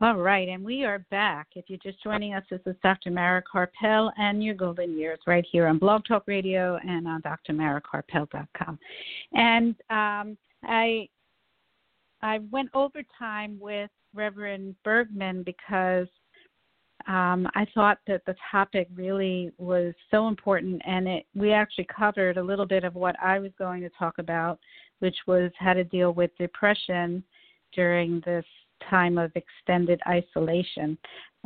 All 0.00 0.16
right, 0.16 0.48
and 0.48 0.64
we 0.64 0.84
are 0.84 0.98
back. 1.12 1.46
If 1.54 1.66
you're 1.68 1.78
just 1.80 2.02
joining 2.02 2.34
us, 2.34 2.42
this 2.50 2.58
is 2.66 2.74
Dr. 2.82 3.12
Mara 3.12 3.44
Karpel 3.44 4.10
and 4.18 4.42
your 4.42 4.54
golden 4.54 4.98
years 4.98 5.20
right 5.24 5.46
here 5.52 5.68
on 5.68 5.78
Blog 5.78 6.04
Talk 6.04 6.24
Radio 6.26 6.80
and 6.84 7.06
on 7.06 7.22
drmarakarpel.com. 7.22 8.76
And 9.34 9.76
um, 9.88 10.36
I 10.64 11.08
I 12.22 12.40
went 12.50 12.70
over 12.74 13.02
time 13.18 13.58
with 13.60 13.90
Reverend 14.14 14.74
Bergmann 14.84 15.42
because 15.42 16.08
um, 17.06 17.48
I 17.54 17.66
thought 17.74 17.98
that 18.06 18.22
the 18.26 18.34
topic 18.50 18.88
really 18.94 19.52
was 19.56 19.94
so 20.10 20.28
important, 20.28 20.82
and 20.84 21.08
it 21.08 21.26
we 21.34 21.52
actually 21.52 21.86
covered 21.86 22.36
a 22.36 22.42
little 22.42 22.66
bit 22.66 22.84
of 22.84 22.94
what 22.94 23.16
I 23.22 23.38
was 23.38 23.52
going 23.58 23.82
to 23.82 23.90
talk 23.98 24.18
about, 24.18 24.58
which 24.98 25.16
was 25.26 25.50
how 25.58 25.74
to 25.74 25.84
deal 25.84 26.12
with 26.12 26.36
depression 26.38 27.22
during 27.72 28.20
this 28.26 28.44
time 28.90 29.16
of 29.18 29.32
extended 29.34 30.00
isolation. 30.08 30.98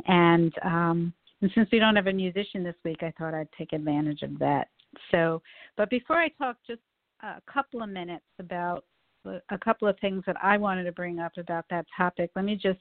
And, 0.07 0.53
um, 0.63 1.13
and 1.41 1.51
since 1.53 1.69
we 1.71 1.79
don't 1.79 1.95
have 1.95 2.07
a 2.07 2.13
musician 2.13 2.63
this 2.63 2.75
week, 2.83 3.01
I 3.01 3.13
thought 3.17 3.33
I'd 3.33 3.51
take 3.57 3.73
advantage 3.73 4.21
of 4.21 4.39
that. 4.39 4.69
So, 5.11 5.41
but 5.77 5.89
before 5.89 6.17
I 6.17 6.29
talk, 6.29 6.57
just 6.67 6.81
a 7.21 7.41
couple 7.51 7.81
of 7.81 7.89
minutes 7.89 8.25
about 8.39 8.85
a 9.25 9.57
couple 9.57 9.87
of 9.87 9.97
things 9.99 10.23
that 10.25 10.37
I 10.41 10.57
wanted 10.57 10.83
to 10.85 10.91
bring 10.91 11.19
up 11.19 11.33
about 11.37 11.65
that 11.69 11.85
topic. 11.95 12.31
Let 12.35 12.45
me 12.45 12.55
just 12.55 12.79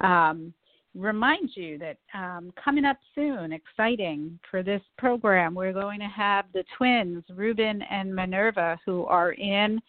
um, 0.00 0.52
remind 0.94 1.50
you 1.54 1.78
that 1.78 1.96
um, 2.14 2.52
coming 2.62 2.84
up 2.84 2.98
soon, 3.14 3.52
exciting 3.52 4.38
for 4.50 4.62
this 4.62 4.82
program, 4.98 5.54
we're 5.54 5.72
going 5.72 6.00
to 6.00 6.06
have 6.06 6.46
the 6.52 6.64
twins, 6.76 7.24
Ruben 7.34 7.82
and 7.82 8.14
Minerva, 8.14 8.78
who 8.84 9.04
are 9.06 9.32
in 9.32 9.80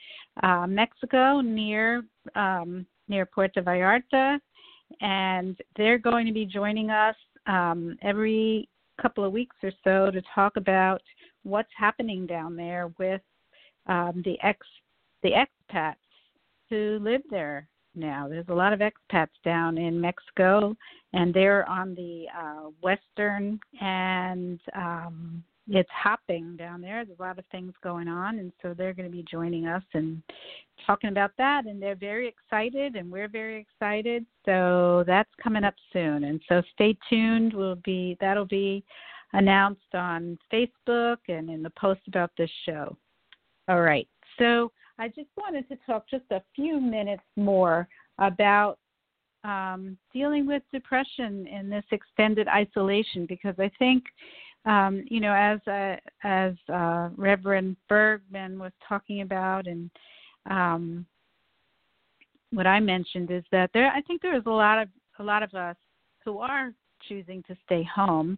uh, 0.42 0.68
Mexico 0.68 1.42
near 1.42 2.04
um, 2.36 2.86
near 3.10 3.26
Puerto 3.26 3.62
Vallarta, 3.62 4.40
and 5.02 5.58
they're 5.76 5.98
going 5.98 6.26
to 6.26 6.32
be 6.32 6.46
joining 6.46 6.90
us 6.90 7.16
um, 7.48 7.98
every 8.02 8.70
couple 9.02 9.26
of 9.26 9.34
weeks 9.34 9.56
or 9.62 9.72
so 9.84 10.10
to 10.10 10.22
talk 10.34 10.56
about 10.56 11.02
what's 11.44 11.70
happening 11.78 12.26
down 12.26 12.56
there 12.56 12.92
with 12.98 13.22
um, 13.88 14.22
the 14.24 14.38
ex 14.42 14.66
the 15.24 15.32
expats 15.32 15.96
who 16.70 17.00
live 17.02 17.22
there 17.30 17.68
now. 17.96 18.28
There's 18.28 18.50
a 18.50 18.54
lot 18.54 18.74
of 18.74 18.80
expats 18.80 19.30
down 19.44 19.78
in 19.78 20.00
Mexico, 20.00 20.76
and 21.14 21.34
they're 21.34 21.68
on 21.70 21.96
the 21.96 22.26
uh, 22.38 22.70
western 22.82 23.60
and 23.82 24.60
um, 24.76 25.44
it's 25.70 25.90
hopping 25.92 26.58
down 26.58 26.82
there. 26.82 27.06
There's 27.06 27.20
a 27.20 27.22
lot 27.22 27.40
of 27.40 27.46
things 27.52 27.74
going 27.82 28.08
on, 28.08 28.40
and 28.40 28.52
so 28.62 28.74
they're 28.74 28.94
going 28.94 29.10
to 29.10 29.16
be 29.16 29.24
joining 29.30 29.66
us 29.66 29.84
and 29.94 30.22
talking 30.86 31.10
about 31.10 31.32
that. 31.38 31.66
And 31.66 31.82
they're 31.82 31.96
very 31.96 32.28
excited, 32.28 32.96
and 32.96 33.10
we're 33.10 33.30
very 33.30 33.62
excited. 33.62 34.26
So 34.46 35.04
that's 35.08 35.30
coming 35.42 35.64
up 35.64 35.76
soon, 35.94 36.26
and 36.26 36.42
so 36.50 36.62
stay 36.74 36.98
tuned. 37.10 37.54
We'll 37.54 37.80
be 37.86 38.18
that'll 38.20 38.46
be 38.46 38.84
announced 39.32 39.96
on 39.96 40.38
Facebook 40.52 41.18
and 41.28 41.50
in 41.50 41.64
the 41.64 41.72
post 41.72 42.02
about 42.08 42.32
this 42.38 42.52
show. 42.66 42.98
All 43.70 43.82
right. 43.82 44.08
So 44.40 44.72
I 45.00 45.08
just 45.08 45.30
wanted 45.36 45.68
to 45.70 45.78
talk 45.86 46.08
just 46.10 46.26
a 46.32 46.42
few 46.56 46.80
minutes 46.80 47.24
more 47.36 47.88
about 48.20 48.78
um, 49.44 49.98
dealing 50.14 50.46
with 50.46 50.64
depression 50.72 51.48
in 51.48 51.70
this 51.70 51.84
extended 51.92 52.48
isolation 52.48 53.26
because 53.28 53.56
I 53.60 53.70
think, 53.80 54.04
um, 54.66 55.04
you 55.10 55.20
know, 55.20 55.34
as 55.34 55.60
uh, 55.68 55.98
as 56.24 56.54
uh, 56.72 57.10
Reverend 57.18 57.76
Bergmann 57.90 58.60
was 58.60 58.72
talking 58.88 59.22
about, 59.22 59.68
and 59.68 59.90
um, 60.50 61.06
what 62.52 62.68
I 62.68 62.80
mentioned 62.80 63.32
is 63.32 63.44
that 63.52 63.72
there, 63.74 63.92
I 63.92 64.02
think 64.02 64.22
there 64.22 64.38
is 64.38 64.44
a 64.46 64.52
lot 64.52 64.82
of 64.82 64.88
a 65.20 65.24
lot 65.24 65.44
of 65.44 65.54
us 65.54 65.76
who 66.24 66.38
are 66.38 66.72
choosing 67.08 67.44
to 67.48 67.58
stay 67.66 67.84
home 67.84 68.38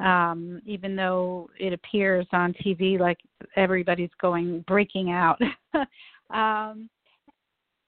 um, 0.00 0.60
even 0.64 0.94
though 0.94 1.48
it 1.58 1.72
appears 1.72 2.26
on 2.32 2.54
TV 2.54 2.98
like 2.98 3.18
everybody's 3.56 4.10
going 4.20 4.64
breaking 4.66 5.10
out. 5.10 5.40
um, 6.30 6.88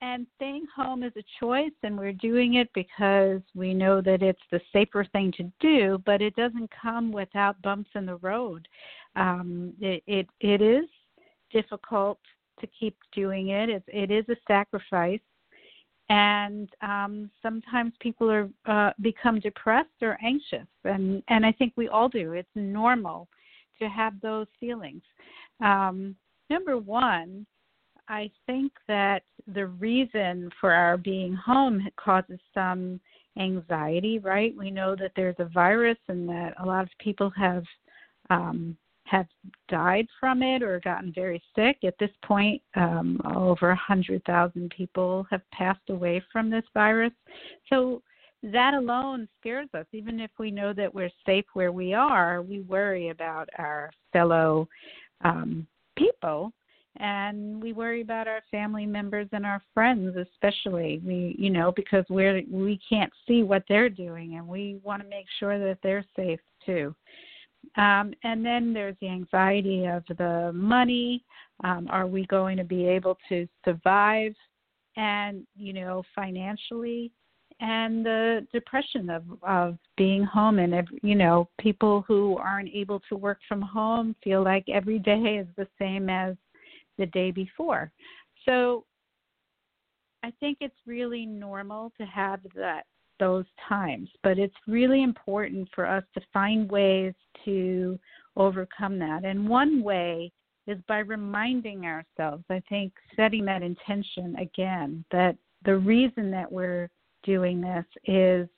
and 0.03 0.27
staying 0.37 0.67
home 0.75 1.03
is 1.03 1.13
a 1.17 1.25
choice, 1.39 1.73
and 1.83 1.99
we're 1.99 2.13
doing 2.15 2.55
it 2.55 2.71
because 2.75 3.43
we 3.55 3.75
know 3.75 4.01
that 4.01 4.23
it's 4.23 4.41
the 4.51 4.61
safer 4.73 5.05
thing 5.13 5.31
to 5.37 5.53
do. 5.61 6.03
But 6.07 6.23
it 6.23 6.35
doesn't 6.37 6.71
come 6.83 7.13
without 7.13 7.61
bumps 7.61 7.91
in 7.95 8.07
the 8.07 8.17
road. 8.17 8.67
Um, 9.15 9.75
it, 9.81 10.03
it 10.07 10.27
it 10.41 10.63
is 10.63 10.87
difficult 11.53 12.19
to 12.61 12.67
keep 12.79 12.97
doing 13.15 13.49
it. 13.49 13.69
It, 13.69 13.83
it 13.89 14.11
is 14.11 14.25
a 14.31 14.37
sacrifice 14.49 15.21
and 16.11 16.69
um, 16.83 17.31
sometimes 17.41 17.93
people 18.01 18.29
are 18.31 18.49
uh, 18.67 18.91
become 19.01 19.39
depressed 19.39 19.89
or 20.03 20.19
anxious, 20.23 20.67
and 20.85 21.23
and 21.29 21.47
I 21.47 21.53
think 21.53 21.73
we 21.77 21.89
all 21.89 22.09
do. 22.09 22.33
It's 22.33 22.49
normal 22.57 23.29
to 23.81 23.89
have 23.89 24.21
those 24.21 24.49
feelings. 24.59 25.03
Um, 25.61 26.17
number 26.51 26.77
one, 26.77 27.47
I 28.09 28.29
think 28.45 28.73
that 28.89 29.23
the 29.55 29.67
reason 29.67 30.51
for 30.61 30.73
our 30.73 30.97
being 30.97 31.33
home 31.33 31.89
causes 31.97 32.41
some 32.53 33.01
anxiety. 33.39 34.19
Right? 34.19 34.53
We 34.59 34.73
know 34.73 34.97
that 34.97 35.13
there's 35.15 35.37
a 35.39 35.45
virus, 35.45 35.99
and 36.09 36.29
that 36.29 36.55
a 36.61 36.67
lot 36.67 36.83
of 36.83 36.91
people 36.99 37.31
have 37.37 37.63
um, 38.31 38.77
have 39.11 39.27
died 39.69 40.07
from 40.21 40.41
it 40.43 40.63
or 40.63 40.79
gotten 40.81 41.13
very 41.13 41.43
sick. 41.57 41.79
At 41.85 41.99
this 41.99 42.11
point, 42.25 42.63
um, 42.77 43.21
over 43.35 43.69
100,000 43.69 44.73
people 44.77 45.27
have 45.31 45.43
passed 45.51 45.91
away 45.91 46.23
from 46.33 46.49
this 46.49 46.63
virus. 46.75 47.13
So 47.69 48.03
that 48.45 48.75
alone 48.75 49.29
scares 49.41 49.69
us. 49.75 49.87
Even 49.93 50.21
if 50.21 50.31
we 50.39 50.53
know 50.53 50.73
that 50.75 50.95
we're 50.95 51.11
safe 51.27 51.45
where 51.55 51.73
we 51.73 51.93
are, 51.93 52.41
we 52.41 52.61
worry 52.61 53.09
about 53.09 53.49
our 53.59 53.91
fellow 54.13 54.69
um, 55.23 55.67
people 55.97 56.53
and 56.97 57.61
we 57.61 57.73
worry 57.73 58.03
about 58.03 58.29
our 58.29 58.43
family 58.51 58.85
members 58.85 59.29
and 59.33 59.47
our 59.47 59.63
friends 59.73 60.17
especially 60.17 61.01
we 61.07 61.37
you 61.39 61.49
know 61.49 61.73
because 61.77 62.05
we're 62.11 62.43
we 62.51 62.81
can't 62.89 63.13
see 63.29 63.45
what 63.45 63.63
they're 63.69 63.89
doing 63.89 64.35
and 64.35 64.47
we 64.47 64.81
want 64.83 65.01
to 65.01 65.09
make 65.09 65.27
sure 65.39 65.57
that 65.57 65.79
they're 65.85 66.05
safe 66.17 66.41
too 66.67 66.93
um, 67.77 68.12
and 68.25 68.45
then 68.45 68.73
there's 68.73 68.97
the 69.01 69.09
anxiety 69.09 69.87
of 69.87 70.03
the 70.18 70.51
money. 70.55 71.25
Um, 71.62 71.87
are 71.91 72.07
we 72.07 72.27
going 72.27 72.57
to 72.57 72.64
be 72.64 72.87
able 72.87 73.16
to 73.29 73.47
survive? 73.64 74.35
And, 74.97 75.47
you 75.57 75.73
know, 75.73 76.03
financially, 76.14 77.12
and 77.61 78.05
the 78.05 78.47
depression 78.53 79.09
of, 79.11 79.23
of 79.43 79.79
being 79.97 80.25
home. 80.25 80.59
And, 80.59 80.75
you 81.03 81.14
know, 81.14 81.49
people 81.61 82.05
who 82.09 82.37
aren't 82.39 82.71
able 82.75 83.01
to 83.09 83.16
work 83.16 83.39
from 83.47 83.62
home 83.62 84.16
feel 84.25 84.43
like 84.43 84.64
every 84.68 84.99
day 84.99 85.39
is 85.41 85.47
the 85.57 85.68
same 85.79 86.11
as 86.11 86.37
the 86.99 87.07
day 87.07 87.31
before. 87.31 87.93
So 88.47 88.85
I 90.23 90.33
think 90.41 90.59
it's 90.61 90.75
really 90.87 91.25
normal 91.25 91.93
to 91.99 92.05
have 92.05 92.41
that 92.55 92.85
those 93.21 93.45
times. 93.68 94.09
But 94.25 94.39
it's 94.39 94.57
really 94.66 95.03
important 95.05 95.68
for 95.75 95.87
us 95.87 96.03
to 96.14 96.21
find 96.33 96.68
ways 96.71 97.14
to 97.45 97.99
overcome 98.37 98.99
that. 98.99 99.25
And 99.25 99.49
one 99.49 99.83
way 99.83 100.33
is 100.66 100.79
by 100.89 100.99
reminding 100.99 101.85
ourselves, 101.85 102.45
I 102.51 102.62
think, 102.68 102.93
setting 103.14 103.45
that 103.45 103.62
intention 103.62 104.37
again, 104.37 105.05
that 105.12 105.37
the 105.64 105.77
reason 105.77 106.31
that 106.33 106.51
we're 106.51 106.89
doing 107.23 107.61
this 107.61 107.85
is 108.07 108.49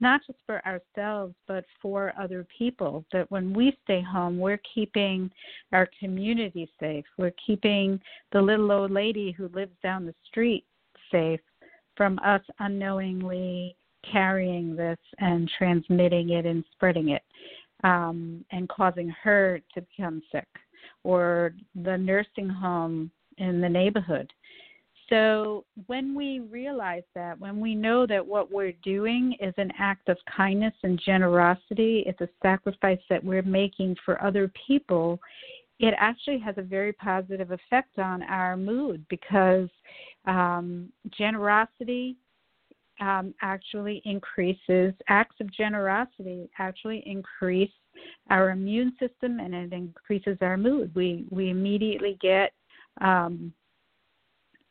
not 0.00 0.20
just 0.26 0.38
for 0.44 0.60
ourselves, 0.66 1.34
but 1.48 1.64
for 1.80 2.12
other 2.20 2.46
people. 2.58 3.04
That 3.12 3.30
when 3.30 3.54
we 3.54 3.76
stay 3.84 4.02
home, 4.02 4.38
we're 4.38 4.60
keeping 4.74 5.30
our 5.72 5.88
community 5.98 6.70
safe. 6.78 7.04
We're 7.16 7.32
keeping 7.46 7.98
the 8.32 8.42
little 8.42 8.70
old 8.70 8.90
lady 8.90 9.32
who 9.32 9.48
lives 9.48 9.72
down 9.82 10.04
the 10.04 10.14
street 10.28 10.64
safe 11.10 11.40
from 11.96 12.18
us 12.18 12.42
unknowingly 12.58 13.74
carrying 14.12 14.76
this 14.76 14.98
and 15.18 15.50
transmitting 15.58 16.30
it 16.30 16.46
and 16.46 16.64
spreading 16.72 17.10
it 17.10 17.22
um, 17.84 18.44
and 18.50 18.68
causing 18.68 19.08
her 19.22 19.60
to 19.74 19.82
become 19.82 20.22
sick 20.32 20.48
or 21.04 21.54
the 21.84 21.96
nursing 21.96 22.48
home 22.48 23.10
in 23.38 23.60
the 23.60 23.68
neighborhood. 23.68 24.32
So, 25.08 25.64
when 25.86 26.16
we 26.16 26.40
realize 26.40 27.04
that, 27.14 27.38
when 27.38 27.60
we 27.60 27.76
know 27.76 28.06
that 28.06 28.26
what 28.26 28.50
we're 28.50 28.72
doing 28.82 29.36
is 29.38 29.54
an 29.56 29.70
act 29.78 30.08
of 30.08 30.18
kindness 30.36 30.74
and 30.82 31.00
generosity, 31.04 32.02
it's 32.06 32.20
a 32.20 32.28
sacrifice 32.42 32.98
that 33.08 33.22
we're 33.22 33.42
making 33.42 33.94
for 34.04 34.20
other 34.20 34.50
people, 34.66 35.20
it 35.78 35.94
actually 35.98 36.38
has 36.38 36.56
a 36.58 36.62
very 36.62 36.92
positive 36.92 37.52
effect 37.52 37.98
on 37.98 38.22
our 38.24 38.56
mood 38.56 39.04
because 39.08 39.68
um, 40.26 40.90
generosity 41.16 42.16
um, 43.00 43.34
actually 43.42 44.02
increases 44.04 44.94
acts 45.08 45.36
of 45.40 45.52
generosity 45.52 46.48
actually 46.58 47.02
increase 47.06 47.70
our 48.30 48.50
immune 48.50 48.92
system 48.98 49.40
and 49.40 49.54
it 49.54 49.72
increases 49.72 50.38
our 50.40 50.56
mood. 50.56 50.92
We 50.94 51.26
we 51.30 51.50
immediately 51.50 52.18
get 52.20 52.52
um, 53.00 53.52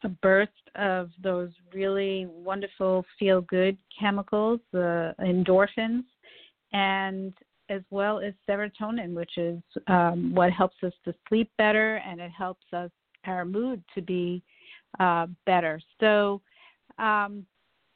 a 0.03 0.09
burst 0.09 0.51
of 0.75 1.09
those 1.21 1.49
really 1.73 2.27
wonderful 2.29 3.05
feel 3.17 3.41
good 3.41 3.77
chemicals, 3.99 4.59
the 4.71 5.15
endorphins, 5.19 6.03
and 6.73 7.33
as 7.69 7.81
well 7.89 8.19
as 8.19 8.33
serotonin, 8.47 9.13
which 9.13 9.37
is 9.37 9.59
um, 9.87 10.33
what 10.35 10.51
helps 10.51 10.75
us 10.83 10.93
to 11.03 11.13
sleep 11.27 11.49
better 11.57 11.95
and 11.97 12.21
it 12.21 12.31
helps 12.31 12.65
us 12.73 12.91
our 13.25 13.43
mood 13.45 13.83
to 13.95 14.01
be 14.01 14.43
uh, 14.99 15.25
better. 15.45 15.81
So 15.99 16.41
um, 16.99 17.45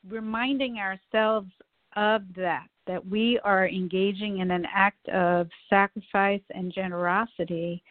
reminding 0.08 0.78
ourselves 0.78 1.50
of 1.96 2.24
that, 2.36 2.68
that 2.88 3.06
we 3.06 3.40
are 3.44 3.68
engaging 3.68 4.40
in 4.40 4.52
an 4.52 4.66
act 4.74 5.08
of 5.10 5.48
sacrifice 5.70 6.42
and 6.54 6.74
generosity, 6.74 7.84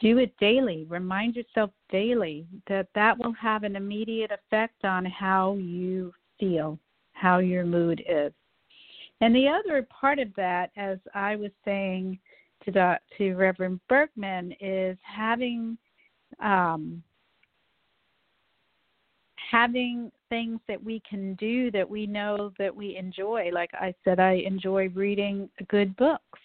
do 0.00 0.18
it 0.18 0.36
daily. 0.38 0.84
Remind 0.88 1.34
yourself 1.34 1.70
daily 1.90 2.46
that 2.68 2.88
that 2.94 3.16
will 3.18 3.32
have 3.32 3.62
an 3.62 3.74
immediate 3.74 4.30
effect 4.30 4.84
on 4.84 5.04
how 5.06 5.54
you 5.54 6.12
feel, 6.38 6.78
how 7.12 7.38
your 7.38 7.64
mood 7.64 8.02
is. 8.06 8.32
And 9.22 9.34
the 9.34 9.48
other 9.48 9.86
part 9.88 10.18
of 10.18 10.28
that, 10.36 10.70
as 10.76 10.98
I 11.14 11.36
was 11.36 11.50
saying 11.64 12.18
to 12.64 12.98
to 13.16 13.34
Reverend 13.34 13.80
Bergmann, 13.88 14.52
is 14.60 14.98
having 15.02 15.78
um, 16.42 17.02
having 19.50 20.10
things 20.28 20.60
that 20.68 20.82
we 20.82 21.00
can 21.08 21.34
do 21.34 21.70
that 21.70 21.88
we 21.88 22.06
know 22.06 22.52
that 22.58 22.74
we 22.74 22.96
enjoy. 22.96 23.50
Like 23.52 23.70
I 23.74 23.94
said, 24.04 24.18
I 24.18 24.42
enjoy 24.46 24.88
reading 24.88 25.48
good 25.68 25.96
books. 25.96 26.40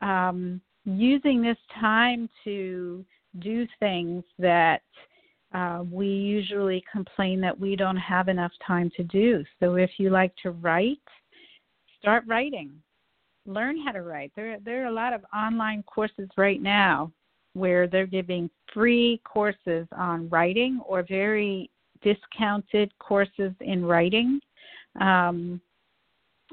Um, 0.00 0.60
using 0.84 1.42
this 1.42 1.58
time 1.78 2.28
to 2.44 3.04
do 3.40 3.66
things 3.78 4.24
that 4.38 4.82
uh, 5.52 5.84
we 5.90 6.06
usually 6.06 6.82
complain 6.90 7.40
that 7.40 7.58
we 7.58 7.76
don't 7.76 7.96
have 7.96 8.28
enough 8.28 8.52
time 8.66 8.90
to 8.96 9.02
do. 9.04 9.44
So 9.58 9.74
if 9.74 9.90
you 9.98 10.10
like 10.10 10.32
to 10.42 10.52
write, 10.52 10.98
start 11.98 12.24
writing. 12.26 12.70
Learn 13.46 13.80
how 13.84 13.92
to 13.92 14.02
write. 14.02 14.32
There, 14.36 14.58
there 14.64 14.84
are 14.84 14.88
a 14.88 14.92
lot 14.92 15.12
of 15.12 15.24
online 15.34 15.82
courses 15.82 16.28
right 16.36 16.62
now 16.62 17.10
where 17.54 17.86
they're 17.86 18.06
giving 18.06 18.48
free 18.72 19.20
courses 19.24 19.86
on 19.96 20.28
writing 20.28 20.80
or 20.86 21.02
very 21.02 21.68
discounted 22.02 22.96
courses 22.98 23.52
in 23.60 23.84
writing. 23.84 24.40
Um, 25.00 25.60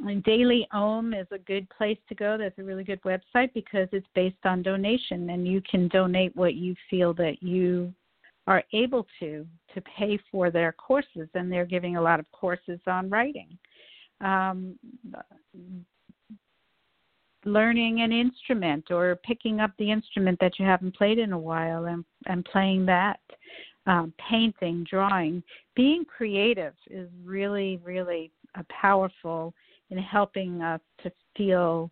and 0.05 0.23
Daily 0.23 0.67
Om 0.71 1.13
is 1.13 1.27
a 1.31 1.39
good 1.39 1.67
place 1.69 1.97
to 2.09 2.15
go. 2.15 2.37
That's 2.37 2.57
a 2.59 2.63
really 2.63 2.83
good 2.83 3.01
website 3.01 3.51
because 3.53 3.87
it's 3.91 4.07
based 4.13 4.45
on 4.45 4.61
donation, 4.61 5.31
and 5.31 5.47
you 5.47 5.61
can 5.69 5.87
donate 5.87 6.35
what 6.35 6.53
you 6.53 6.75
feel 6.89 7.13
that 7.15 7.41
you 7.41 7.93
are 8.45 8.63
able 8.73 9.05
to 9.19 9.45
to 9.73 9.81
pay 9.81 10.19
for 10.31 10.51
their 10.51 10.71
courses, 10.71 11.27
and 11.33 11.51
they're 11.51 11.65
giving 11.65 11.97
a 11.97 12.01
lot 12.01 12.19
of 12.19 12.31
courses 12.31 12.79
on 12.87 13.09
writing. 13.09 13.57
Um, 14.21 14.77
learning 17.45 18.01
an 18.01 18.11
instrument 18.11 18.91
or 18.91 19.17
picking 19.23 19.59
up 19.59 19.71
the 19.77 19.91
instrument 19.91 20.37
that 20.39 20.59
you 20.59 20.65
haven't 20.65 20.95
played 20.95 21.17
in 21.17 21.31
a 21.31 21.39
while 21.39 21.85
and, 21.85 22.03
and 22.25 22.43
playing 22.45 22.85
that 22.85 23.19
um, 23.87 24.13
painting, 24.29 24.85
drawing, 24.89 25.41
being 25.75 26.05
creative 26.05 26.73
is 26.89 27.09
really, 27.23 27.79
really 27.83 28.31
powerful 28.69 29.53
in 29.89 29.97
helping 29.97 30.61
us 30.61 30.81
to 31.03 31.11
feel 31.35 31.89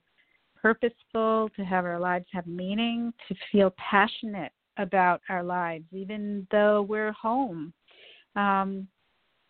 purposeful, 0.61 1.49
to 1.55 1.63
have 1.63 1.85
our 1.85 1.99
lives 1.99 2.25
have 2.31 2.47
meaning, 2.47 3.13
to 3.27 3.35
feel 3.51 3.73
passionate 3.77 4.51
about 4.77 5.21
our 5.29 5.43
lives, 5.43 5.85
even 5.91 6.45
though 6.51 6.81
we're 6.81 7.13
home. 7.13 7.71
Um, 8.35 8.87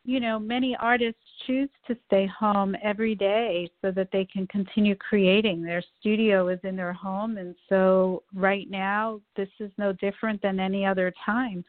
you 0.07 0.19
know, 0.19 0.37
many 0.37 0.77
artists 0.79 1.19
choose 1.47 1.69
to 1.87 1.97
stay 2.05 2.27
home 2.27 2.75
every 2.83 3.15
day 3.15 3.67
so 3.81 3.89
that 3.91 4.09
they 4.13 4.25
can 4.25 4.45
continue 4.47 4.95
creating. 4.95 5.63
Their 5.63 5.83
studio 5.99 6.49
is 6.49 6.59
in 6.63 6.75
their 6.75 6.93
home, 6.93 7.37
and 7.37 7.55
so 7.69 8.21
right 8.35 8.69
now, 8.69 9.19
this 9.35 9.49
is 9.59 9.71
no 9.79 9.93
different 9.93 10.43
than 10.43 10.59
any 10.59 10.85
other 10.85 11.11
time. 11.25 11.65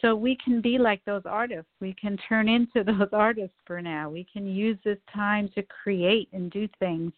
So 0.00 0.14
we 0.14 0.36
can 0.44 0.60
be 0.60 0.78
like 0.78 1.04
those 1.04 1.22
artists. 1.24 1.70
We 1.80 1.94
can 1.94 2.16
turn 2.28 2.48
into 2.48 2.84
those 2.84 3.08
artists 3.12 3.56
for 3.66 3.82
now. 3.82 4.08
We 4.10 4.26
can 4.32 4.46
use 4.46 4.78
this 4.84 4.98
time 5.12 5.50
to 5.54 5.62
create 5.62 6.28
and 6.32 6.50
do 6.50 6.68
things 6.78 7.12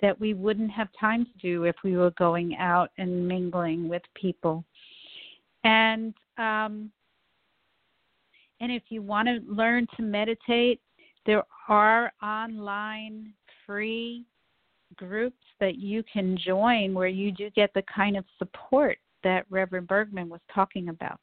that 0.00 0.18
we 0.18 0.34
wouldn't 0.34 0.70
have 0.70 0.88
time 0.98 1.24
to 1.24 1.32
do 1.40 1.64
if 1.64 1.76
we 1.84 1.96
were 1.96 2.10
going 2.12 2.56
out 2.56 2.90
and 2.98 3.26
mingling 3.26 3.88
with 3.88 4.02
people. 4.14 4.64
And 5.62 6.12
um, 6.36 6.90
and 8.60 8.72
if 8.72 8.84
you 8.88 9.02
want 9.02 9.28
to 9.28 9.40
learn 9.46 9.86
to 9.96 10.02
meditate, 10.02 10.80
there 11.26 11.42
are 11.68 12.12
online 12.22 13.32
free 13.66 14.24
groups 14.96 15.42
that 15.60 15.76
you 15.76 16.02
can 16.12 16.36
join 16.36 16.94
where 16.94 17.08
you 17.08 17.32
do 17.32 17.50
get 17.50 17.72
the 17.74 17.82
kind 17.94 18.16
of 18.16 18.24
support 18.38 18.98
that 19.22 19.46
Reverend 19.50 19.88
Bergmann 19.88 20.28
was 20.28 20.40
talking 20.54 20.88
about. 20.88 21.20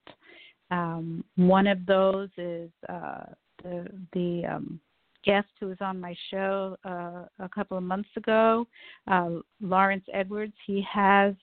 Um, 0.72 1.24
one 1.36 1.68
of 1.68 1.86
those 1.86 2.30
is 2.38 2.72
uh, 2.90 3.26
the 3.64 3.88
the 4.14 4.44
um, 4.46 4.80
guest 5.24 5.50
who 5.60 5.68
was 5.68 5.78
on 5.82 6.00
my 6.00 6.16
show 6.32 6.76
uh, 6.86 7.26
a 7.40 7.50
couple 7.54 7.78
of 7.78 7.84
months 7.84 8.10
ago, 8.16 8.66
uh, 9.08 9.30
Lawrence 9.62 10.06
Edwards. 10.14 10.54
He 10.66 10.86
has 10.92 11.36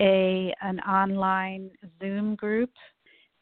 a 0.00 0.54
an 0.60 0.80
online 0.80 1.70
Zoom 2.00 2.34
group 2.34 2.70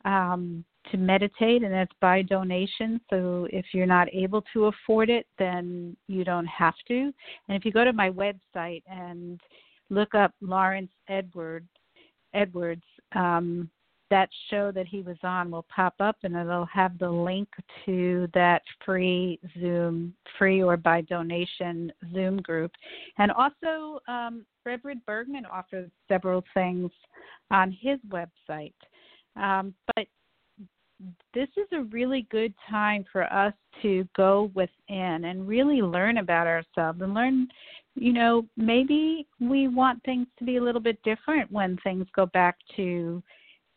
um, 0.04 0.64
to 0.90 0.98
meditate, 0.98 1.62
and 1.62 1.74
it's 1.74 1.92
by 2.00 2.22
donation. 2.22 3.00
So 3.08 3.48
if 3.50 3.66
you're 3.72 3.86
not 3.86 4.08
able 4.12 4.44
to 4.52 4.66
afford 4.66 5.08
it, 5.08 5.26
then 5.38 5.96
you 6.06 6.24
don't 6.24 6.46
have 6.46 6.74
to. 6.88 7.12
And 7.48 7.56
if 7.56 7.64
you 7.64 7.72
go 7.72 7.84
to 7.84 7.92
my 7.92 8.10
website 8.10 8.82
and 8.86 9.40
look 9.88 10.14
up 10.14 10.34
Lawrence 10.40 10.92
Edwards, 11.08 11.68
Edwards, 12.34 12.84
um, 13.14 13.70
that 14.14 14.28
show 14.48 14.70
that 14.70 14.86
he 14.86 15.02
was 15.02 15.16
on 15.24 15.50
will 15.50 15.66
pop 15.74 15.94
up 15.98 16.14
and 16.22 16.36
it'll 16.36 16.66
have 16.66 16.96
the 17.00 17.10
link 17.10 17.48
to 17.84 18.28
that 18.32 18.62
free 18.86 19.40
Zoom, 19.58 20.14
free 20.38 20.62
or 20.62 20.76
by 20.76 21.00
donation 21.00 21.92
Zoom 22.12 22.36
group. 22.36 22.70
And 23.18 23.32
also, 23.32 23.98
um, 24.06 24.46
Reverend 24.64 25.00
Bergmann 25.04 25.46
offers 25.46 25.90
several 26.06 26.44
things 26.54 26.92
on 27.50 27.76
his 27.80 27.98
website. 28.08 28.72
Um, 29.34 29.74
but 29.96 30.06
this 31.34 31.48
is 31.56 31.66
a 31.72 31.82
really 31.82 32.28
good 32.30 32.54
time 32.70 33.04
for 33.10 33.24
us 33.32 33.52
to 33.82 34.06
go 34.16 34.52
within 34.54 35.24
and 35.24 35.48
really 35.48 35.82
learn 35.82 36.18
about 36.18 36.46
ourselves 36.46 37.00
and 37.02 37.14
learn 37.14 37.48
you 37.96 38.12
know 38.12 38.46
maybe 38.56 39.26
we 39.40 39.66
want 39.66 40.00
things 40.04 40.28
to 40.38 40.44
be 40.44 40.56
a 40.56 40.62
little 40.62 40.80
bit 40.80 40.98
different 41.02 41.50
when 41.50 41.76
things 41.82 42.06
go 42.14 42.26
back 42.26 42.56
to 42.76 43.20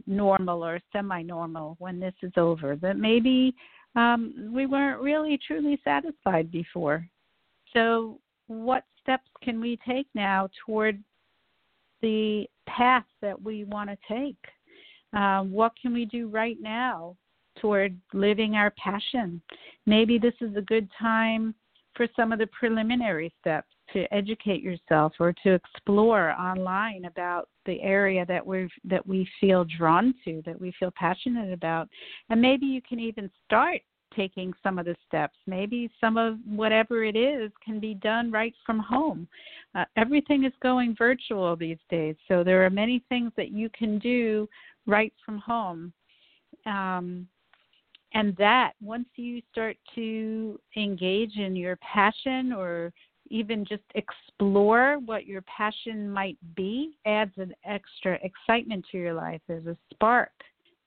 normal 0.07 0.63
or 0.63 0.79
semi 0.91 1.21
normal 1.21 1.75
when 1.79 1.99
this 1.99 2.13
is 2.23 2.31
over, 2.37 2.75
that 2.77 2.97
maybe 2.97 3.53
um, 3.95 4.51
we 4.53 4.65
weren't 4.65 5.01
really 5.01 5.39
truly 5.45 5.79
satisfied 5.83 6.51
before. 6.51 7.07
So, 7.73 8.19
what 8.47 8.83
steps 9.01 9.29
can 9.43 9.59
we 9.59 9.77
take 9.87 10.07
now 10.15 10.49
toward 10.65 11.03
the 12.01 12.45
path 12.65 13.05
that 13.21 13.41
we 13.41 13.65
want 13.65 13.89
to 13.89 13.97
take? 14.07 14.37
Um, 15.13 15.51
what 15.51 15.73
can 15.81 15.93
we 15.93 16.05
do 16.05 16.27
right 16.29 16.57
now 16.61 17.15
toward 17.59 17.97
living 18.13 18.55
our 18.55 18.71
passion? 18.71 19.41
Maybe 19.85 20.17
this 20.17 20.33
is 20.41 20.55
a 20.55 20.61
good 20.61 20.89
time 20.99 21.55
for 21.97 22.07
some 22.15 22.31
of 22.31 22.39
the 22.39 22.47
preliminary 22.47 23.33
steps 23.41 23.67
to 23.91 24.05
educate 24.13 24.61
yourself 24.61 25.13
or 25.19 25.33
to 25.43 25.53
explore 25.53 26.31
online 26.33 27.05
about 27.05 27.49
the 27.65 27.81
area 27.81 28.25
that 28.27 28.45
we 28.45 28.69
that 28.85 29.05
we 29.05 29.27
feel 29.41 29.65
drawn 29.65 30.13
to, 30.23 30.41
that 30.45 30.59
we 30.59 30.71
feel 30.79 30.91
passionate 30.95 31.51
about, 31.51 31.89
and 32.29 32.41
maybe 32.41 32.65
you 32.65 32.81
can 32.81 32.99
even 32.99 33.29
start 33.45 33.81
taking 34.15 34.53
some 34.63 34.79
of 34.79 34.85
the 34.85 34.95
steps. 35.05 35.35
Maybe 35.47 35.91
some 35.99 36.17
of 36.17 36.37
whatever 36.45 37.03
it 37.03 37.15
is 37.15 37.51
can 37.63 37.79
be 37.79 37.93
done 37.93 38.31
right 38.31 38.53
from 38.65 38.79
home. 38.79 39.27
Uh, 39.75 39.83
everything 39.97 40.45
is 40.45 40.53
going 40.61 40.95
virtual 40.97 41.55
these 41.55 41.77
days, 41.89 42.15
so 42.27 42.43
there 42.43 42.65
are 42.65 42.69
many 42.69 43.03
things 43.09 43.31
that 43.35 43.51
you 43.51 43.69
can 43.77 43.99
do 43.99 44.47
right 44.85 45.13
from 45.25 45.39
home. 45.39 45.91
Um, 46.65 47.27
and 48.13 48.35
that 48.37 48.73
once 48.81 49.07
you 49.15 49.41
start 49.51 49.77
to 49.95 50.59
engage 50.75 51.35
in 51.37 51.55
your 51.55 51.77
passion 51.77 52.53
or 52.53 52.93
even 53.29 53.65
just 53.65 53.83
explore 53.95 54.99
what 55.05 55.25
your 55.25 55.41
passion 55.43 56.09
might 56.09 56.37
be 56.55 56.97
adds 57.05 57.33
an 57.37 57.53
extra 57.65 58.17
excitement 58.23 58.85
to 58.91 58.97
your 58.97 59.13
life. 59.13 59.41
There's 59.47 59.67
a 59.67 59.77
spark 59.93 60.31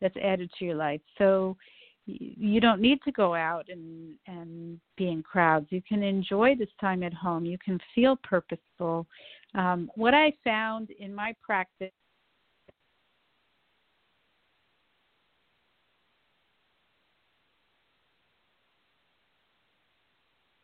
that's 0.00 0.16
added 0.16 0.50
to 0.58 0.64
your 0.64 0.76
life. 0.76 1.02
So 1.18 1.56
you 2.06 2.60
don't 2.60 2.80
need 2.80 3.00
to 3.04 3.12
go 3.12 3.34
out 3.34 3.66
and 3.68 4.14
and 4.26 4.80
be 4.96 5.08
in 5.08 5.22
crowds. 5.22 5.66
You 5.70 5.82
can 5.86 6.02
enjoy 6.02 6.56
this 6.56 6.68
time 6.80 7.02
at 7.02 7.14
home. 7.14 7.44
You 7.44 7.58
can 7.58 7.78
feel 7.94 8.16
purposeful. 8.22 9.06
Um, 9.54 9.90
what 9.94 10.14
I 10.14 10.32
found 10.42 10.90
in 10.98 11.14
my 11.14 11.34
practice 11.42 11.92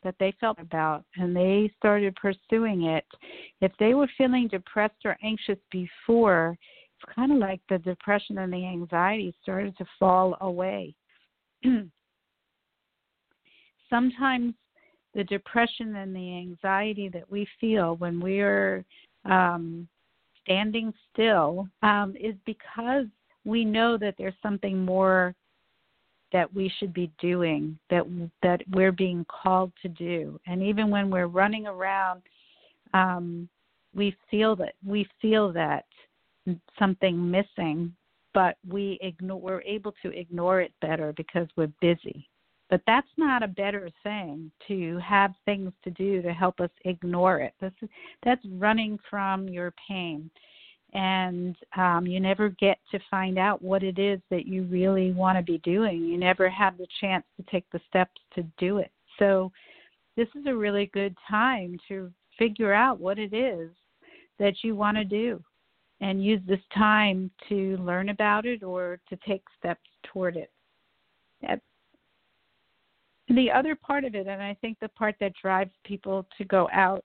that 0.07 0.15
they 0.21 0.33
felt 0.39 0.57
about 0.57 1.03
and 1.17 1.35
they 1.35 1.69
started 1.77 2.15
pursuing 2.15 2.83
it, 2.83 3.03
if 3.59 3.73
they 3.77 3.93
were 3.93 4.07
feeling 4.17 4.47
depressed 4.47 5.03
or 5.03 5.17
anxious 5.21 5.59
before, 5.69 6.57
it's 6.95 7.13
kind 7.13 7.33
of 7.33 7.39
like 7.39 7.59
the 7.67 7.79
depression 7.79 8.37
and 8.37 8.53
the 8.53 8.65
anxiety 8.65 9.35
started 9.43 9.77
to 9.77 9.85
fall 9.99 10.37
away. 10.39 10.95
Sometimes 13.89 14.53
the 15.13 15.25
depression 15.25 15.97
and 15.97 16.15
the 16.15 16.37
anxiety 16.37 17.09
that 17.09 17.29
we 17.29 17.45
feel 17.59 17.97
when 17.97 18.21
we're 18.21 18.85
um, 19.25 19.89
standing 20.41 20.93
still 21.11 21.67
um, 21.83 22.15
is 22.17 22.35
because 22.45 23.07
we 23.43 23.65
know 23.65 23.97
that 23.97 24.15
there's 24.17 24.33
something 24.41 24.85
more 24.85 25.35
that 26.33 26.53
we 26.53 26.71
should 26.77 26.93
be 26.93 27.11
doing 27.19 27.77
that 27.89 28.03
that 28.43 28.61
we're 28.71 28.91
being 28.91 29.25
called 29.25 29.71
to 29.81 29.87
do. 29.89 30.39
And 30.47 30.61
even 30.61 30.89
when 30.89 31.09
we're 31.09 31.27
running 31.27 31.67
around 31.67 32.21
um, 32.93 33.49
we 33.95 34.15
feel 34.29 34.55
that 34.57 34.73
we 34.85 35.07
feel 35.21 35.51
that 35.53 35.85
something 36.79 37.29
missing 37.29 37.93
but 38.33 38.57
we 38.69 38.99
ignore 39.01 39.39
we're 39.39 39.61
able 39.63 39.93
to 40.03 40.09
ignore 40.09 40.61
it 40.61 40.71
better 40.79 41.11
because 41.17 41.47
we're 41.55 41.71
busy. 41.81 42.29
But 42.69 42.81
that's 42.85 43.07
not 43.17 43.41
a 43.41 43.47
better 43.47 43.89
thing 44.03 44.51
to 44.67 44.99
have 44.99 45.31
things 45.45 45.71
to 45.83 45.89
do 45.89 46.21
to 46.21 46.33
help 46.33 46.59
us 46.59 46.69
ignore 46.85 47.39
it. 47.39 47.53
That's 47.59 47.75
that's 48.23 48.45
running 48.53 48.99
from 49.09 49.47
your 49.47 49.73
pain 49.87 50.29
and 50.93 51.55
um, 51.75 52.07
you 52.07 52.19
never 52.19 52.49
get 52.49 52.79
to 52.91 52.99
find 53.11 53.37
out 53.37 53.61
what 53.61 53.83
it 53.83 53.99
is 53.99 54.19
that 54.29 54.47
you 54.47 54.63
really 54.63 55.11
want 55.11 55.37
to 55.37 55.43
be 55.43 55.57
doing. 55.59 56.05
You 56.05 56.17
never 56.17 56.49
have 56.49 56.77
the 56.77 56.87
chance 57.01 57.25
to 57.35 57.43
take 57.51 57.65
the 57.71 57.81
steps 57.89 58.21
to 58.35 58.43
do 58.57 58.77
it. 58.77 58.91
So, 59.19 59.51
this 60.15 60.27
is 60.33 60.45
a 60.47 60.55
really 60.55 60.87
good 60.93 61.15
time 61.29 61.77
to 61.87 62.11
figure 62.39 62.73
out 62.73 62.99
what 62.99 63.19
it 63.19 63.33
is 63.33 63.69
that 64.39 64.63
you 64.63 64.75
want 64.75 64.97
to 64.97 65.03
do 65.03 65.43
and 66.01 66.23
use 66.23 66.41
this 66.47 66.59
time 66.75 67.29
to 67.49 67.77
learn 67.77 68.09
about 68.09 68.47
it 68.47 68.63
or 68.63 68.99
to 69.09 69.17
take 69.27 69.43
steps 69.59 69.87
toward 70.03 70.35
it. 70.35 70.51
The 73.29 73.51
other 73.51 73.75
part 73.75 74.05
of 74.05 74.15
it, 74.15 74.27
and 74.27 74.41
I 74.41 74.55
think 74.61 74.79
the 74.79 74.87
part 74.89 75.15
that 75.19 75.33
drives 75.39 75.71
people 75.83 76.25
to 76.37 76.45
go 76.45 76.69
out 76.71 77.03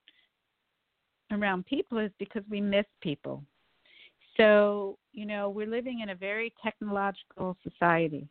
around 1.33 1.67
people, 1.67 1.99
is 1.99 2.13
because 2.19 2.45
we 2.49 2.61
miss 2.61 2.87
people 3.01 3.43
so, 4.37 4.99
you 5.13 5.27
know, 5.27 5.51
we're 5.51 5.67
living 5.67 6.01
in 6.01 6.11
a 6.11 6.15
very 6.15 6.53
technological 6.63 7.57
society. 7.63 8.27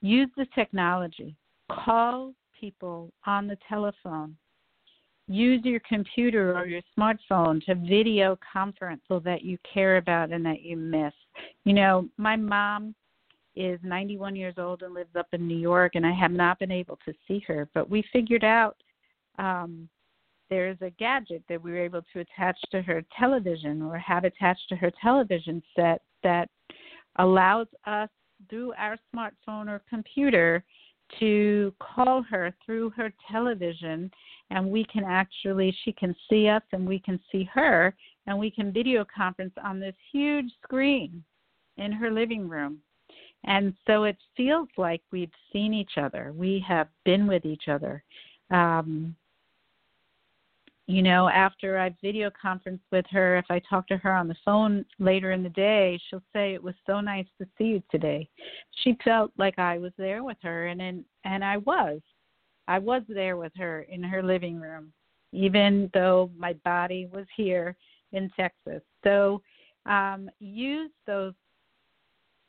Use 0.00 0.28
the 0.36 0.46
technology. 0.54 1.36
Call 1.70 2.34
people 2.58 3.12
on 3.26 3.46
the 3.46 3.58
telephone. 3.68 4.36
Use 5.28 5.60
your 5.64 5.80
computer 5.88 6.56
or 6.56 6.66
your 6.66 6.82
smartphone 6.98 7.64
to 7.64 7.74
video 7.74 8.38
conference 8.52 9.02
so 9.08 9.20
that 9.20 9.42
you 9.42 9.56
care 9.72 9.96
about 9.96 10.32
and 10.32 10.44
that 10.44 10.62
you 10.62 10.76
miss. 10.76 11.12
You 11.64 11.74
know, 11.74 12.08
my 12.16 12.36
mom 12.36 12.94
is 13.54 13.78
91 13.82 14.34
years 14.34 14.54
old 14.58 14.82
and 14.82 14.94
lives 14.94 15.14
up 15.16 15.28
in 15.32 15.46
New 15.46 15.56
York, 15.56 15.92
and 15.94 16.06
I 16.06 16.12
have 16.12 16.32
not 16.32 16.58
been 16.58 16.72
able 16.72 16.98
to 17.04 17.12
see 17.28 17.42
her. 17.46 17.68
But 17.74 17.88
we 17.88 18.04
figured 18.12 18.44
out 18.44 18.76
um, 19.38 19.88
there's 20.52 20.76
a 20.82 20.90
gadget 20.90 21.42
that 21.48 21.62
we 21.62 21.72
were 21.72 21.78
able 21.78 22.02
to 22.12 22.20
attach 22.20 22.58
to 22.70 22.82
her 22.82 23.02
television 23.18 23.80
or 23.80 23.96
have 23.96 24.24
attached 24.24 24.68
to 24.68 24.76
her 24.76 24.92
television 25.02 25.62
set 25.74 26.02
that 26.22 26.50
allows 27.16 27.66
us 27.86 28.10
through 28.50 28.74
our 28.76 28.98
smartphone 29.16 29.66
or 29.66 29.80
computer 29.88 30.62
to 31.18 31.72
call 31.80 32.20
her 32.20 32.54
through 32.66 32.90
her 32.90 33.10
television 33.30 34.10
and 34.50 34.68
we 34.68 34.84
can 34.92 35.04
actually 35.04 35.74
she 35.86 35.92
can 35.92 36.14
see 36.28 36.48
us 36.48 36.62
and 36.72 36.86
we 36.86 36.98
can 36.98 37.18
see 37.32 37.48
her 37.50 37.94
and 38.26 38.38
we 38.38 38.50
can 38.50 38.70
video 38.74 39.06
conference 39.06 39.54
on 39.64 39.80
this 39.80 39.94
huge 40.12 40.52
screen 40.62 41.24
in 41.78 41.92
her 41.92 42.10
living 42.10 42.46
room. 42.46 42.76
And 43.44 43.72
so 43.86 44.04
it 44.04 44.18
feels 44.36 44.68
like 44.76 45.00
we've 45.12 45.32
seen 45.50 45.72
each 45.72 45.92
other. 45.96 46.34
We 46.36 46.62
have 46.68 46.88
been 47.06 47.26
with 47.26 47.46
each 47.46 47.68
other. 47.68 48.04
Um, 48.50 49.16
you 50.92 51.00
know, 51.00 51.30
after 51.30 51.78
I 51.78 51.94
video 52.02 52.30
conference 52.30 52.82
with 52.92 53.06
her, 53.10 53.38
if 53.38 53.46
I 53.48 53.60
talk 53.60 53.88
to 53.88 53.96
her 53.96 54.12
on 54.12 54.28
the 54.28 54.36
phone 54.44 54.84
later 54.98 55.32
in 55.32 55.42
the 55.42 55.48
day, 55.48 55.98
she'll 56.08 56.22
say 56.34 56.52
it 56.52 56.62
was 56.62 56.74
so 56.86 57.00
nice 57.00 57.24
to 57.40 57.46
see 57.56 57.64
you 57.64 57.82
today. 57.90 58.28
She 58.82 58.98
felt 59.02 59.32
like 59.38 59.58
I 59.58 59.78
was 59.78 59.92
there 59.96 60.22
with 60.22 60.36
her 60.42 60.66
and 60.66 60.82
and, 60.82 61.02
and 61.24 61.42
I 61.42 61.56
was. 61.56 62.02
I 62.68 62.78
was 62.78 63.02
there 63.08 63.38
with 63.38 63.52
her 63.56 63.82
in 63.88 64.02
her 64.02 64.22
living 64.22 64.60
room, 64.60 64.92
even 65.32 65.90
though 65.94 66.30
my 66.36 66.52
body 66.62 67.08
was 67.10 67.26
here 67.38 67.74
in 68.12 68.30
Texas. 68.38 68.82
So 69.02 69.40
um, 69.86 70.28
use 70.40 70.90
those 71.06 71.32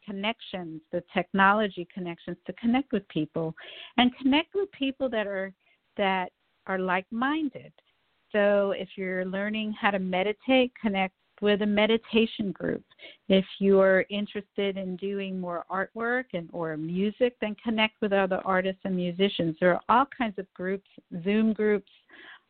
connections, 0.05 0.81
the 0.91 1.01
technology 1.13 1.87
connections 1.93 2.37
to 2.45 2.53
connect 2.53 2.91
with 2.91 3.07
people 3.07 3.55
and 3.97 4.11
connect 4.17 4.53
with 4.53 4.69
people 4.73 5.07
that 5.11 5.27
are 5.27 5.53
that 5.95 6.33
are 6.67 6.79
like 6.79 7.05
minded 7.09 7.71
so 8.33 8.71
if 8.71 8.89
you're 8.97 9.25
learning 9.25 9.73
how 9.79 9.91
to 9.91 9.99
meditate, 9.99 10.73
connect 10.81 11.13
with 11.41 11.61
a 11.61 11.65
meditation 11.65 12.51
group. 12.51 12.83
If 13.27 13.45
you're 13.59 14.05
interested 14.09 14.77
in 14.77 14.95
doing 14.97 15.39
more 15.39 15.65
artwork 15.69 16.25
and 16.33 16.49
or 16.53 16.75
music, 16.77 17.35
then 17.41 17.55
connect 17.63 18.01
with 18.01 18.13
other 18.13 18.41
artists 18.45 18.81
and 18.83 18.95
musicians. 18.95 19.55
There 19.59 19.73
are 19.73 19.81
all 19.89 20.07
kinds 20.17 20.37
of 20.39 20.51
groups, 20.53 20.87
Zoom 21.23 21.53
groups 21.53 21.91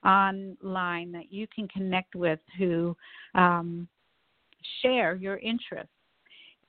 online 0.05 1.11
that 1.11 1.31
you 1.31 1.47
can 1.53 1.67
connect 1.67 2.15
with 2.15 2.39
who 2.57 2.95
um, 3.35 3.87
share 4.81 5.15
your 5.15 5.37
interests. 5.37 5.89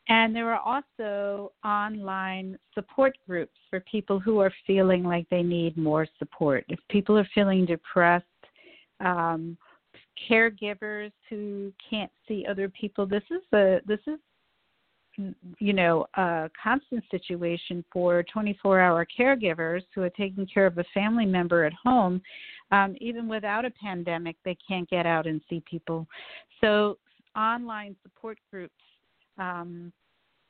And 0.09 0.37
there 0.37 0.53
are 0.53 0.61
also 0.61 1.53
online 1.65 2.59
support 2.75 3.17
groups 3.27 3.57
for 3.71 3.81
people 3.81 4.21
who 4.21 4.39
are 4.39 4.53
feeling 4.67 5.03
like 5.03 5.27
they 5.31 5.43
need 5.43 5.79
more 5.79 6.07
support. 6.19 6.65
If 6.69 6.79
people 6.91 7.17
are 7.17 7.29
feeling 7.35 7.65
depressed, 7.65 8.27
um, 9.01 9.57
caregivers 10.31 11.13
who 11.29 11.73
can't 11.89 12.11
see 12.27 12.47
other 12.49 12.69
people. 12.69 13.07
This 13.07 13.23
is 13.31 13.43
a 13.53 13.81
this 13.87 14.01
is 14.07 14.19
you 15.59 15.73
know 15.73 16.07
a 16.15 16.51
constant 16.61 17.05
situation 17.11 17.85
for 17.93 18.25
24 18.33 18.81
hour 18.81 19.07
caregivers 19.19 19.83
who 19.95 20.03
are 20.03 20.11
taking 20.11 20.47
care 20.47 20.67
of 20.67 20.79
a 20.79 20.85
family 20.93 21.27
member 21.27 21.65
at 21.65 21.73
home 21.73 22.21
um, 22.73 22.97
even 23.01 23.29
without 23.29 23.65
a 23.65 23.71
pandemic 23.71 24.35
they 24.45 24.57
can't 24.67 24.91
get 24.91 25.07
out 25.07 25.29
and 25.29 25.41
see 25.49 25.63
people 25.71 26.05
so 26.61 26.99
online 27.37 27.95
support 28.03 28.39
groups 28.51 28.75
um, 29.39 29.93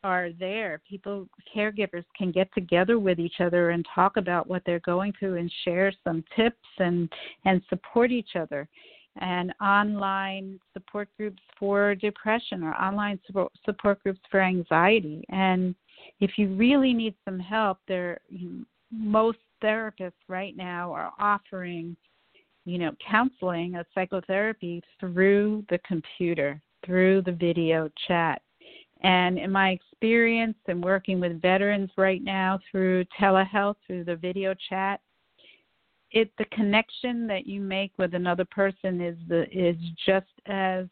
are 0.04 0.30
there. 0.38 0.80
People, 0.88 1.26
caregivers 1.54 2.04
can 2.16 2.30
get 2.30 2.52
together 2.54 2.98
with 2.98 3.18
each 3.18 3.40
other 3.40 3.70
and 3.70 3.84
talk 3.92 4.16
about 4.16 4.46
what 4.46 4.62
they're 4.64 4.80
going 4.80 5.12
through 5.18 5.38
and 5.38 5.50
share 5.64 5.92
some 6.04 6.22
tips 6.36 6.68
and 6.78 7.08
and 7.44 7.62
support 7.68 8.12
each 8.12 8.36
other. 8.36 8.68
And 9.16 9.52
online 9.60 10.60
support 10.72 11.08
groups 11.16 11.42
for 11.58 11.94
depression 11.94 12.62
or 12.62 12.74
online 12.74 13.18
support, 13.26 14.02
groups 14.02 14.20
for 14.30 14.40
anxiety. 14.40 15.24
And 15.28 15.74
if 16.20 16.32
you 16.36 16.48
really 16.54 16.92
need 16.92 17.14
some 17.24 17.38
help, 17.38 17.78
there 17.88 18.18
most 18.92 19.38
therapists 19.62 20.12
right 20.28 20.56
now 20.56 20.92
are 20.92 21.12
offering, 21.18 21.96
you 22.64 22.78
know, 22.78 22.92
counseling, 23.08 23.76
a 23.76 23.86
psychotherapy 23.94 24.82
through 24.98 25.64
the 25.70 25.78
computer, 25.86 26.60
through 26.84 27.22
the 27.22 27.32
video 27.32 27.88
chat 28.08 28.42
and 29.04 29.38
in 29.38 29.52
my 29.52 29.70
experience 29.70 30.56
and 30.66 30.82
working 30.82 31.20
with 31.20 31.40
veterans 31.40 31.90
right 31.98 32.24
now 32.24 32.58
through 32.70 33.04
telehealth, 33.20 33.76
through 33.86 34.02
the 34.04 34.16
video 34.16 34.54
chat, 34.70 35.00
it 36.10 36.30
the 36.38 36.46
connection 36.46 37.26
that 37.26 37.46
you 37.46 37.60
make 37.60 37.92
with 37.98 38.14
another 38.14 38.46
person 38.46 39.02
is 39.02 39.16
the 39.28 39.46
is 39.52 39.76
just 40.06 40.26
as 40.46 40.86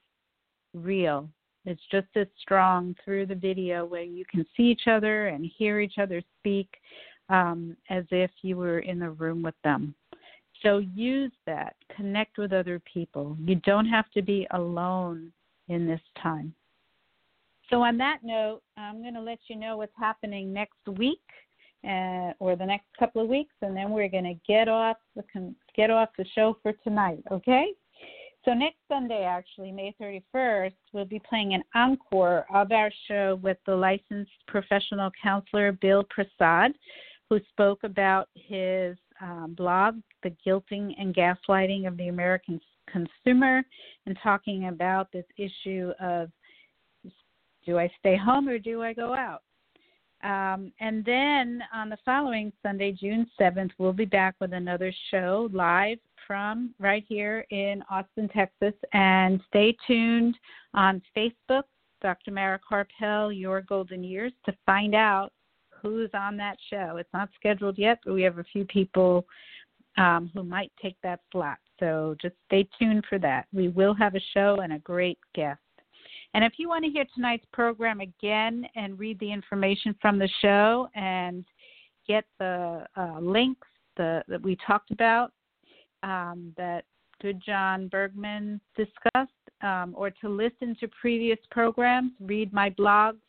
real. 0.75 1.29
It's 1.65 1.81
just 1.91 2.09
as 2.17 2.27
strong 2.39 2.95
through 3.03 3.27
the 3.27 3.35
video 3.35 3.87
where 3.87 4.03
you 4.03 4.25
can 4.31 4.45
see 4.57 4.65
each 4.65 4.89
other 4.89 5.29
and 5.29 5.51
hear 5.57 5.81
each 5.81 5.99
other 5.99 6.21
speak 6.39 6.69
um, 7.31 7.77
as 7.89 8.05
if 8.11 8.31
you 8.43 8.57
were 8.57 8.81
in 8.81 8.99
the 8.99 9.11
room 9.11 9.43
with 9.43 9.55
them. 9.65 9.95
So 10.63 10.79
use 10.79 11.33
that. 11.47 11.77
Connect 11.97 12.37
with 12.37 12.53
other 12.53 12.81
people. 12.81 13.37
You 13.41 13.55
don't 13.57 13.87
have 13.87 14.11
to 14.11 14.23
be 14.23 14.47
alone 14.51 15.33
in 15.69 15.87
this 15.87 16.01
time. 16.21 16.53
So, 17.73 17.81
on 17.81 17.97
that 17.99 18.18
note, 18.23 18.61
I'm 18.77 19.01
going 19.01 19.14
to 19.14 19.20
let 19.23 19.39
you 19.49 19.57
know 19.57 19.79
what's 19.79 19.97
happening 19.99 20.53
next 20.53 20.87
week 20.99 21.23
uh, 21.85 22.33
or 22.39 22.55
the 22.55 22.66
next 22.66 22.85
couple 22.99 23.23
of 23.23 23.29
weeks, 23.29 23.55
and 23.62 23.75
then 23.75 23.93
we're 23.93 24.11
going 24.11 24.25
to 24.25 24.35
get 24.47 24.68
off 24.68 24.99
the 25.16 25.55
get 25.75 25.91
off 25.91 26.11
the 26.18 26.27
show 26.35 26.59
for 26.62 26.75
tonight. 26.85 27.23
Okay. 27.33 27.68
So 28.45 28.53
next 28.53 28.77
Sunday, 28.89 29.23
actually, 29.25 29.73
May 29.73 29.95
31st, 29.99 30.75
we'll 30.93 31.07
be 31.07 31.23
playing 31.27 31.55
an 31.55 31.62
encore 31.75 32.45
of 32.53 32.73
our 32.73 32.91
show 33.09 33.39
with 33.43 33.57
the 33.64 33.75
licensed 33.75 34.33
professional 34.49 35.11
counselor 35.23 35.73
Bill 35.73 36.05
Prasad, 36.11 36.73
who 37.31 37.41
spoke 37.49 37.85
about 37.85 38.29
his 38.35 38.99
um, 39.23 39.55
blog, 39.57 39.95
The 40.23 40.35
Guilting 40.47 40.93
and 40.99 41.14
Gaslighting 41.14 41.87
of 41.87 41.97
the 41.97 42.09
American 42.09 42.61
Consumer, 42.91 43.62
and 44.05 44.18
talking 44.23 44.68
about 44.68 45.11
this 45.11 45.25
issue 45.39 45.93
of 46.01 46.31
do 47.65 47.79
I 47.79 47.91
stay 47.99 48.17
home 48.17 48.49
or 48.49 48.59
do 48.59 48.83
I 48.83 48.93
go 48.93 49.15
out? 49.15 49.43
Um, 50.23 50.73
and 50.81 51.05
then 51.05 51.63
on 51.75 51.89
the 51.89 51.99
following 52.05 52.53
Sunday, 52.63 52.93
June 52.93 53.27
7th, 53.41 53.71
we'll 53.79 53.93
be 53.93 54.05
back 54.05 54.37
with 54.41 54.53
another 54.53 54.93
show 55.11 55.49
live 55.53 55.99
from 56.27 56.75
right 56.79 57.05
here 57.09 57.45
in 57.51 57.83
Austin, 57.91 58.29
Texas. 58.29 58.75
And 58.93 59.41
stay 59.49 59.77
tuned 59.87 60.37
on 60.75 61.03
Facebook, 61.17 61.65
Dr. 62.01 62.31
Mara 62.31 62.61
Karpel, 62.71 63.37
Your 63.37 63.63
Golden 63.63 64.05
Years, 64.05 64.33
to 64.47 64.55
find 64.65 64.95
out 64.95 65.33
who's 65.71 66.11
on 66.15 66.37
that 66.37 66.57
show. 66.71 66.97
It's 66.99 67.13
not 67.13 67.29
scheduled 67.35 67.77
yet, 67.77 67.99
but 68.05 68.15
we 68.15 68.23
have 68.23 68.39
a 68.39 68.45
few 68.45 68.65
people 68.67 69.27
um, 69.99 70.31
who 70.33 70.45
might 70.45 70.71
take 70.81 70.97
that 71.03 71.21
slot. 71.33 71.59
So 71.81 72.15
just 72.23 72.37
stay 72.47 72.69
tuned 72.79 73.05
for 73.09 73.19
that. 73.19 73.47
We 73.53 73.69
will 73.69 73.95
have 73.95 74.15
a 74.15 74.21
show 74.33 74.59
and 74.63 74.73
a 74.73 74.79
great 74.79 75.19
guest. 75.35 75.59
And 76.35 76.45
if 76.45 76.55
you 76.57 76.68
want 76.68 76.85
to 76.85 76.91
hear 76.91 77.05
tonight's 77.14 77.47
program 77.53 78.01
again 78.01 78.66
and 78.74 78.99
read 78.99 79.18
the 79.20 79.33
information 79.33 79.95
from 80.01 80.18
the 80.18 80.28
show 80.41 80.89
and 80.95 81.45
get 82.09 82.24
the 82.39 82.87
uh, 82.97 83.18
links 83.20 83.68
the, 83.97 84.22
that 84.28 84.43
we 84.43 84.57
talked 84.66 84.91
about 84.91 85.33
um, 86.03 86.53
that 86.57 86.85
John 87.47 87.89
Bergmann 87.89 88.61
discussed, 88.76 89.30
um, 89.62 89.95
or 89.97 90.11
to 90.11 90.28
listen 90.28 90.76
to 90.80 90.89
previous 90.89 91.39
programs, 91.51 92.11
read 92.20 92.53
my 92.53 92.68
blogs 92.70 93.20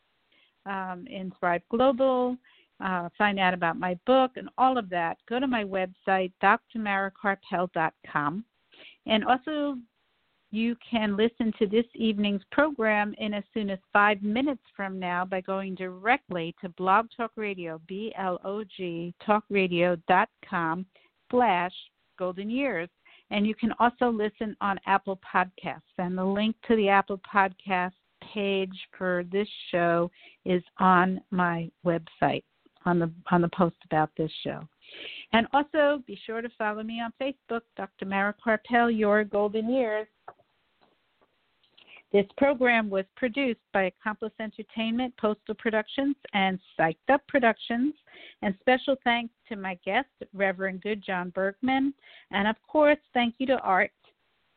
um, 0.66 1.06
in 1.08 1.32
Thrive 1.39 1.62
Global, 1.70 2.36
uh, 2.84 3.08
find 3.18 3.39
out 3.39 3.54
about 3.54 3.78
my 3.78 3.97
book, 4.08 4.32
and 4.36 4.49
all 4.58 4.80
of 4.80 4.89
that, 4.89 5.18
go 5.30 5.39
to 5.39 5.47
my 5.47 5.64
website, 5.64 6.32
drmarakarpel.com. 6.41 8.43
And 9.06 9.26
also, 9.26 9.78
you 10.54 10.76
can 10.88 11.18
listen 11.18 11.51
to 11.58 11.66
this 11.66 11.86
evening's 11.95 12.43
program 12.51 13.16
in 13.18 13.34
as 13.34 13.43
soon 13.56 13.72
as 13.72 13.80
five 13.91 14.22
minutes 14.22 14.62
from 14.78 14.99
now 14.99 15.26
by 15.26 15.41
going 15.41 15.74
directly 15.74 16.54
to 16.62 16.70
Blog 16.70 17.08
Talk 17.18 17.32
Radio, 17.36 17.82
B 17.88 18.14
L 18.16 18.39
O 18.45 18.64
G, 18.64 19.16
talkradio.com 19.28 20.86
slash 21.32 21.72
golden 22.20 22.51
years. 22.51 22.88
And 23.32 23.47
you 23.47 23.56
can 23.56 23.74
also 23.80 24.10
listen 24.10 24.56
on 24.62 24.80
Apple 24.86 25.20
Podcasts. 25.34 25.82
And 25.97 26.16
the 26.16 26.24
link 26.24 26.56
to 26.68 26.76
the 26.76 26.88
Apple 26.88 27.20
Podcast 27.34 27.93
page 28.32 28.78
for 28.95 29.24
this 29.32 29.47
show 29.72 30.12
is 30.45 30.62
on 30.78 31.20
my 31.32 31.68
website 31.84 32.43
on 32.86 32.99
the 32.99 33.12
on 33.32 33.41
the 33.41 33.49
post 33.58 33.78
about 33.86 34.12
this 34.18 34.32
show. 34.43 34.62
And 35.32 35.47
also 35.51 36.04
be 36.06 36.20
sure 36.28 36.43
to 36.43 36.49
follow 36.60 36.84
me 36.84 37.01
on 37.01 37.12
Facebook, 37.20 37.62
Dr. 37.76 38.06
Mara 38.06 38.36
Karpel, 38.45 38.95
Your 38.95 39.24
Golden 39.24 39.68
Years. 39.74 40.06
This 42.14 42.28
program 42.38 42.91
was 42.91 43.05
produced 43.18 43.59
by 43.74 43.86
Accomplice 43.86 44.34
Entertainment, 44.39 45.16
Postal 45.18 45.55
Productions, 45.55 46.16
and 46.34 46.59
Psyched 46.78 47.09
Up 47.11 47.28
Productions. 47.28 47.95
And 48.43 48.53
special 48.59 48.95
thanks 49.03 49.34
to 49.49 49.55
my 49.55 49.80
guest, 49.84 50.09
Reverend 50.32 50.84
Gudjon 50.84 51.34
Bergmann. 51.34 51.91
And 52.30 52.47
of 52.47 52.55
course, 52.68 52.99
thank 53.16 53.36
you 53.39 53.47
to 53.47 53.59
Art. 53.61 53.91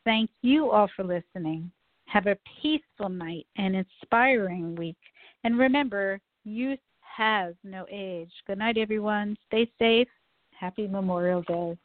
Thank 0.04 0.28
you 0.42 0.70
all 0.70 0.90
for 0.94 1.02
listening. 1.02 1.70
Have 2.04 2.26
a 2.26 2.36
peaceful 2.60 3.08
night 3.08 3.46
and 3.56 3.74
inspiring 3.74 4.76
week. 4.76 4.98
And 5.42 5.58
remember, 5.58 6.20
youth 6.44 6.78
has 7.00 7.54
no 7.64 7.86
age. 7.90 8.30
Good 8.46 8.58
night, 8.58 8.76
everyone. 8.76 9.34
Stay 9.46 9.70
safe. 9.78 10.08
Happy 10.50 10.86
Memorial 10.86 11.42
Day. 11.42 11.78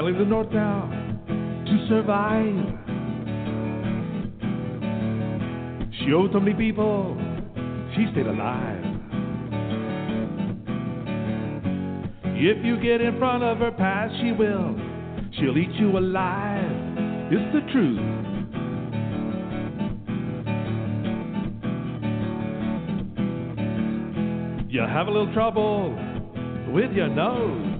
Leave 0.00 0.16
the 0.16 0.24
north 0.24 0.50
now 0.52 0.88
to 1.66 1.86
survive. 1.88 2.54
She 5.98 6.12
owed 6.12 6.32
so 6.32 6.40
many 6.40 6.54
people, 6.54 7.16
she 7.94 8.06
stayed 8.12 8.26
alive. 8.26 8.84
If 12.40 12.64
you 12.64 12.80
get 12.80 13.00
in 13.00 13.18
front 13.18 13.42
of 13.42 13.58
her 13.58 13.72
past, 13.72 14.14
she 14.22 14.32
will. 14.32 14.76
She'll 15.38 15.58
eat 15.58 15.72
you 15.72 15.98
alive. 15.98 16.70
It's 17.30 17.52
the 17.52 17.60
truth. 17.72 17.98
You 24.70 24.80
have 24.80 25.08
a 25.08 25.10
little 25.10 25.34
trouble 25.34 25.90
with 26.72 26.92
your 26.92 27.08
nose. 27.08 27.77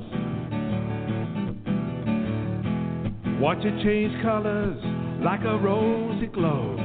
Watch 3.41 3.59
it 3.64 3.84
change 3.84 4.20
colors 4.22 4.76
like 5.22 5.43
a 5.43 5.57
rosy 5.59 6.26
glow. 6.26 6.76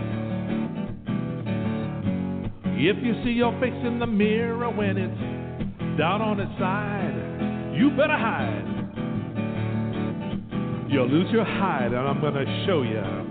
If 2.75 3.03
you 3.03 3.15
see 3.23 3.31
your 3.31 3.59
face 3.59 3.73
in 3.85 3.97
the 3.97 4.05
mirror 4.05 4.69
when 4.69 4.97
it's 4.97 5.97
down 5.97 6.21
on 6.21 6.39
its 6.39 6.51
side, 6.59 7.73
you 7.75 7.89
better 7.91 8.17
hide. 8.17 8.69
You'll 10.89 11.09
lose 11.09 11.31
your 11.31 11.43
hide, 11.45 11.91
and 11.91 12.07
I'm 12.07 12.21
gonna 12.21 12.65
show 12.67 12.83
you. 12.83 13.22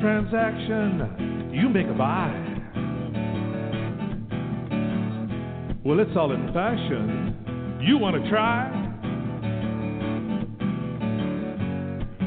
Transaction, 0.00 1.50
you 1.52 1.68
make 1.68 1.86
a 1.86 1.94
buy. 1.94 2.32
Well, 5.84 6.00
it's 6.00 6.10
all 6.16 6.32
in 6.32 6.52
fashion. 6.52 7.78
You 7.80 7.96
want 7.96 8.20
to 8.20 8.28
try? 8.28 8.74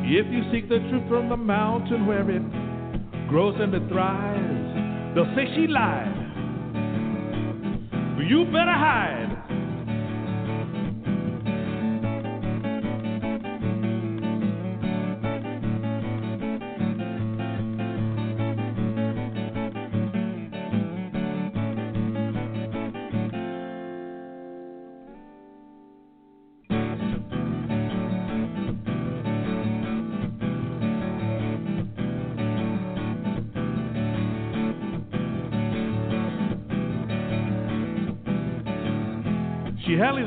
If 0.05 0.27
you 0.31 0.43
seek 0.51 0.69
the 0.69 0.79
truth 0.89 1.07
from 1.09 1.27
the 1.27 1.35
mountain 1.35 2.05
where 2.05 2.29
it 2.29 2.41
grows 3.27 3.55
and 3.59 3.73
it 3.73 3.87
thrives, 3.89 5.13
they'll 5.13 5.35
say 5.35 5.53
she 5.53 5.67
lied. 5.67 6.15
You 8.29 8.45
better 8.45 8.71
hide. 8.71 9.30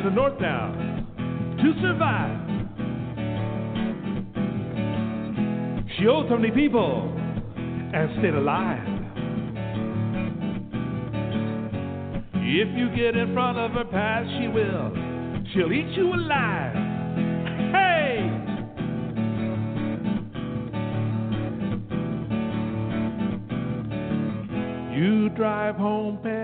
Halley's 0.05 0.11
the 0.11 0.11
north 0.11 0.41
now 0.41 0.73
to 1.57 1.73
survive. 1.81 2.41
She 5.97 6.07
owed 6.07 6.29
so 6.29 6.37
many 6.37 6.51
people 6.51 7.13
and 7.17 8.11
stayed 8.19 8.35
alive. 8.35 8.89
If 12.35 12.77
you 12.77 12.91
get 12.95 13.17
in 13.17 13.33
front 13.33 13.59
of 13.59 13.73
her 13.73 13.85
path, 13.85 14.27
she 14.39 14.49
will. 14.49 14.93
She'll 15.53 15.73
eat 15.73 15.97
you 15.97 16.13
alive. 16.13 16.75
Hey! 17.73 18.31
You 24.97 25.31
drive 25.31 25.77
home 25.77 26.19
paranoid. 26.23 26.44